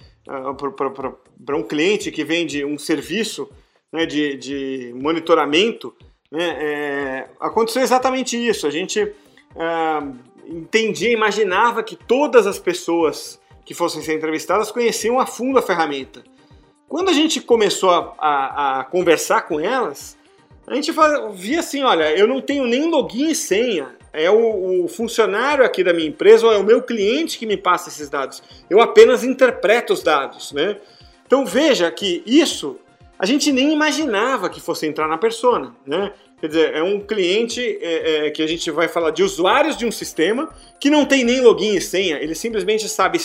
[1.45, 3.51] para um cliente que vende um serviço
[3.93, 5.93] né, de, de monitoramento.
[6.31, 8.69] Né, é, aconteceu exatamente isso.
[8.69, 9.13] A gente é,
[10.47, 16.23] entendia, imaginava que todas as pessoas que fossem ser entrevistadas conheciam a fundo a ferramenta.
[16.89, 20.17] Quando a gente começou a, a, a conversar com elas,
[20.67, 20.93] a gente
[21.35, 23.97] via assim, olha, eu não tenho nem login e senha.
[24.13, 27.57] É o, o, funcionário aqui da minha empresa ou é o meu cliente que me
[27.57, 28.43] passa esses dados.
[28.71, 30.79] Eu apenas interpreto os dados, né?
[31.27, 32.79] Então veja que isso
[33.19, 36.13] a gente nem imaginava que fosse entrar na persona, né?
[36.41, 39.87] Quer dizer, é um cliente é, é, que a gente vai falar de usuários de
[39.87, 43.19] um sistema que não tem nem login e senha, ele simplesmente sabe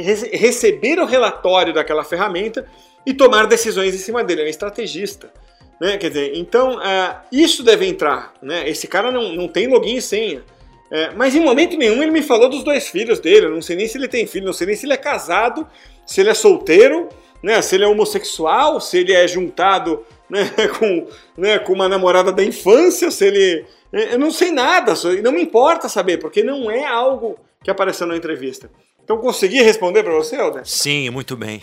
[0.00, 2.66] receber o relatório daquela ferramenta
[3.06, 4.42] e tomar decisões em cima dele.
[4.42, 5.32] É um estrategista.
[5.80, 5.98] Né?
[5.98, 8.32] Quer dizer, então uh, isso deve entrar.
[8.42, 8.68] Né?
[8.68, 10.42] Esse cara não, não tem login e senha.
[10.90, 13.46] É, mas em momento nenhum ele me falou dos dois filhos dele.
[13.46, 15.66] Eu não sei nem se ele tem filho, não sei nem se ele é casado,
[16.06, 17.08] se ele é solteiro,
[17.42, 17.60] né?
[17.62, 20.50] se ele é homossexual, se ele é juntado né?
[20.78, 21.58] com, né?
[21.58, 23.64] com uma namorada da infância, se ele.
[23.92, 28.16] Eu não sei nada, não me importa saber, porque não é algo que apareceu na
[28.16, 28.68] entrevista.
[29.04, 30.62] Então consegui responder para você, Helder?
[30.64, 31.60] Sim, muito bem.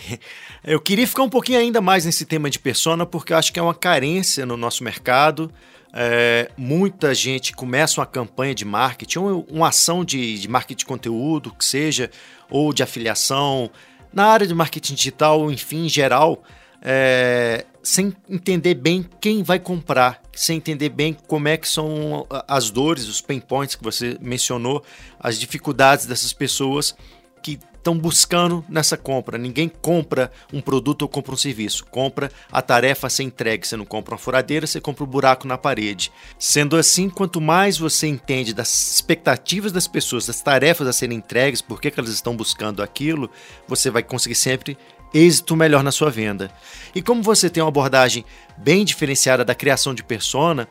[0.62, 3.58] Eu queria ficar um pouquinho ainda mais nesse tema de persona, porque eu acho que
[3.58, 5.52] é uma carência no nosso mercado.
[5.92, 10.86] É, muita gente começa uma campanha de marketing, ou uma ação de, de marketing de
[10.86, 12.10] conteúdo, que seja,
[12.48, 13.68] ou de afiliação,
[14.12, 16.44] na área de marketing digital, enfim, em geral,
[16.80, 22.70] é, sem entender bem quem vai comprar, sem entender bem como é que são as
[22.70, 24.84] dores, os pain points que você mencionou,
[25.18, 26.94] as dificuldades dessas pessoas
[27.42, 29.36] que estão buscando nessa compra.
[29.36, 31.84] Ninguém compra um produto ou compra um serviço.
[31.86, 33.66] Compra a tarefa a ser entregue.
[33.66, 36.12] Você não compra uma furadeira, você compra um buraco na parede.
[36.38, 41.60] Sendo assim, quanto mais você entende das expectativas das pessoas, das tarefas a serem entregues,
[41.60, 43.28] por que, que elas estão buscando aquilo,
[43.66, 44.78] você vai conseguir sempre
[45.12, 46.50] êxito melhor na sua venda.
[46.94, 48.24] E como você tem uma abordagem
[48.56, 50.68] bem diferenciada da criação de persona,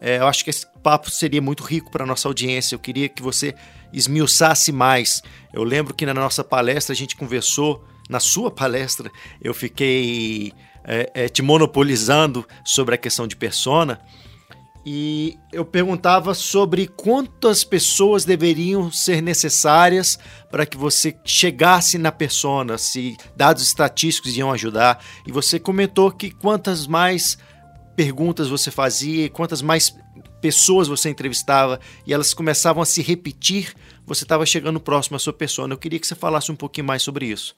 [0.00, 2.74] é, eu acho que esse papo seria muito rico para nossa audiência.
[2.74, 3.54] Eu queria que você
[3.92, 5.22] esmiuçasse mais.
[5.52, 9.10] Eu lembro que na nossa palestra a gente conversou, na sua palestra,
[9.42, 10.52] eu fiquei
[10.84, 14.00] é, é, te monopolizando sobre a questão de persona.
[14.86, 20.18] E eu perguntava sobre quantas pessoas deveriam ser necessárias
[20.50, 25.04] para que você chegasse na persona, se dados estatísticos iam ajudar.
[25.26, 27.36] E você comentou que quantas mais
[27.98, 29.92] perguntas você fazia, quantas mais
[30.40, 33.74] pessoas você entrevistava e elas começavam a se repetir,
[34.06, 35.68] você estava chegando próximo à sua pessoa.
[35.68, 37.56] Eu queria que você falasse um pouquinho mais sobre isso.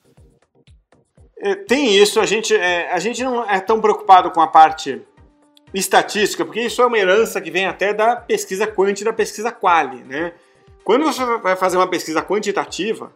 [1.39, 5.03] É, tem isso, a gente, é, a gente não é tão preocupado com a parte
[5.75, 9.53] estatística, porque isso é uma herança que vem até da pesquisa quant e da pesquisa
[9.53, 10.33] quali, né?
[10.83, 13.13] Quando você vai fazer uma pesquisa quantitativa,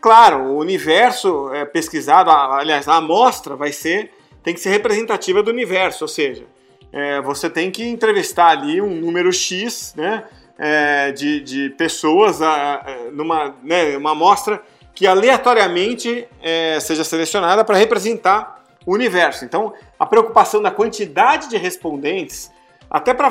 [0.00, 4.12] claro, o universo é pesquisado, aliás, a amostra vai ser,
[4.44, 6.44] tem que ser representativa do universo, ou seja,
[6.92, 10.22] é, você tem que entrevistar ali um número X né,
[10.58, 14.62] é, de, de pessoas a, a, numa né, uma amostra
[14.94, 19.44] que aleatoriamente é, seja selecionada para representar o universo.
[19.44, 22.52] Então, a preocupação da quantidade de respondentes,
[22.88, 23.26] até para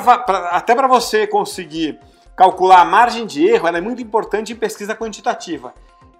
[0.50, 1.98] até você conseguir
[2.36, 5.72] calcular a margem de erro, ela é muito importante em pesquisa quantitativa.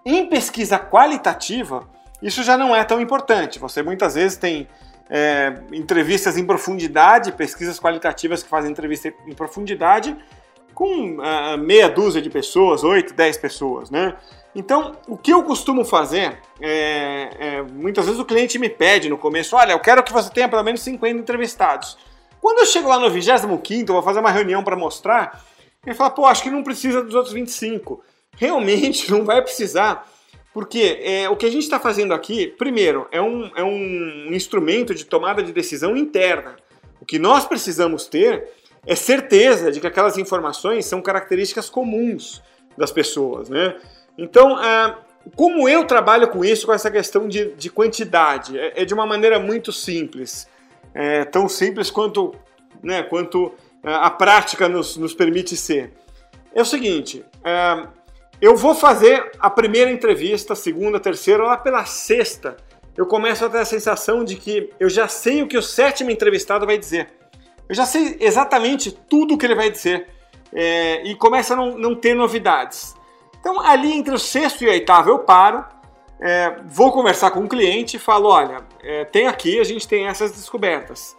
[0.07, 1.87] Em pesquisa qualitativa,
[2.23, 3.59] isso já não é tão importante.
[3.59, 4.69] Você muitas vezes tem
[5.09, 10.17] é, entrevistas em profundidade, pesquisas qualitativas que fazem entrevista em profundidade
[10.75, 14.17] com uh, meia dúzia de pessoas, oito, dez pessoas, né?
[14.55, 19.19] Então, o que eu costumo fazer, é, é, muitas vezes o cliente me pede no
[19.19, 21.99] começo, olha, eu quero que você tenha pelo menos 50 entrevistados.
[22.41, 25.45] Quando eu chego lá no 25º, vou fazer uma reunião para mostrar,
[25.85, 28.01] ele fala, pô, acho que não precisa dos outros 25.
[28.37, 30.09] Realmente não vai precisar,
[30.55, 34.95] porque é, o que a gente está fazendo aqui, primeiro, é um, é um instrumento
[34.95, 36.55] de tomada de decisão interna.
[37.01, 38.49] O que nós precisamos ter
[38.87, 42.41] é certeza de que aquelas informações são características comuns
[42.79, 43.77] das pessoas, né?
[44.17, 44.97] Então, é,
[45.35, 48.57] como eu trabalho com isso, com essa questão de, de quantidade?
[48.57, 50.47] É, é, de uma maneira muito simples.
[50.95, 52.33] É, tão simples quanto,
[52.81, 53.53] né, quanto
[53.83, 55.93] é, a prática nos, nos permite ser.
[56.55, 57.89] É o seguinte, é,
[58.41, 62.57] eu vou fazer a primeira entrevista, segunda, terceira, lá pela sexta,
[62.97, 66.11] eu começo a ter a sensação de que eu já sei o que o sétimo
[66.11, 67.09] entrevistado vai dizer.
[67.69, 70.09] Eu já sei exatamente tudo o que ele vai dizer.
[70.53, 72.95] É, e começa a não, não, ter novidades.
[73.41, 75.65] Então, ali entre o sexto e o oitavo, eu paro,
[76.21, 80.07] é, vou conversar com o cliente e falo: olha, é, tem aqui, a gente tem
[80.07, 81.17] essas descobertas.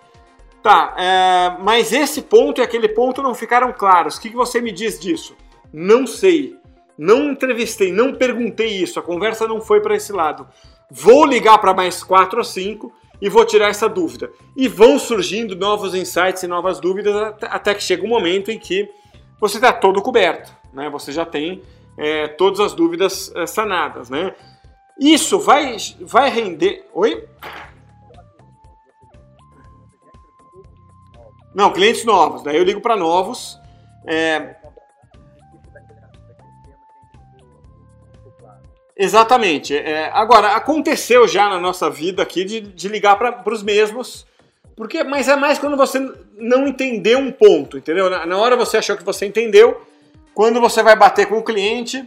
[0.64, 4.16] Tá, mas esse ponto e aquele ponto não ficaram claros.
[4.16, 5.36] O que, que você me diz disso?
[5.72, 6.58] Não sei.
[6.98, 9.00] Não entrevistei, não perguntei isso.
[9.00, 10.48] A conversa não foi para esse lado.
[10.90, 14.32] Vou ligar para mais quatro ou cinco e vou tirar essa dúvida.
[14.56, 18.90] E vão surgindo novos insights e novas dúvidas até que chega um momento em que
[19.40, 20.90] você está todo coberto, né?
[20.90, 21.62] Você já tem
[21.98, 24.34] é, todas as dúvidas é, sanadas, né?
[25.00, 26.88] Isso vai, vai render.
[26.94, 27.28] Oi?
[31.54, 32.44] Não, clientes novos.
[32.44, 33.58] Daí eu ligo para novos.
[34.06, 34.56] É...
[38.98, 39.76] Exatamente.
[39.76, 44.26] É, agora, aconteceu já na nossa vida aqui de, de ligar para os mesmos,
[44.76, 46.00] porque, mas é mais quando você
[46.38, 48.10] não entendeu um ponto, entendeu?
[48.10, 49.82] Na, na hora você achou que você entendeu,
[50.34, 52.06] quando você vai bater com o cliente,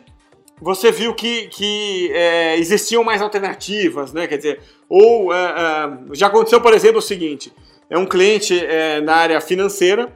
[0.61, 4.27] você viu que, que é, existiam mais alternativas, né?
[4.27, 7.53] Quer dizer, ou é, é, já aconteceu, por exemplo, o seguinte:
[7.89, 10.13] é um cliente é, na área financeira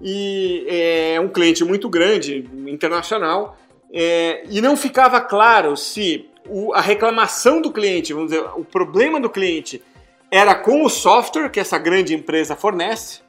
[0.00, 3.56] e é um cliente muito grande, internacional,
[3.92, 9.20] é, e não ficava claro se o, a reclamação do cliente, vamos dizer, o problema
[9.20, 9.82] do cliente
[10.30, 13.20] era com o software que essa grande empresa fornece,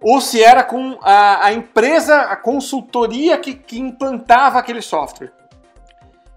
[0.00, 5.32] ou se era com a, a empresa, a consultoria que, que implantava aquele software.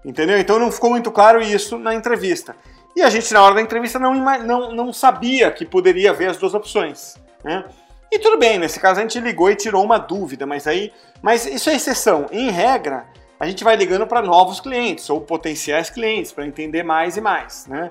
[0.04, 0.38] Entendeu?
[0.38, 2.54] Então não ficou muito claro isso na entrevista.
[2.94, 6.36] E a gente, na hora da entrevista, não, não, não sabia que poderia haver as
[6.36, 7.16] duas opções.
[7.42, 7.64] Né?
[8.10, 10.92] E tudo bem, nesse caso a gente ligou e tirou uma dúvida, mas aí.
[11.20, 12.26] Mas isso é exceção.
[12.30, 13.04] Em regra,
[13.38, 17.66] a gente vai ligando para novos clientes ou potenciais clientes para entender mais e mais.
[17.66, 17.90] Né?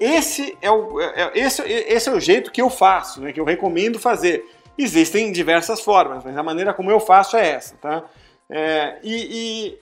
[0.00, 3.32] Esse, é o, é, é, esse, esse é o jeito que eu faço, né?
[3.32, 4.44] que eu recomendo fazer.
[4.78, 7.76] Existem diversas formas, mas a maneira como eu faço é essa.
[7.76, 8.04] Tá?
[8.48, 9.78] É, e, e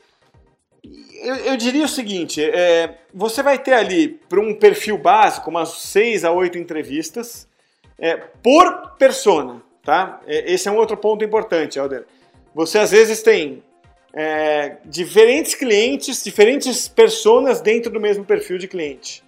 [1.23, 5.71] eu, eu, diria o seguinte: é, você vai ter ali, para um perfil básico, umas
[5.71, 7.49] 6 a 8 entrevistas
[7.99, 9.63] é, por persona.
[9.83, 10.21] Tá?
[10.27, 12.07] É, esse é um outro ponto importante, Helder.
[12.55, 13.63] Você às vezes tem
[14.15, 19.25] é, diferentes clientes, diferentes personas dentro do mesmo perfil de cliente.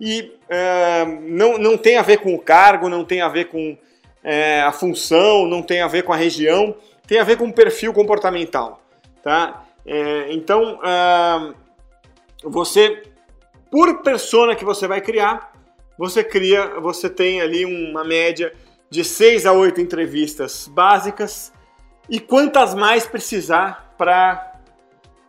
[0.00, 3.78] E é, não, não tem a ver com o cargo, não tem a ver com
[4.24, 6.74] é, a função, não tem a ver com a região,
[7.06, 8.82] tem a ver com o perfil comportamental.
[9.22, 9.64] Tá?
[9.86, 11.54] É, então, uh,
[12.42, 13.02] você,
[13.70, 15.52] por persona que você vai criar,
[15.96, 18.52] você cria, você tem ali uma média
[18.90, 21.52] de 6 a 8 entrevistas básicas
[22.08, 24.52] e quantas mais precisar para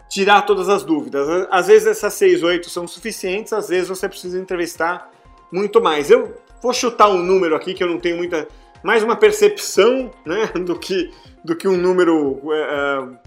[0.09, 1.27] tirar todas as dúvidas.
[1.51, 5.11] Às vezes essas 6, 8 são suficientes, às vezes você precisa entrevistar
[5.51, 6.09] muito mais.
[6.09, 8.47] Eu vou chutar um número aqui que eu não tenho muita
[8.83, 11.11] mais uma percepção né, do, que,
[11.43, 13.17] do que um número uh,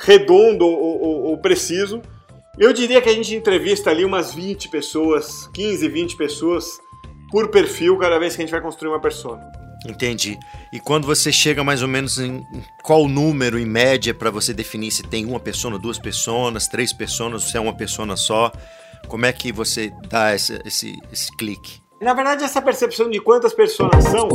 [0.00, 2.02] redondo ou, ou, ou preciso.
[2.58, 6.80] Eu diria que a gente entrevista ali umas 20 pessoas, 15, 20 pessoas
[7.30, 9.63] por perfil cada vez que a gente vai construir uma persona.
[9.86, 10.38] Entendi.
[10.72, 12.44] E quando você chega mais ou menos em
[12.82, 17.44] qual número em média para você definir se tem uma pessoa, duas pessoas, três pessoas,
[17.44, 18.50] se é uma pessoa só,
[19.08, 21.82] como é que você dá esse, esse, esse clique?
[22.00, 24.28] Na verdade, essa percepção de quantas pessoas são,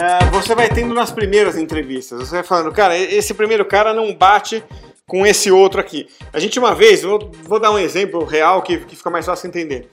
[0.00, 2.20] é, você vai tendo nas primeiras entrevistas.
[2.20, 4.62] Você vai falando, cara, esse primeiro cara não bate
[5.06, 6.08] com esse outro aqui.
[6.32, 9.48] A gente uma vez, vou, vou dar um exemplo real que, que fica mais fácil
[9.48, 9.90] entender.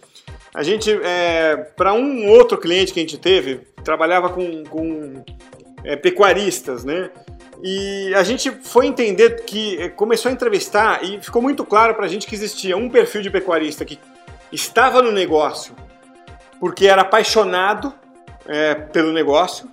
[0.53, 5.23] A gente, é, para um outro cliente que a gente teve, trabalhava com, com
[5.83, 7.09] é, pecuaristas, né?
[7.61, 12.05] E a gente foi entender que é, começou a entrevistar e ficou muito claro para
[12.05, 13.99] a gente que existia um perfil de pecuarista que
[14.51, 15.75] estava no negócio
[16.59, 17.93] porque era apaixonado
[18.45, 19.69] é, pelo negócio.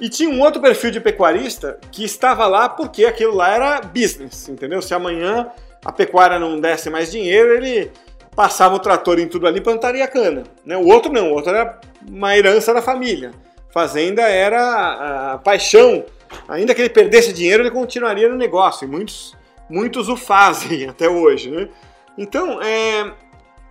[0.00, 4.48] E tinha um outro perfil de pecuarista que estava lá porque aquilo lá era business,
[4.48, 4.82] entendeu?
[4.82, 5.48] Se amanhã
[5.84, 7.90] a pecuária não desse mais dinheiro, ele
[8.34, 10.44] passava o trator em tudo ali e plantaria cana.
[10.64, 10.76] Né?
[10.76, 13.32] O outro não, o outro era uma herança da família.
[13.72, 16.04] Fazenda era a, paixão.
[16.48, 18.84] Ainda que ele perdesse dinheiro, ele continuaria no negócio.
[18.84, 19.36] E muitos,
[19.68, 21.50] muitos o fazem até hoje.
[21.50, 21.68] Né?
[22.16, 23.12] Então, é,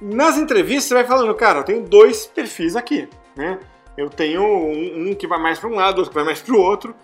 [0.01, 3.59] nas entrevistas você vai falando, cara, eu tenho dois perfis aqui, né?
[3.95, 6.55] Eu tenho um, um que vai mais para um lado, outro que vai mais para
[6.55, 6.95] o outro.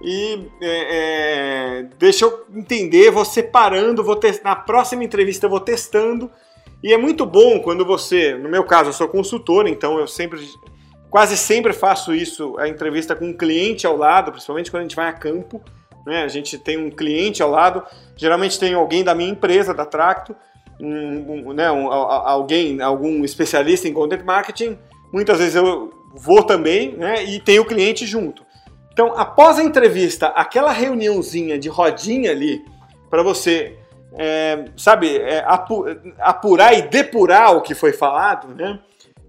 [0.00, 6.30] E é, é, deixa eu entender, vou separando, vou na próxima entrevista eu vou testando.
[6.82, 10.40] E é muito bom quando você, no meu caso, eu sou consultor, então eu sempre,
[11.10, 14.96] quase sempre faço isso, a entrevista com um cliente ao lado, principalmente quando a gente
[14.96, 15.60] vai a campo.
[16.06, 16.22] Né?
[16.22, 17.82] A gente tem um cliente ao lado,
[18.16, 20.34] geralmente tem alguém da minha empresa, da Tracto,
[20.80, 24.78] um, um, né, um, alguém, algum especialista em content marketing,
[25.12, 28.46] muitas vezes eu vou também, né, e tenho o cliente junto.
[28.92, 32.64] Então, após a entrevista, aquela reuniãozinha de rodinha ali,
[33.10, 33.77] para você,
[34.18, 35.44] é, sabe, é,
[36.18, 38.78] apurar e depurar o que foi falado, né,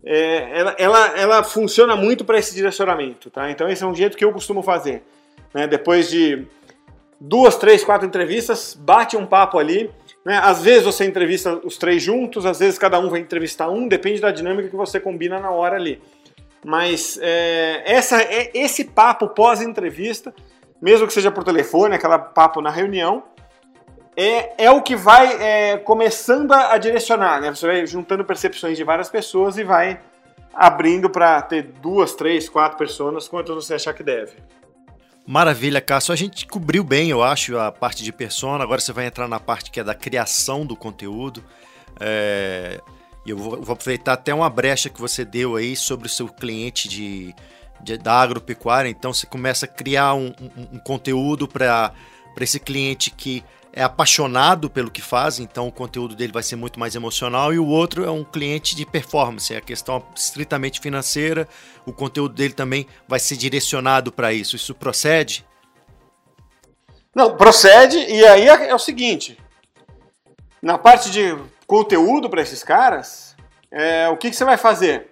[0.04, 3.52] é, ela, ela, ela funciona muito para esse direcionamento, tá?
[3.52, 5.04] Então esse é um jeito que eu costumo fazer.
[5.54, 5.68] Né?
[5.68, 6.48] Depois de
[7.20, 9.92] duas, três, quatro entrevistas, bate um papo ali.
[10.26, 10.40] Né?
[10.42, 14.22] Às vezes você entrevista os três juntos, às vezes cada um vai entrevistar um, depende
[14.22, 16.02] da dinâmica que você combina na hora ali.
[16.64, 20.34] Mas é, essa, é, esse papo pós-entrevista,
[20.82, 23.24] mesmo que seja por telefone, aquela papo na reunião,
[24.22, 27.40] é, é o que vai é, começando a, direcionar.
[27.40, 27.56] Né?
[27.56, 30.02] Você vai juntando percepções de várias pessoas e vai
[30.54, 34.34] abrindo para ter duas, três, quatro pessoas, quantas você achar que deve.
[35.26, 36.12] Maravilha, Cássio.
[36.12, 38.62] A gente cobriu bem, eu acho, a parte de persona.
[38.62, 41.42] Agora você vai entrar na parte que é da criação do conteúdo.
[41.98, 42.82] É...
[43.26, 46.90] Eu vou, vou, aproveitar até uma brecha que você deu aí sobre o seu cliente
[46.90, 47.34] de,
[47.80, 48.90] de da agropecuária.
[48.90, 51.94] Então você começa a criar um, um, um conteúdo para
[52.42, 56.80] esse cliente que é apaixonado pelo que faz, então o conteúdo dele vai ser muito
[56.80, 61.48] mais emocional, e o outro é um cliente de performance, é a questão estritamente financeira,
[61.86, 64.56] o conteúdo dele também vai ser direcionado para isso.
[64.56, 65.46] Isso procede?
[67.14, 69.38] Não, procede, e aí é, é o seguinte:
[70.62, 73.36] na parte de conteúdo para esses caras,
[73.72, 75.12] é, o que, que, você vai fazer?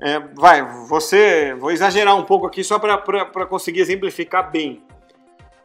[0.00, 1.54] É, vai, você.
[1.54, 4.82] Vou exagerar um pouco aqui só para conseguir exemplificar bem.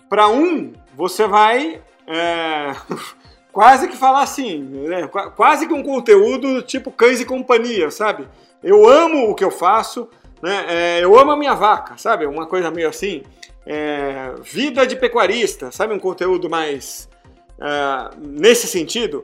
[0.09, 2.75] Para um, você vai é,
[3.51, 5.07] quase que falar assim, né?
[5.35, 8.27] quase que um conteúdo tipo cães e companhia, sabe?
[8.63, 10.09] Eu amo o que eu faço,
[10.41, 10.65] né?
[10.67, 12.25] É, eu amo a minha vaca, sabe?
[12.25, 13.23] Uma coisa meio assim.
[13.65, 15.93] É, vida de pecuarista, sabe?
[15.93, 17.09] Um conteúdo mais
[17.59, 19.23] é, nesse sentido.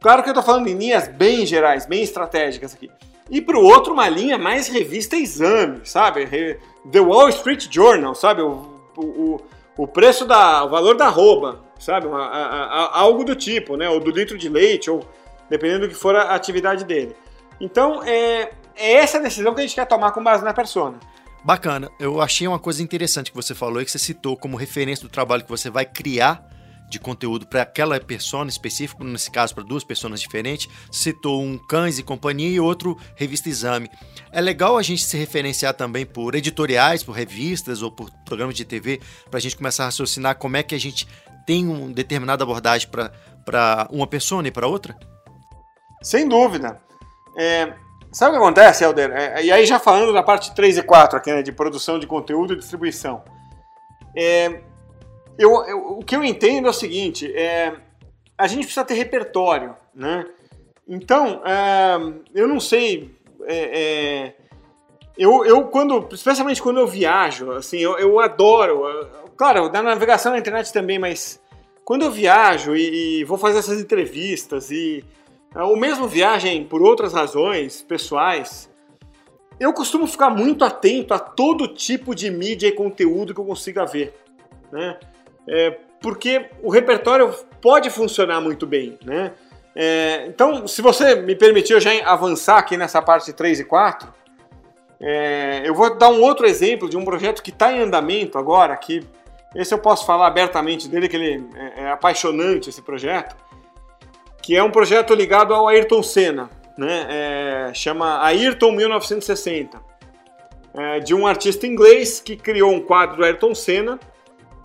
[0.00, 2.90] Claro que eu estou falando em linhas bem gerais, bem estratégicas aqui.
[3.30, 6.26] E para o outro, uma linha mais revista exame, sabe?
[6.90, 8.42] The Wall Street Journal, sabe?
[8.42, 9.40] O, o,
[9.76, 10.64] o preço da.
[10.64, 12.06] o valor da arroba, sabe?
[12.06, 13.88] Uma, a, a, algo do tipo, né?
[13.88, 15.06] Ou do litro de leite, ou
[15.50, 17.14] dependendo do que for a atividade dele.
[17.60, 20.98] Então, é, é essa decisão que a gente quer tomar com base na persona.
[21.44, 21.90] Bacana.
[21.98, 25.10] Eu achei uma coisa interessante que você falou e que você citou como referência do
[25.10, 26.48] trabalho que você vai criar
[26.88, 31.98] de conteúdo para aquela persona específica, nesse caso para duas pessoas diferentes, citou um Cães
[31.98, 33.90] e Companhia e outro Revista Exame.
[34.30, 38.66] É legal a gente se referenciar também por editoriais, por revistas ou por programas de
[38.66, 41.06] TV, para a gente começar a raciocinar como é que a gente
[41.46, 44.96] tem uma determinada abordagem para uma pessoa e para outra?
[46.02, 46.80] Sem dúvida.
[47.38, 47.72] É,
[48.10, 49.10] sabe o que acontece, Helder?
[49.12, 52.06] É, e aí já falando da parte 3 e 4 aqui, né, de produção de
[52.06, 53.22] conteúdo e distribuição.
[54.16, 54.60] É,
[55.38, 57.74] eu, eu, o que eu entendo é o seguinte, é,
[58.36, 60.26] a gente precisa ter repertório, né?
[60.86, 61.96] Então, é,
[62.34, 63.16] eu não sei...
[63.44, 64.36] É, é,
[65.16, 68.86] eu, eu, quando, especialmente quando eu viajo, assim, eu, eu adoro
[69.36, 71.40] Claro, na navegação na internet também, mas
[71.84, 75.04] quando eu viajo e, e vou fazer essas entrevistas e
[75.54, 78.70] é, ou mesmo viagem por outras razões pessoais,
[79.60, 83.84] eu costumo ficar muito atento a todo tipo de mídia e conteúdo que eu consiga
[83.84, 84.14] ver,
[84.70, 84.98] né?
[85.48, 85.70] É,
[86.00, 89.32] porque o repertório pode funcionar muito bem, né?
[89.74, 94.12] É, então, se você me permitir eu já avançar aqui nessa parte 3 e 4,
[95.00, 98.76] é, eu vou dar um outro exemplo de um projeto que está em andamento agora,
[98.76, 99.02] que
[99.54, 103.36] esse eu posso falar abertamente dele, que ele é, é apaixonante esse projeto,
[104.42, 107.06] que é um projeto ligado ao Ayrton Senna, né?
[107.08, 109.80] É, chama Ayrton 1960,
[110.74, 114.00] é, de um artista inglês que criou um quadro do Ayrton Senna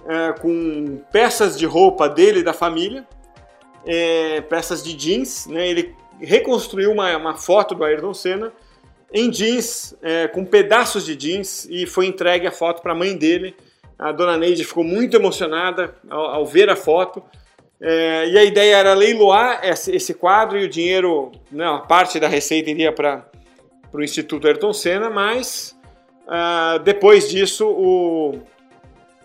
[0.07, 3.05] é, com peças de roupa dele e da família,
[3.85, 5.67] é, peças de jeans, né?
[5.67, 8.53] Ele reconstruiu uma, uma foto do Ayrton Senna
[9.13, 13.15] em jeans, é, com pedaços de jeans e foi entregue a foto para a mãe
[13.15, 13.55] dele
[13.97, 17.23] a dona Neide ficou muito emocionada ao, ao ver a foto.
[17.79, 22.27] É, e a ideia era leiloar esse, esse quadro e o dinheiro, né, parte da
[22.27, 23.25] receita iria para
[23.93, 25.77] o Instituto Ayrton Senna, mas
[26.25, 28.41] uh, depois disso o,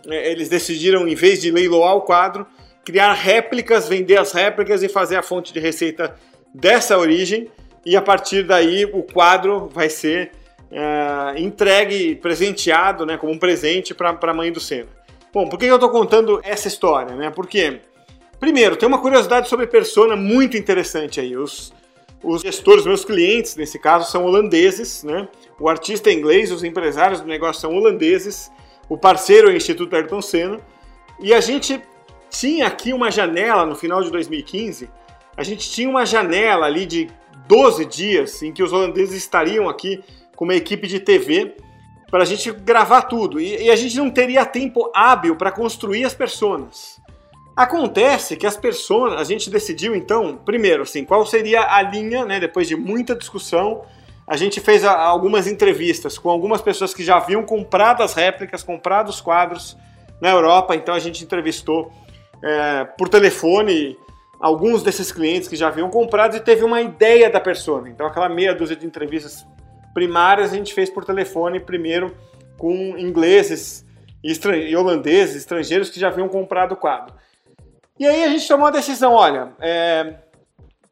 [0.07, 2.47] é, eles decidiram, em vez de leiloar o quadro,
[2.85, 6.15] criar réplicas, vender as réplicas e fazer a fonte de receita
[6.55, 7.51] dessa origem.
[7.85, 10.33] E a partir daí o quadro vai ser
[10.73, 14.89] é, entregue, presenteado, né, como um presente para a mãe do Senna.
[15.33, 17.15] Bom, por que eu estou contando essa história?
[17.15, 17.31] Né?
[17.31, 17.81] Porque,
[18.41, 21.37] primeiro, tem uma curiosidade sobre Persona muito interessante aí.
[21.37, 21.73] Os,
[22.23, 25.29] os gestores, meus clientes, nesse caso, são holandeses, né?
[25.59, 28.51] O artista é inglês, os empresários do negócio são holandeses,
[28.89, 30.59] o parceiro é o Instituto Ayrton Senna,
[31.21, 31.81] e a gente
[32.31, 34.91] tinha aqui uma janela no final de 2015,
[35.37, 37.09] a gente tinha uma janela ali de
[37.47, 40.03] 12 dias em que os holandeses estariam aqui
[40.37, 41.57] com uma equipe de TV
[42.11, 43.41] para a gente gravar tudo.
[43.41, 47.01] E, e, a gente não teria tempo hábil para construir as personas.
[47.57, 52.39] Acontece que as personas, a gente decidiu então, primeiro, assim, qual seria a linha, né,
[52.41, 53.83] depois de muita discussão,
[54.27, 58.63] a gente fez a, algumas entrevistas com algumas pessoas que já haviam comprado as réplicas,
[58.63, 59.77] comprado os quadros
[60.21, 60.75] na Europa.
[60.75, 61.93] Então a gente entrevistou
[62.43, 63.99] é, por telefone
[64.41, 67.89] alguns desses clientes que já haviam comprado e teve uma ideia da persona.
[67.89, 69.47] Então aquela meia dúzia de entrevistas
[69.93, 72.17] primárias a gente fez por telefone primeiro
[72.59, 73.85] com ingleses
[74.23, 77.15] e, e holandeses, estrangeiros que já haviam comprado o quadro.
[77.99, 80.15] E aí a gente tomou a decisão, olha, é,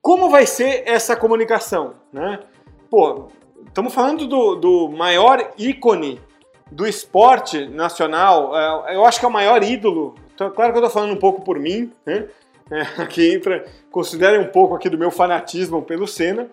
[0.02, 2.40] como vai ser essa comunicação, né?
[2.90, 3.28] Pô,
[3.66, 6.20] estamos falando do, do maior ícone
[6.70, 10.14] do esporte nacional, é, eu acho que é o maior ídolo.
[10.34, 12.28] Então, claro que eu estou falando um pouco por mim, né?
[12.70, 12.82] É,
[13.34, 16.48] entra, considerem um pouco aqui do meu fanatismo pelo Senna,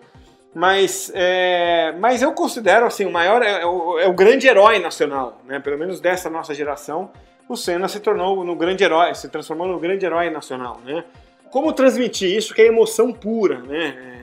[0.54, 4.78] mas, é, mas eu considero assim, o maior, é, é, o, é, o, grande herói
[4.78, 5.60] nacional, né?
[5.60, 7.10] pelo menos dessa nossa geração,
[7.48, 10.80] o Senna se tornou no grande herói, se transformou no grande herói nacional.
[10.84, 11.04] Né?
[11.50, 13.88] Como transmitir isso que é emoção pura, né?
[13.88, 14.18] É,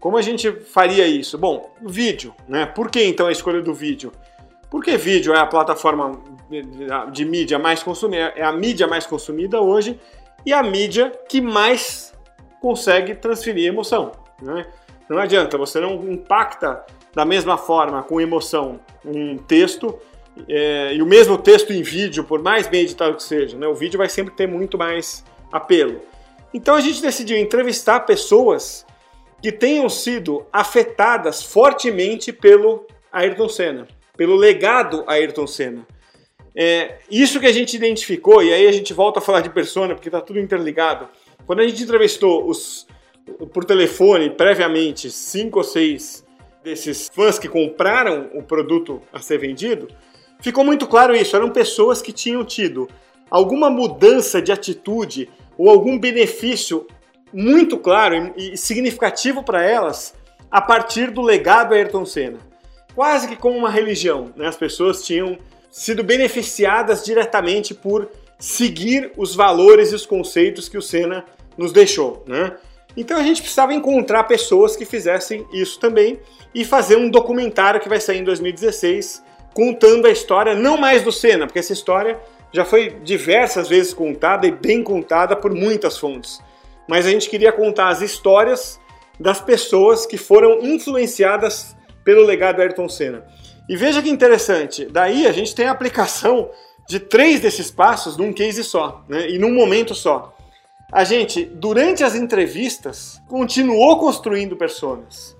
[0.00, 1.38] como a gente faria isso?
[1.38, 2.66] Bom, vídeo, né?
[2.66, 4.10] Por que então a escolha do vídeo?
[4.70, 6.18] Porque vídeo é a plataforma
[7.12, 10.00] de mídia mais consumida, é a mídia mais consumida hoje
[10.44, 12.12] e a mídia que mais
[12.60, 14.12] consegue transferir emoção.
[14.40, 14.66] Né?
[15.12, 16.84] Não adianta, você não impacta
[17.14, 19.98] da mesma forma com emoção um texto
[20.48, 23.56] é, e o mesmo texto em vídeo, por mais bem editado que seja.
[23.58, 23.66] Né?
[23.66, 26.00] O vídeo vai sempre ter muito mais apelo.
[26.54, 28.86] Então a gente decidiu entrevistar pessoas
[29.42, 35.86] que tenham sido afetadas fortemente pelo Ayrton Senna, pelo legado Ayrton Senna.
[36.54, 39.94] É, isso que a gente identificou, e aí a gente volta a falar de persona,
[39.94, 41.06] porque está tudo interligado.
[41.46, 42.86] Quando a gente entrevistou os,
[43.52, 46.24] por telefone, previamente, cinco ou seis
[46.62, 49.88] desses fãs que compraram o produto a ser vendido,
[50.40, 51.34] ficou muito claro isso.
[51.34, 52.88] Eram pessoas que tinham tido
[53.30, 56.86] alguma mudança de atitude ou algum benefício
[57.32, 60.14] muito claro e significativo para elas
[60.50, 62.38] a partir do legado Ayrton Senna.
[62.94, 64.46] Quase que como uma religião, né?
[64.46, 65.38] as pessoas tinham
[65.70, 71.24] sido beneficiadas diretamente por seguir os valores e os conceitos que o Senna
[71.56, 72.56] nos deixou, né?
[72.96, 76.20] Então a gente precisava encontrar pessoas que fizessem isso também
[76.54, 79.22] e fazer um documentário que vai sair em 2016
[79.54, 82.18] contando a história não mais do Senna, porque essa história
[82.52, 86.40] já foi diversas vezes contada e bem contada por muitas fontes.
[86.88, 88.80] Mas a gente queria contar as histórias
[89.18, 93.24] das pessoas que foram influenciadas pelo legado do Ayrton Senna.
[93.68, 96.50] E veja que interessante, daí a gente tem a aplicação
[96.88, 99.30] de três desses passos num case só, né?
[99.30, 100.36] e num momento só.
[100.92, 105.34] A gente, durante as entrevistas, continuou construindo personas.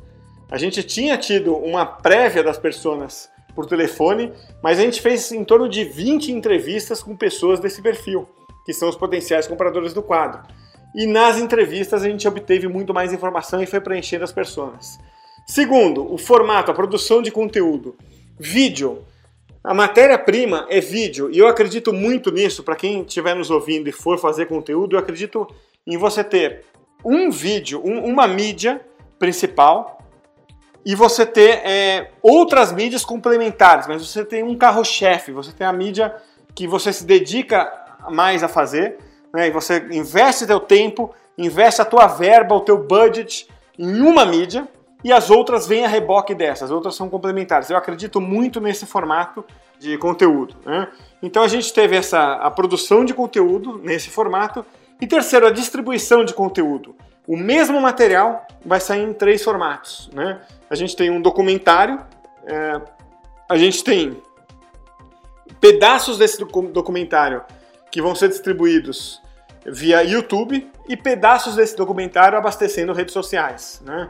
[0.51, 4.33] A gente tinha tido uma prévia das personas por telefone,
[4.63, 8.27] mas a gente fez em torno de 20 entrevistas com pessoas desse perfil,
[8.65, 10.41] que são os potenciais compradores do quadro.
[10.95, 14.99] E nas entrevistas a gente obteve muito mais informação e foi preenchendo as personas.
[15.47, 17.95] Segundo, o formato, a produção de conteúdo.
[18.39, 19.05] Vídeo.
[19.65, 22.65] A matéria-prima é vídeo e eu acredito muito nisso.
[22.65, 25.47] Para quem estiver nos ouvindo e for fazer conteúdo, eu acredito
[25.87, 26.65] em você ter
[27.05, 28.81] um vídeo, um, uma mídia
[29.19, 29.99] principal
[30.85, 35.73] e você ter é, outras mídias complementares, mas você tem um carro-chefe, você tem a
[35.73, 36.13] mídia
[36.57, 37.73] que você se dedica
[38.11, 38.99] mais a fazer,
[39.33, 43.49] né, e você investe seu tempo, investe a tua verba, o teu budget
[43.79, 44.67] em uma mídia,
[45.05, 47.71] e as outras vêm a reboque dessas, as outras são complementares.
[47.71, 49.45] Eu acredito muito nesse formato
[49.79, 50.57] de conteúdo.
[50.65, 50.89] Né?
[51.23, 54.65] Então a gente teve essa a produção de conteúdo nesse formato
[55.01, 56.95] e terceiro a distribuição de conteúdo.
[57.27, 60.09] O mesmo material vai sair em três formatos.
[60.13, 60.41] Né?
[60.71, 62.01] A gente tem um documentário,
[62.47, 62.81] é,
[63.49, 64.21] a gente tem
[65.61, 67.43] pedaços desse documentário
[67.91, 69.21] que vão ser distribuídos
[69.65, 73.81] via YouTube e pedaços desse documentário abastecendo redes sociais.
[73.85, 74.09] Né?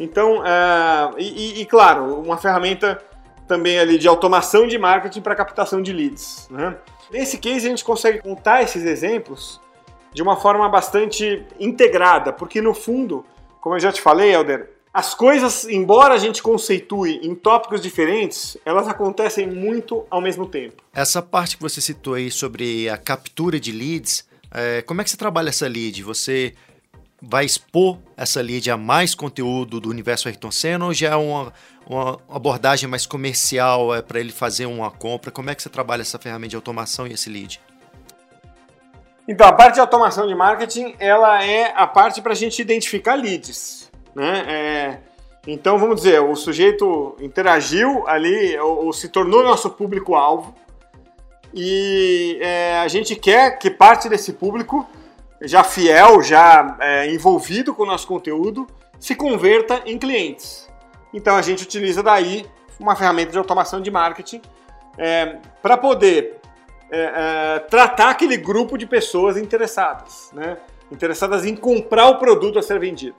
[0.00, 2.98] Então, é, e, e, claro, uma ferramenta
[3.46, 6.48] também ali de automação de marketing para captação de leads.
[6.50, 6.74] Né?
[7.10, 9.60] Nesse case, a gente consegue contar esses exemplos
[10.14, 13.26] de uma forma bastante integrada, porque no fundo,
[13.60, 18.56] como eu já te falei, Helder, as coisas, embora a gente conceitue em tópicos diferentes,
[18.64, 20.82] elas acontecem muito ao mesmo tempo.
[20.94, 25.10] Essa parte que você citou aí sobre a captura de leads, é, como é que
[25.10, 26.02] você trabalha essa lead?
[26.02, 26.54] Você
[27.20, 31.52] vai expor essa lead a mais conteúdo do universo Ayrton Senna ou já é uma,
[31.86, 35.30] uma abordagem mais comercial é, para ele fazer uma compra?
[35.30, 37.60] Como é que você trabalha essa ferramenta de automação e esse lead?
[39.28, 43.14] Então, a parte de automação de marketing, ela é a parte para a gente identificar
[43.14, 43.90] leads.
[44.14, 44.44] Né?
[44.48, 44.98] É,
[45.46, 50.54] então, vamos dizer, o sujeito interagiu ali, ou, ou se tornou nosso público-alvo,
[51.54, 54.88] e é, a gente quer que parte desse público
[55.42, 58.66] já fiel, já é, envolvido com o nosso conteúdo,
[58.98, 60.68] se converta em clientes.
[61.12, 62.46] Então a gente utiliza daí
[62.78, 64.40] uma ferramenta de automação de marketing
[64.98, 66.40] é, para poder
[66.90, 70.58] é, é, tratar aquele grupo de pessoas interessadas, né?
[70.90, 73.16] interessadas em comprar o produto a ser vendido.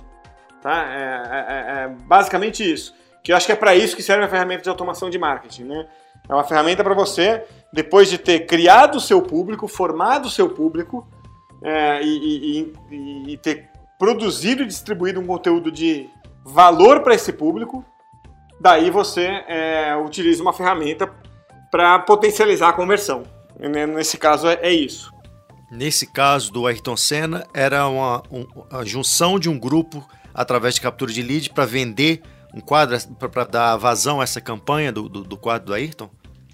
[0.62, 0.86] Tá?
[0.94, 2.94] É, é, é basicamente isso.
[3.24, 5.64] Que eu acho que é para isso que serve a ferramenta de automação de marketing.
[5.64, 5.88] Né?
[6.28, 10.50] É uma ferramenta para você, depois de ter criado o seu público, formado o seu
[10.50, 11.08] público
[11.64, 13.70] é, e, e, e, ter
[14.00, 16.10] produzido e distribuído um conteúdo de
[16.44, 17.86] valor para esse público,
[18.60, 21.12] daí você é, utiliza uma ferramenta
[21.70, 23.24] para potencializar a conversão.
[23.60, 25.14] Nesse caso é, é, isso.
[25.72, 30.82] Nesse caso do Ayrton Senna, era uma, um, a junção de um grupo através de
[30.82, 32.22] captura de lead para vender
[32.54, 36.10] um quadro, para dar vazão a essa campanha do, do, do quadro do Ayrton?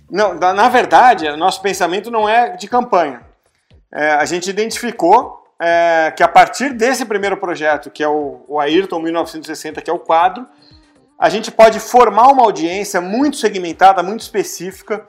[0.09, 3.26] Não, na verdade, nosso pensamento não é de campanha.
[3.93, 8.59] É, a gente identificou é, que a partir desse primeiro projeto, que é o, o
[8.59, 10.45] Ayrton 1960, que é o quadro,
[11.19, 15.07] a gente pode formar uma audiência muito segmentada, muito específica,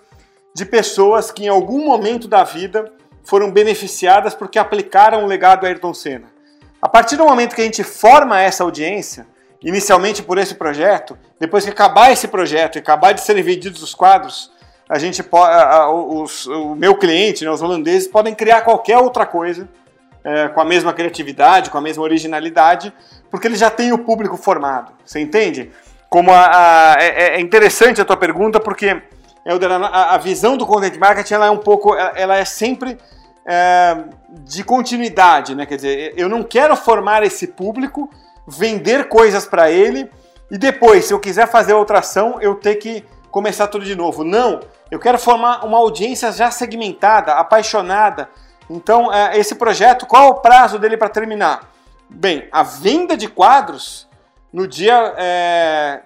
[0.54, 2.92] de pessoas que em algum momento da vida
[3.22, 6.32] foram beneficiadas porque aplicaram o legado Ayrton Senna.
[6.80, 9.26] A partir do momento que a gente forma essa audiência,
[9.62, 13.94] inicialmente por esse projeto, depois que acabar esse projeto e acabar de serem vendidos os
[13.94, 14.50] quadros,
[14.88, 15.52] a gente pode,
[16.14, 19.68] os, o meu cliente, né, os holandeses, podem criar qualquer outra coisa
[20.24, 22.92] é, com a mesma criatividade, com a mesma originalidade,
[23.30, 24.92] porque eles já têm o público formado.
[25.04, 25.70] Você entende?
[26.08, 29.02] Como a, a é, é, interessante a tua pergunta, porque
[29.44, 32.98] Helder, a, a visão do content marketing ela é um pouco, ela é sempre
[33.46, 35.66] é, de continuidade, né?
[35.66, 38.10] Quer dizer, eu não quero formar esse público,
[38.46, 40.10] vender coisas para ele
[40.50, 44.24] e depois, se eu quiser fazer outra ação, eu ter que começar tudo de novo.
[44.24, 44.60] Não,
[44.90, 48.28] eu quero formar uma audiência já segmentada, apaixonada.
[48.68, 51.72] Então, é, esse projeto, qual é o prazo dele para terminar?
[52.08, 54.08] Bem, a venda de quadros
[54.52, 56.02] no dia é,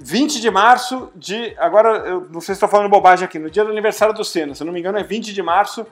[0.00, 1.54] 20 de março de.
[1.58, 4.54] Agora, eu não sei se estou falando bobagem aqui, no dia do aniversário do Senna,
[4.54, 5.86] se eu não me engano, é 20 de março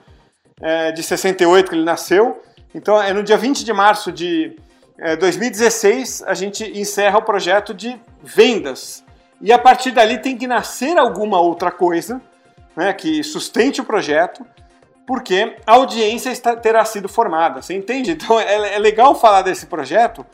[0.61, 2.41] é, de 68 que ele nasceu.
[2.73, 4.55] Então, é no dia 20 de março de
[4.97, 9.02] é, 2016 a gente encerra o projeto de vendas
[9.43, 12.21] e a partir dali tem que nascer alguma outra coisa
[12.77, 14.45] né, que sustente o projeto,
[15.05, 17.61] porque a audiência está, terá sido formada.
[17.61, 18.11] Você entende?
[18.11, 20.25] Então é, é legal falar desse projeto,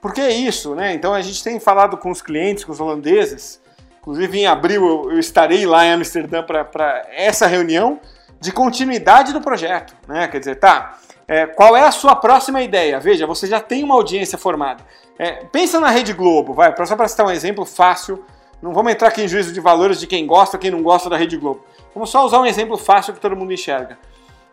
[0.00, 0.94] porque é isso, né?
[0.94, 3.60] Então a gente tem falado com os clientes, com os holandeses.
[4.00, 8.00] Inclusive em abril eu, eu estarei lá em Amsterdã para essa reunião
[8.40, 10.26] de continuidade do projeto, né?
[10.26, 10.98] Quer dizer, tá.
[11.28, 12.98] É, qual é a sua próxima ideia?
[12.98, 14.82] Veja, você já tem uma audiência formada.
[15.18, 18.24] É, pensa na Rede Globo, vai, só para citar um exemplo fácil
[18.62, 21.16] não vamos entrar aqui em juízo de valores de quem gosta, quem não gosta da
[21.16, 21.64] Rede Globo.
[21.94, 23.98] Vamos só usar um exemplo fácil que todo mundo enxerga.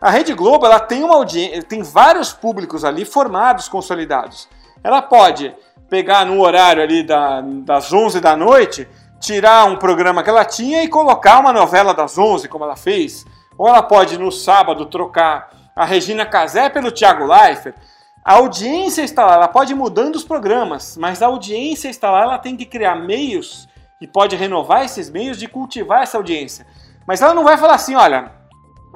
[0.00, 4.48] A Rede Globo ela tem uma audiência, tem vários públicos ali formados, consolidados.
[4.82, 5.54] Ela pode
[5.88, 8.88] pegar no horário ali da, das 11 da noite,
[9.20, 13.24] tirar um programa que ela tinha e colocar uma novela das 11, como ela fez.
[13.56, 17.76] Ou ela pode no sábado trocar a Regina Casé pelo Thiago Leifert.
[18.24, 22.22] A audiência está lá, ela pode ir mudando os programas, mas a audiência está lá,
[22.22, 23.68] ela tem que criar meios
[24.02, 26.66] e pode renovar esses meios de cultivar essa audiência.
[27.06, 28.32] Mas ela não vai falar assim, olha,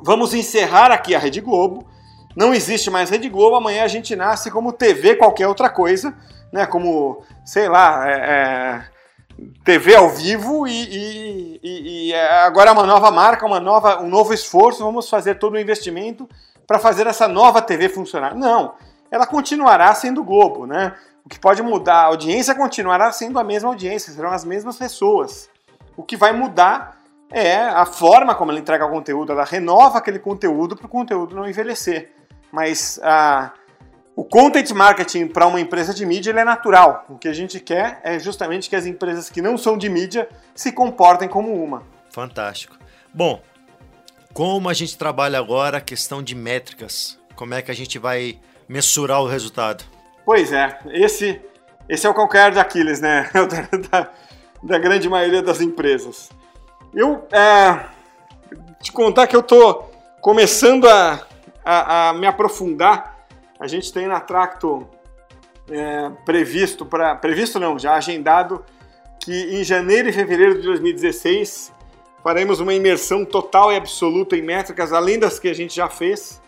[0.02, 1.86] vamos encerrar aqui a Rede Globo,
[2.36, 6.12] não existe mais Rede Globo, amanhã a gente nasce como TV qualquer outra coisa,
[6.52, 6.66] né?
[6.66, 8.84] Como, sei lá, é, é,
[9.64, 14.02] TV ao vivo e, e, e, e, é, agora é uma nova marca, uma nova,
[14.02, 16.28] um novo esforço, vamos fazer todo o investimento
[16.66, 18.34] para fazer essa nova TV funcionar.
[18.34, 18.74] Não,
[19.08, 20.94] ela continuará sendo Globo, né?
[21.26, 25.50] O que pode mudar, a audiência continuará sendo a mesma audiência, serão as mesmas pessoas.
[25.96, 27.00] O que vai mudar
[27.32, 31.34] é a forma como ela entrega o conteúdo, ela renova aquele conteúdo para o conteúdo
[31.34, 32.12] não envelhecer.
[32.52, 33.52] Mas a,
[34.14, 37.04] o content marketing para uma empresa de mídia é natural.
[37.08, 40.28] O que a gente quer é justamente que as empresas que não são de mídia
[40.54, 41.82] se comportem como uma.
[42.08, 42.78] Fantástico.
[43.12, 43.42] Bom,
[44.32, 48.38] como a gente trabalha agora a questão de métricas, como é que a gente vai
[48.68, 49.95] mensurar o resultado?
[50.26, 51.40] Pois é, esse,
[51.88, 53.30] esse é o calcanhar de Aquiles, né?
[53.88, 54.10] da,
[54.60, 56.30] da grande maioria das empresas.
[56.92, 57.86] Eu é,
[58.82, 59.84] te contar que eu tô
[60.20, 61.24] começando a,
[61.64, 63.24] a, a me aprofundar.
[63.60, 64.88] A gente tem na Tracto
[65.70, 68.64] é, previsto para previsto não, já agendado
[69.20, 71.72] que em janeiro e fevereiro de 2016
[72.24, 76.42] faremos uma imersão total e absoluta em métricas, além das que a gente já fez,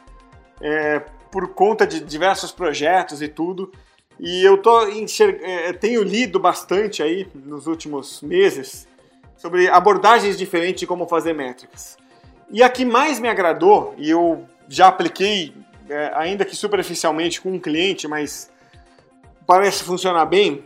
[0.60, 3.72] é, por conta de diversos projetos e tudo.
[4.18, 5.38] E eu tô enxerg...
[5.42, 8.88] É, tenho lido bastante aí nos últimos meses
[9.36, 11.96] sobre abordagens diferentes de como fazer métricas.
[12.50, 15.54] E a que mais me agradou, e eu já apliquei,
[15.88, 18.50] é, ainda que superficialmente, com um cliente, mas
[19.46, 20.64] parece funcionar bem,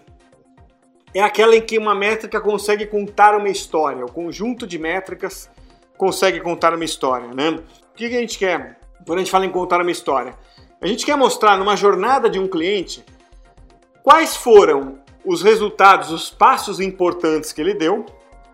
[1.14, 4.04] é aquela em que uma métrica consegue contar uma história.
[4.04, 5.50] O conjunto de métricas
[5.96, 7.50] consegue contar uma história, né?
[7.50, 10.34] O que a gente quer quando a gente fala em contar uma história?
[10.80, 13.04] A gente quer mostrar numa jornada de um cliente
[14.02, 18.04] quais foram os resultados, os passos importantes que ele deu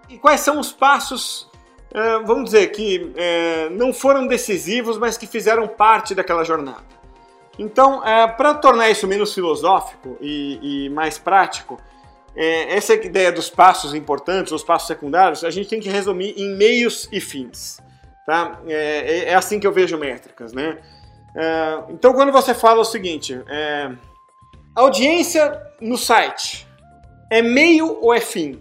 [0.09, 1.49] e quais são os passos,
[1.93, 6.85] é, vamos dizer, que é, não foram decisivos, mas que fizeram parte daquela jornada.
[7.59, 11.81] Então, é, para tornar isso menos filosófico e, mais prático,
[12.37, 17.09] essa ideia dos passos importantes, os passos secundários, a gente tem que resumir em meios
[17.11, 17.81] e fins.
[18.29, 18.61] Tá?
[18.67, 20.53] É, é, é assim que eu vejo métricas.
[20.53, 20.77] Né?
[21.35, 23.91] É, então, quando você fala o seguinte, é,
[24.77, 26.69] audiência no site
[27.31, 28.61] é meio ou é fim?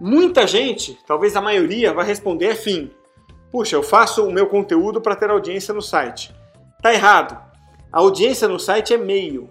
[0.00, 2.90] Muita gente, talvez a maioria, vai responder é fim.
[3.52, 6.34] Puxa, eu faço o meu conteúdo para ter audiência no site.
[6.80, 7.38] Tá errado.
[7.92, 9.50] A audiência no site é meio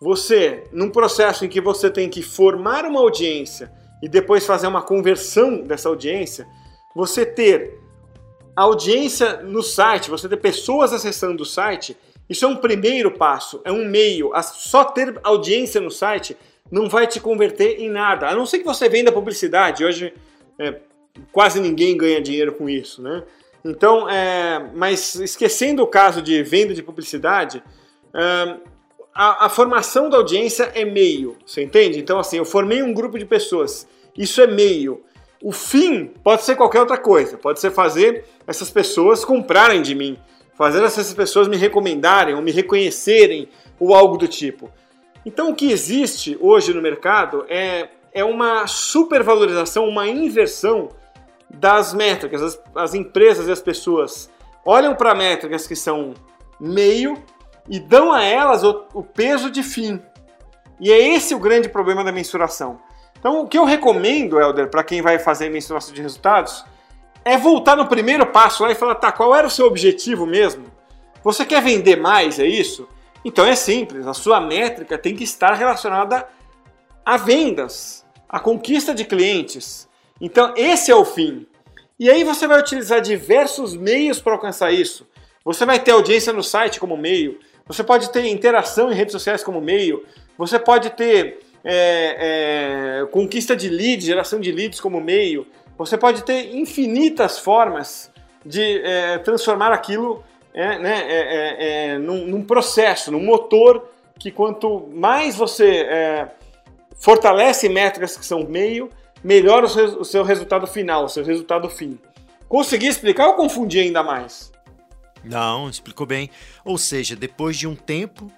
[0.00, 3.70] você, num processo em que você tem que formar uma audiência
[4.02, 6.44] e depois fazer uma conversão dessa audiência,
[6.92, 7.79] você ter
[8.56, 11.96] audiência no site, você ter pessoas acessando o site,
[12.28, 14.32] isso é um primeiro passo, é um meio.
[14.42, 16.36] Só ter audiência no site
[16.70, 19.84] não vai te converter em nada, a não ser que você venda publicidade.
[19.84, 20.12] Hoje
[20.58, 20.76] é,
[21.32, 23.24] quase ninguém ganha dinheiro com isso, né?
[23.64, 27.62] Então, é, mas esquecendo o caso de venda de publicidade,
[28.14, 28.56] é,
[29.14, 31.98] a, a, formação da audiência é meio, você entende?
[31.98, 33.86] Então, assim, eu formei um grupo de pessoas,
[34.16, 35.02] isso é meio.
[35.42, 40.18] O fim pode ser qualquer outra coisa, pode ser fazer essas pessoas comprarem de mim,
[40.54, 43.48] fazer essas pessoas me recomendarem ou me reconhecerem
[43.78, 44.68] ou algo do tipo.
[45.24, 50.88] Então, o que existe hoje no mercado é, é uma supervalorização, uma inversão
[51.48, 52.42] das métricas.
[52.42, 54.28] As, as empresas e as pessoas
[54.66, 56.12] olham para métricas que são
[56.58, 57.22] meio
[57.68, 60.02] e dão a elas o, o peso de fim.
[60.80, 62.80] E é esse o grande problema da mensuração.
[63.16, 66.64] Então, o que eu recomendo, Helder, para quem vai fazer mensuração de resultados,
[67.24, 70.64] é voltar no primeiro passo lá e falar, tá, qual era o seu objetivo mesmo?
[71.22, 72.88] Você quer vender mais, é isso?
[73.24, 76.26] Então é simples, a sua métrica tem que estar relacionada
[77.04, 79.88] a vendas, a conquista de clientes.
[80.20, 81.46] Então esse é o fim.
[81.98, 85.06] E aí você vai utilizar diversos meios para alcançar isso.
[85.44, 89.44] Você vai ter audiência no site como meio, você pode ter interação em redes sociais
[89.44, 90.04] como meio,
[90.36, 95.46] você pode ter é, é, conquista de leads, geração de leads como meio,
[95.80, 98.12] você pode ter infinitas formas
[98.44, 103.88] de é, transformar aquilo é, né, é, é, é, num, num, processo, num motor
[104.18, 106.28] que quanto mais você
[106.96, 108.90] fortalece métricas que são meio,
[109.24, 111.98] melhor o seu, o seu resultado final, o seu resultado fim.
[112.46, 114.52] Consegui explicar ou confundi ainda mais?
[115.24, 116.28] Não, explicou bem.
[116.62, 118.30] Ou seja, depois de um tempo,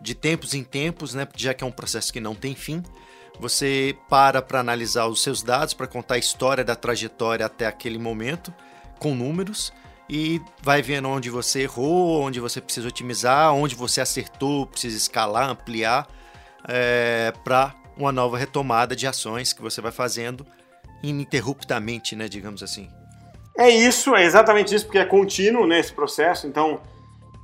[0.00, 2.82] de tempos em tempos, né, já que é um processo que não tem fim,
[3.38, 7.98] você para para analisar os seus dados, para contar a história da trajetória até aquele
[7.98, 8.52] momento,
[8.98, 9.72] com números,
[10.08, 15.50] e vai vendo onde você errou, onde você precisa otimizar, onde você acertou, precisa escalar,
[15.50, 16.08] ampliar,
[16.66, 20.46] é, para uma nova retomada de ações que você vai fazendo
[21.02, 22.88] ininterruptamente, né, digamos assim.
[23.58, 26.46] É isso, é exatamente isso, porque é contínuo né, esse processo.
[26.46, 26.80] Então,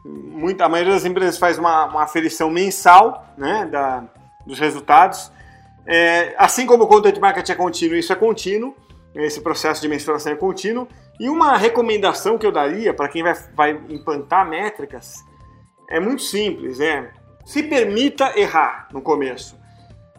[0.04, 4.04] muita, a maioria das empresas faz uma, uma aferição mensal né, da,
[4.46, 5.30] dos resultados.
[5.86, 8.74] É, assim como o content marketing é contínuo, isso é contínuo,
[9.14, 10.88] esse processo de mensuração é contínuo.
[11.20, 15.14] E uma recomendação que eu daria para quem vai, vai implantar métricas
[15.88, 17.10] é muito simples, é
[17.44, 19.56] se permita errar no começo.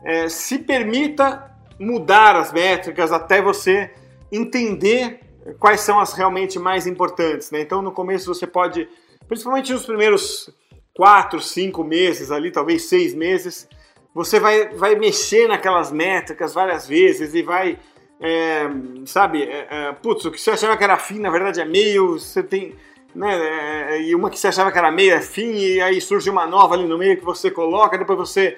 [0.04, 3.92] É, se permita mudar as métricas até você
[4.32, 5.20] entender
[5.60, 7.52] quais são as realmente mais importantes.
[7.52, 7.62] Né?
[7.62, 8.88] Então, no começo você pode,
[9.28, 10.50] principalmente nos primeiros
[10.96, 13.68] quatro, cinco meses ali, talvez seis meses,
[14.16, 17.78] você vai, vai mexer naquelas métricas várias vezes e vai,
[18.22, 18.62] é,
[19.06, 22.18] sabe, é, é, putz, o que você achava que era fim, na verdade é meio,
[22.18, 22.74] você tem,
[23.14, 26.30] né, é, e uma que você achava que era meio é fim, e aí surge
[26.30, 28.58] uma nova ali no meio que você coloca, depois você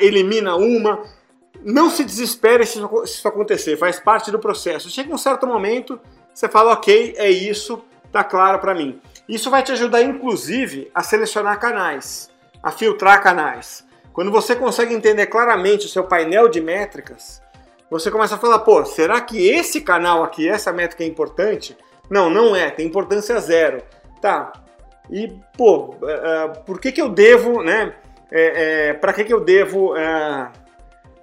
[0.00, 1.00] elimina uma.
[1.64, 4.90] Não se desespere se isso acontecer, faz parte do processo.
[4.90, 6.00] Chega um certo momento
[6.38, 9.00] você fala, ok, é isso, tá claro para mim.
[9.28, 12.30] Isso vai te ajudar, inclusive, a selecionar canais,
[12.62, 13.84] a filtrar canais.
[14.18, 17.40] Quando você consegue entender claramente o seu painel de métricas,
[17.88, 21.76] você começa a falar, pô, será que esse canal aqui, essa métrica é importante?
[22.10, 23.80] Não, não é, tem importância zero.
[24.20, 24.52] Tá,
[25.08, 27.94] e, pô, uh, por que que eu devo, né,
[28.32, 30.50] é, é, para que que eu devo uh,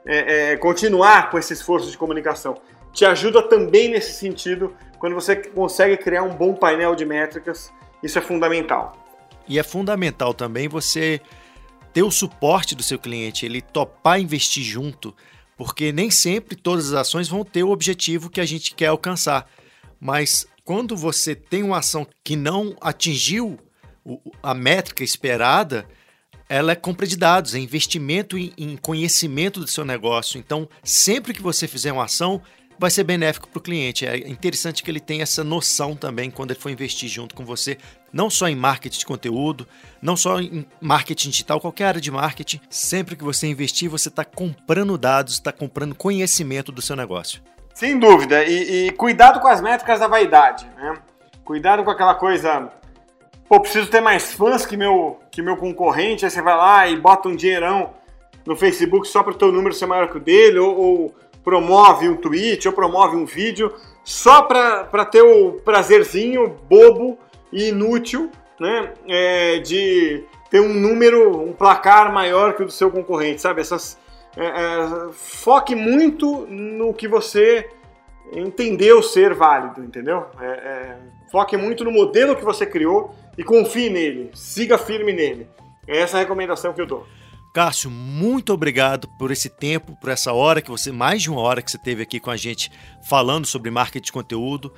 [0.06, 2.56] é, continuar com esse esforço de comunicação?
[2.94, 8.18] Te ajuda também nesse sentido quando você consegue criar um bom painel de métricas, isso
[8.18, 8.94] é fundamental.
[9.50, 11.20] E é fundamental também você
[11.96, 15.16] ter o suporte do seu cliente, ele topar investir junto
[15.56, 19.50] porque nem sempre todas as ações vão ter o objetivo que a gente quer alcançar.
[19.98, 23.58] Mas quando você tem uma ação que não atingiu
[24.44, 25.88] a métrica esperada,
[26.50, 30.38] ela é compra de dados, é investimento em conhecimento do seu negócio.
[30.38, 32.42] Então, sempre que você fizer uma ação,
[32.78, 34.06] vai ser benéfico para o cliente.
[34.06, 37.78] É interessante que ele tenha essa noção também quando ele for investir junto com você,
[38.16, 39.68] não só em marketing de conteúdo,
[40.02, 42.62] não só em marketing digital, qualquer área de marketing.
[42.70, 47.42] Sempre que você investir, você está comprando dados, está comprando conhecimento do seu negócio.
[47.74, 48.46] Sem dúvida.
[48.46, 50.66] E, e, cuidado com as métricas da vaidade.
[50.78, 50.94] Né?
[51.44, 52.72] Cuidado com aquela coisa.
[53.50, 56.24] Pô, preciso ter mais fãs que meu, que meu concorrente.
[56.24, 57.96] Aí você vai lá e bota um dinheirão
[58.46, 62.08] no Facebook só para o teu número ser maior que o dele, ou, ou promove
[62.08, 63.74] um tweet ou promove um vídeo
[64.06, 67.20] só para ter o prazerzinho bobo
[67.56, 68.30] e inútil
[68.60, 73.62] né, é, de ter um número, um placar maior que o do seu concorrente, sabe?
[73.62, 73.98] Essas,
[74.36, 77.70] é, é, foque muito no que você
[78.34, 80.26] entendeu ser válido, entendeu?
[80.40, 80.98] É, é,
[81.32, 85.48] foque muito no modelo que você criou e confie nele, siga firme nele.
[85.88, 87.08] É essa a recomendação que eu dou.
[87.54, 91.62] Cássio, muito obrigado por esse tempo, por essa hora que você, mais de uma hora
[91.62, 92.70] que você teve aqui com a gente
[93.08, 94.74] falando sobre marketing de conteúdo,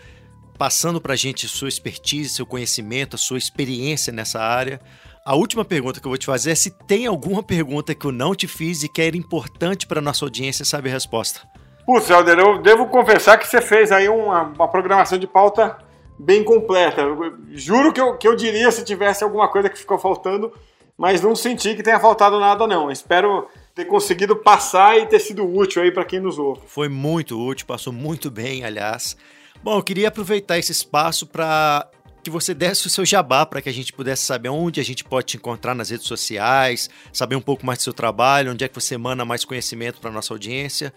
[0.57, 4.79] passando para a gente sua expertise, seu conhecimento, a sua experiência nessa área.
[5.25, 8.11] A última pergunta que eu vou te fazer é se tem alguma pergunta que eu
[8.11, 11.41] não te fiz e que era importante para nossa audiência saber a resposta.
[11.85, 15.77] Putz, Helder, eu devo confessar que você fez aí uma, uma programação de pauta
[16.17, 17.01] bem completa.
[17.01, 20.51] Eu, juro que eu, que eu diria se tivesse alguma coisa que ficou faltando,
[20.97, 22.89] mas não senti que tenha faltado nada não.
[22.89, 26.61] Espero ter conseguido passar e ter sido útil aí para quem nos ouve.
[26.67, 29.15] Foi muito útil, passou muito bem, aliás.
[29.63, 31.87] Bom, eu queria aproveitar esse espaço para
[32.23, 35.03] que você desse o seu jabá para que a gente pudesse saber onde a gente
[35.03, 38.67] pode te encontrar nas redes sociais, saber um pouco mais do seu trabalho, onde é
[38.67, 40.93] que você emana mais conhecimento para nossa audiência.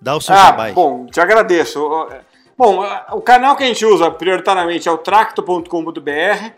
[0.00, 0.72] Dá o seu ah, jabá aí.
[0.72, 1.80] Bom, te agradeço.
[2.56, 2.82] Bom,
[3.12, 6.50] o canal que a gente usa prioritariamente é o tracto.com.br.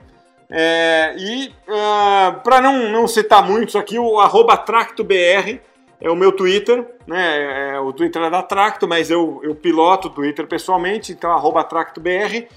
[0.54, 5.60] É, e uh, ah, para não, não citar muitos aqui, o arroba TractoBR
[6.02, 7.74] é o meu Twitter, né?
[7.74, 11.62] É, o Twitter é da Tracto, mas eu, eu piloto o Twitter pessoalmente, então arroba
[11.62, 12.48] TractoBR.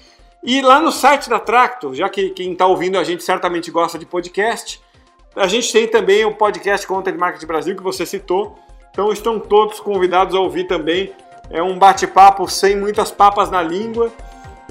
[0.42, 3.98] E lá no site da Tracto, já que quem está ouvindo a gente certamente gosta
[3.98, 4.80] de podcast,
[5.36, 8.58] a gente tem também o podcast Content Marketing Brasil que você citou.
[8.90, 11.12] Então estão todos convidados a ouvir também.
[11.48, 14.10] É um bate-papo sem muitas papas na língua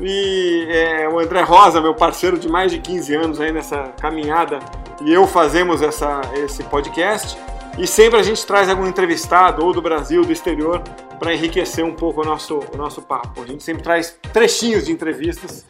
[0.01, 4.59] e é, o André Rosa, meu parceiro de mais de 15 anos aí nessa caminhada,
[5.01, 7.37] e eu fazemos essa, esse podcast.
[7.77, 10.81] E sempre a gente traz algum entrevistado, ou do Brasil, do exterior,
[11.19, 13.41] para enriquecer um pouco o nosso, o nosso papo.
[13.41, 15.65] A gente sempre traz trechinhos de entrevistas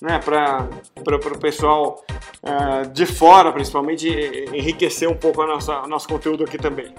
[0.00, 0.68] né, para
[1.16, 2.02] o pessoal
[2.42, 4.08] uh, de fora, principalmente,
[4.52, 6.94] enriquecer um pouco o nosso conteúdo aqui também.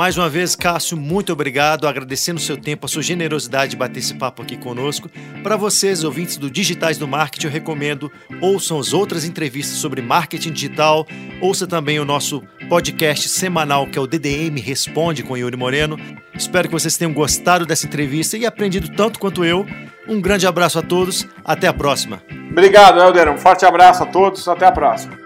[0.00, 3.98] Mais uma vez, Cássio, muito obrigado, agradecendo o seu tempo, a sua generosidade de bater
[3.98, 5.10] esse papo aqui conosco.
[5.42, 8.10] Para vocês, ouvintes do Digitais do Marketing, eu recomendo
[8.40, 11.06] ouçam as outras entrevistas sobre marketing digital,
[11.38, 15.98] ouça também o nosso podcast semanal que é o DDM Responde com Yuri Moreno.
[16.34, 19.66] Espero que vocês tenham gostado dessa entrevista e aprendido tanto quanto eu.
[20.08, 22.22] Um grande abraço a todos, até a próxima.
[22.50, 23.30] Obrigado, Helder.
[23.30, 25.19] Um forte abraço a todos, até a próxima.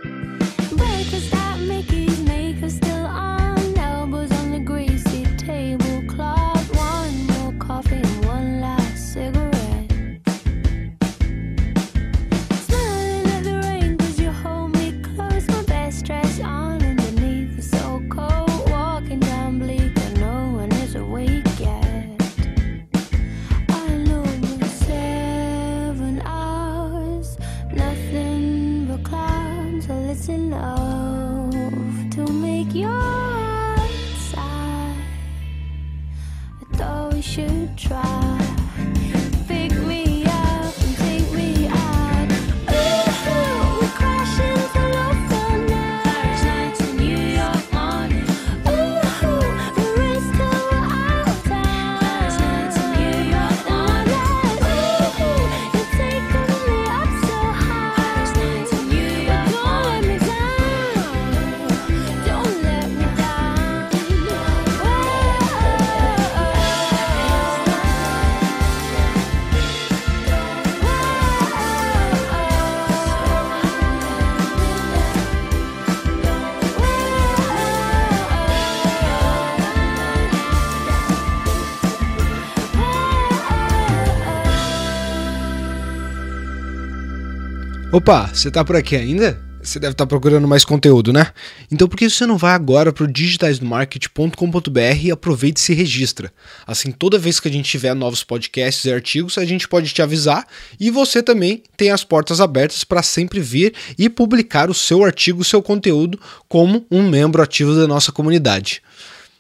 [88.05, 89.41] Opa, você tá por aqui ainda?
[89.63, 91.29] Você deve estar procurando mais conteúdo, né?
[91.73, 96.31] Então por que você não vai agora para o digitaisdomarket.com.br e aproveita e se registra?
[96.67, 100.03] Assim, toda vez que a gente tiver novos podcasts e artigos, a gente pode te
[100.03, 100.47] avisar
[100.79, 105.41] e você também tem as portas abertas para sempre vir e publicar o seu artigo,
[105.41, 108.83] o seu conteúdo como um membro ativo da nossa comunidade.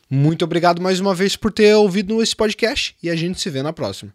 [0.08, 3.62] Muito obrigado mais uma vez por ter ouvido esse podcast e a gente se vê
[3.62, 4.10] na próxima.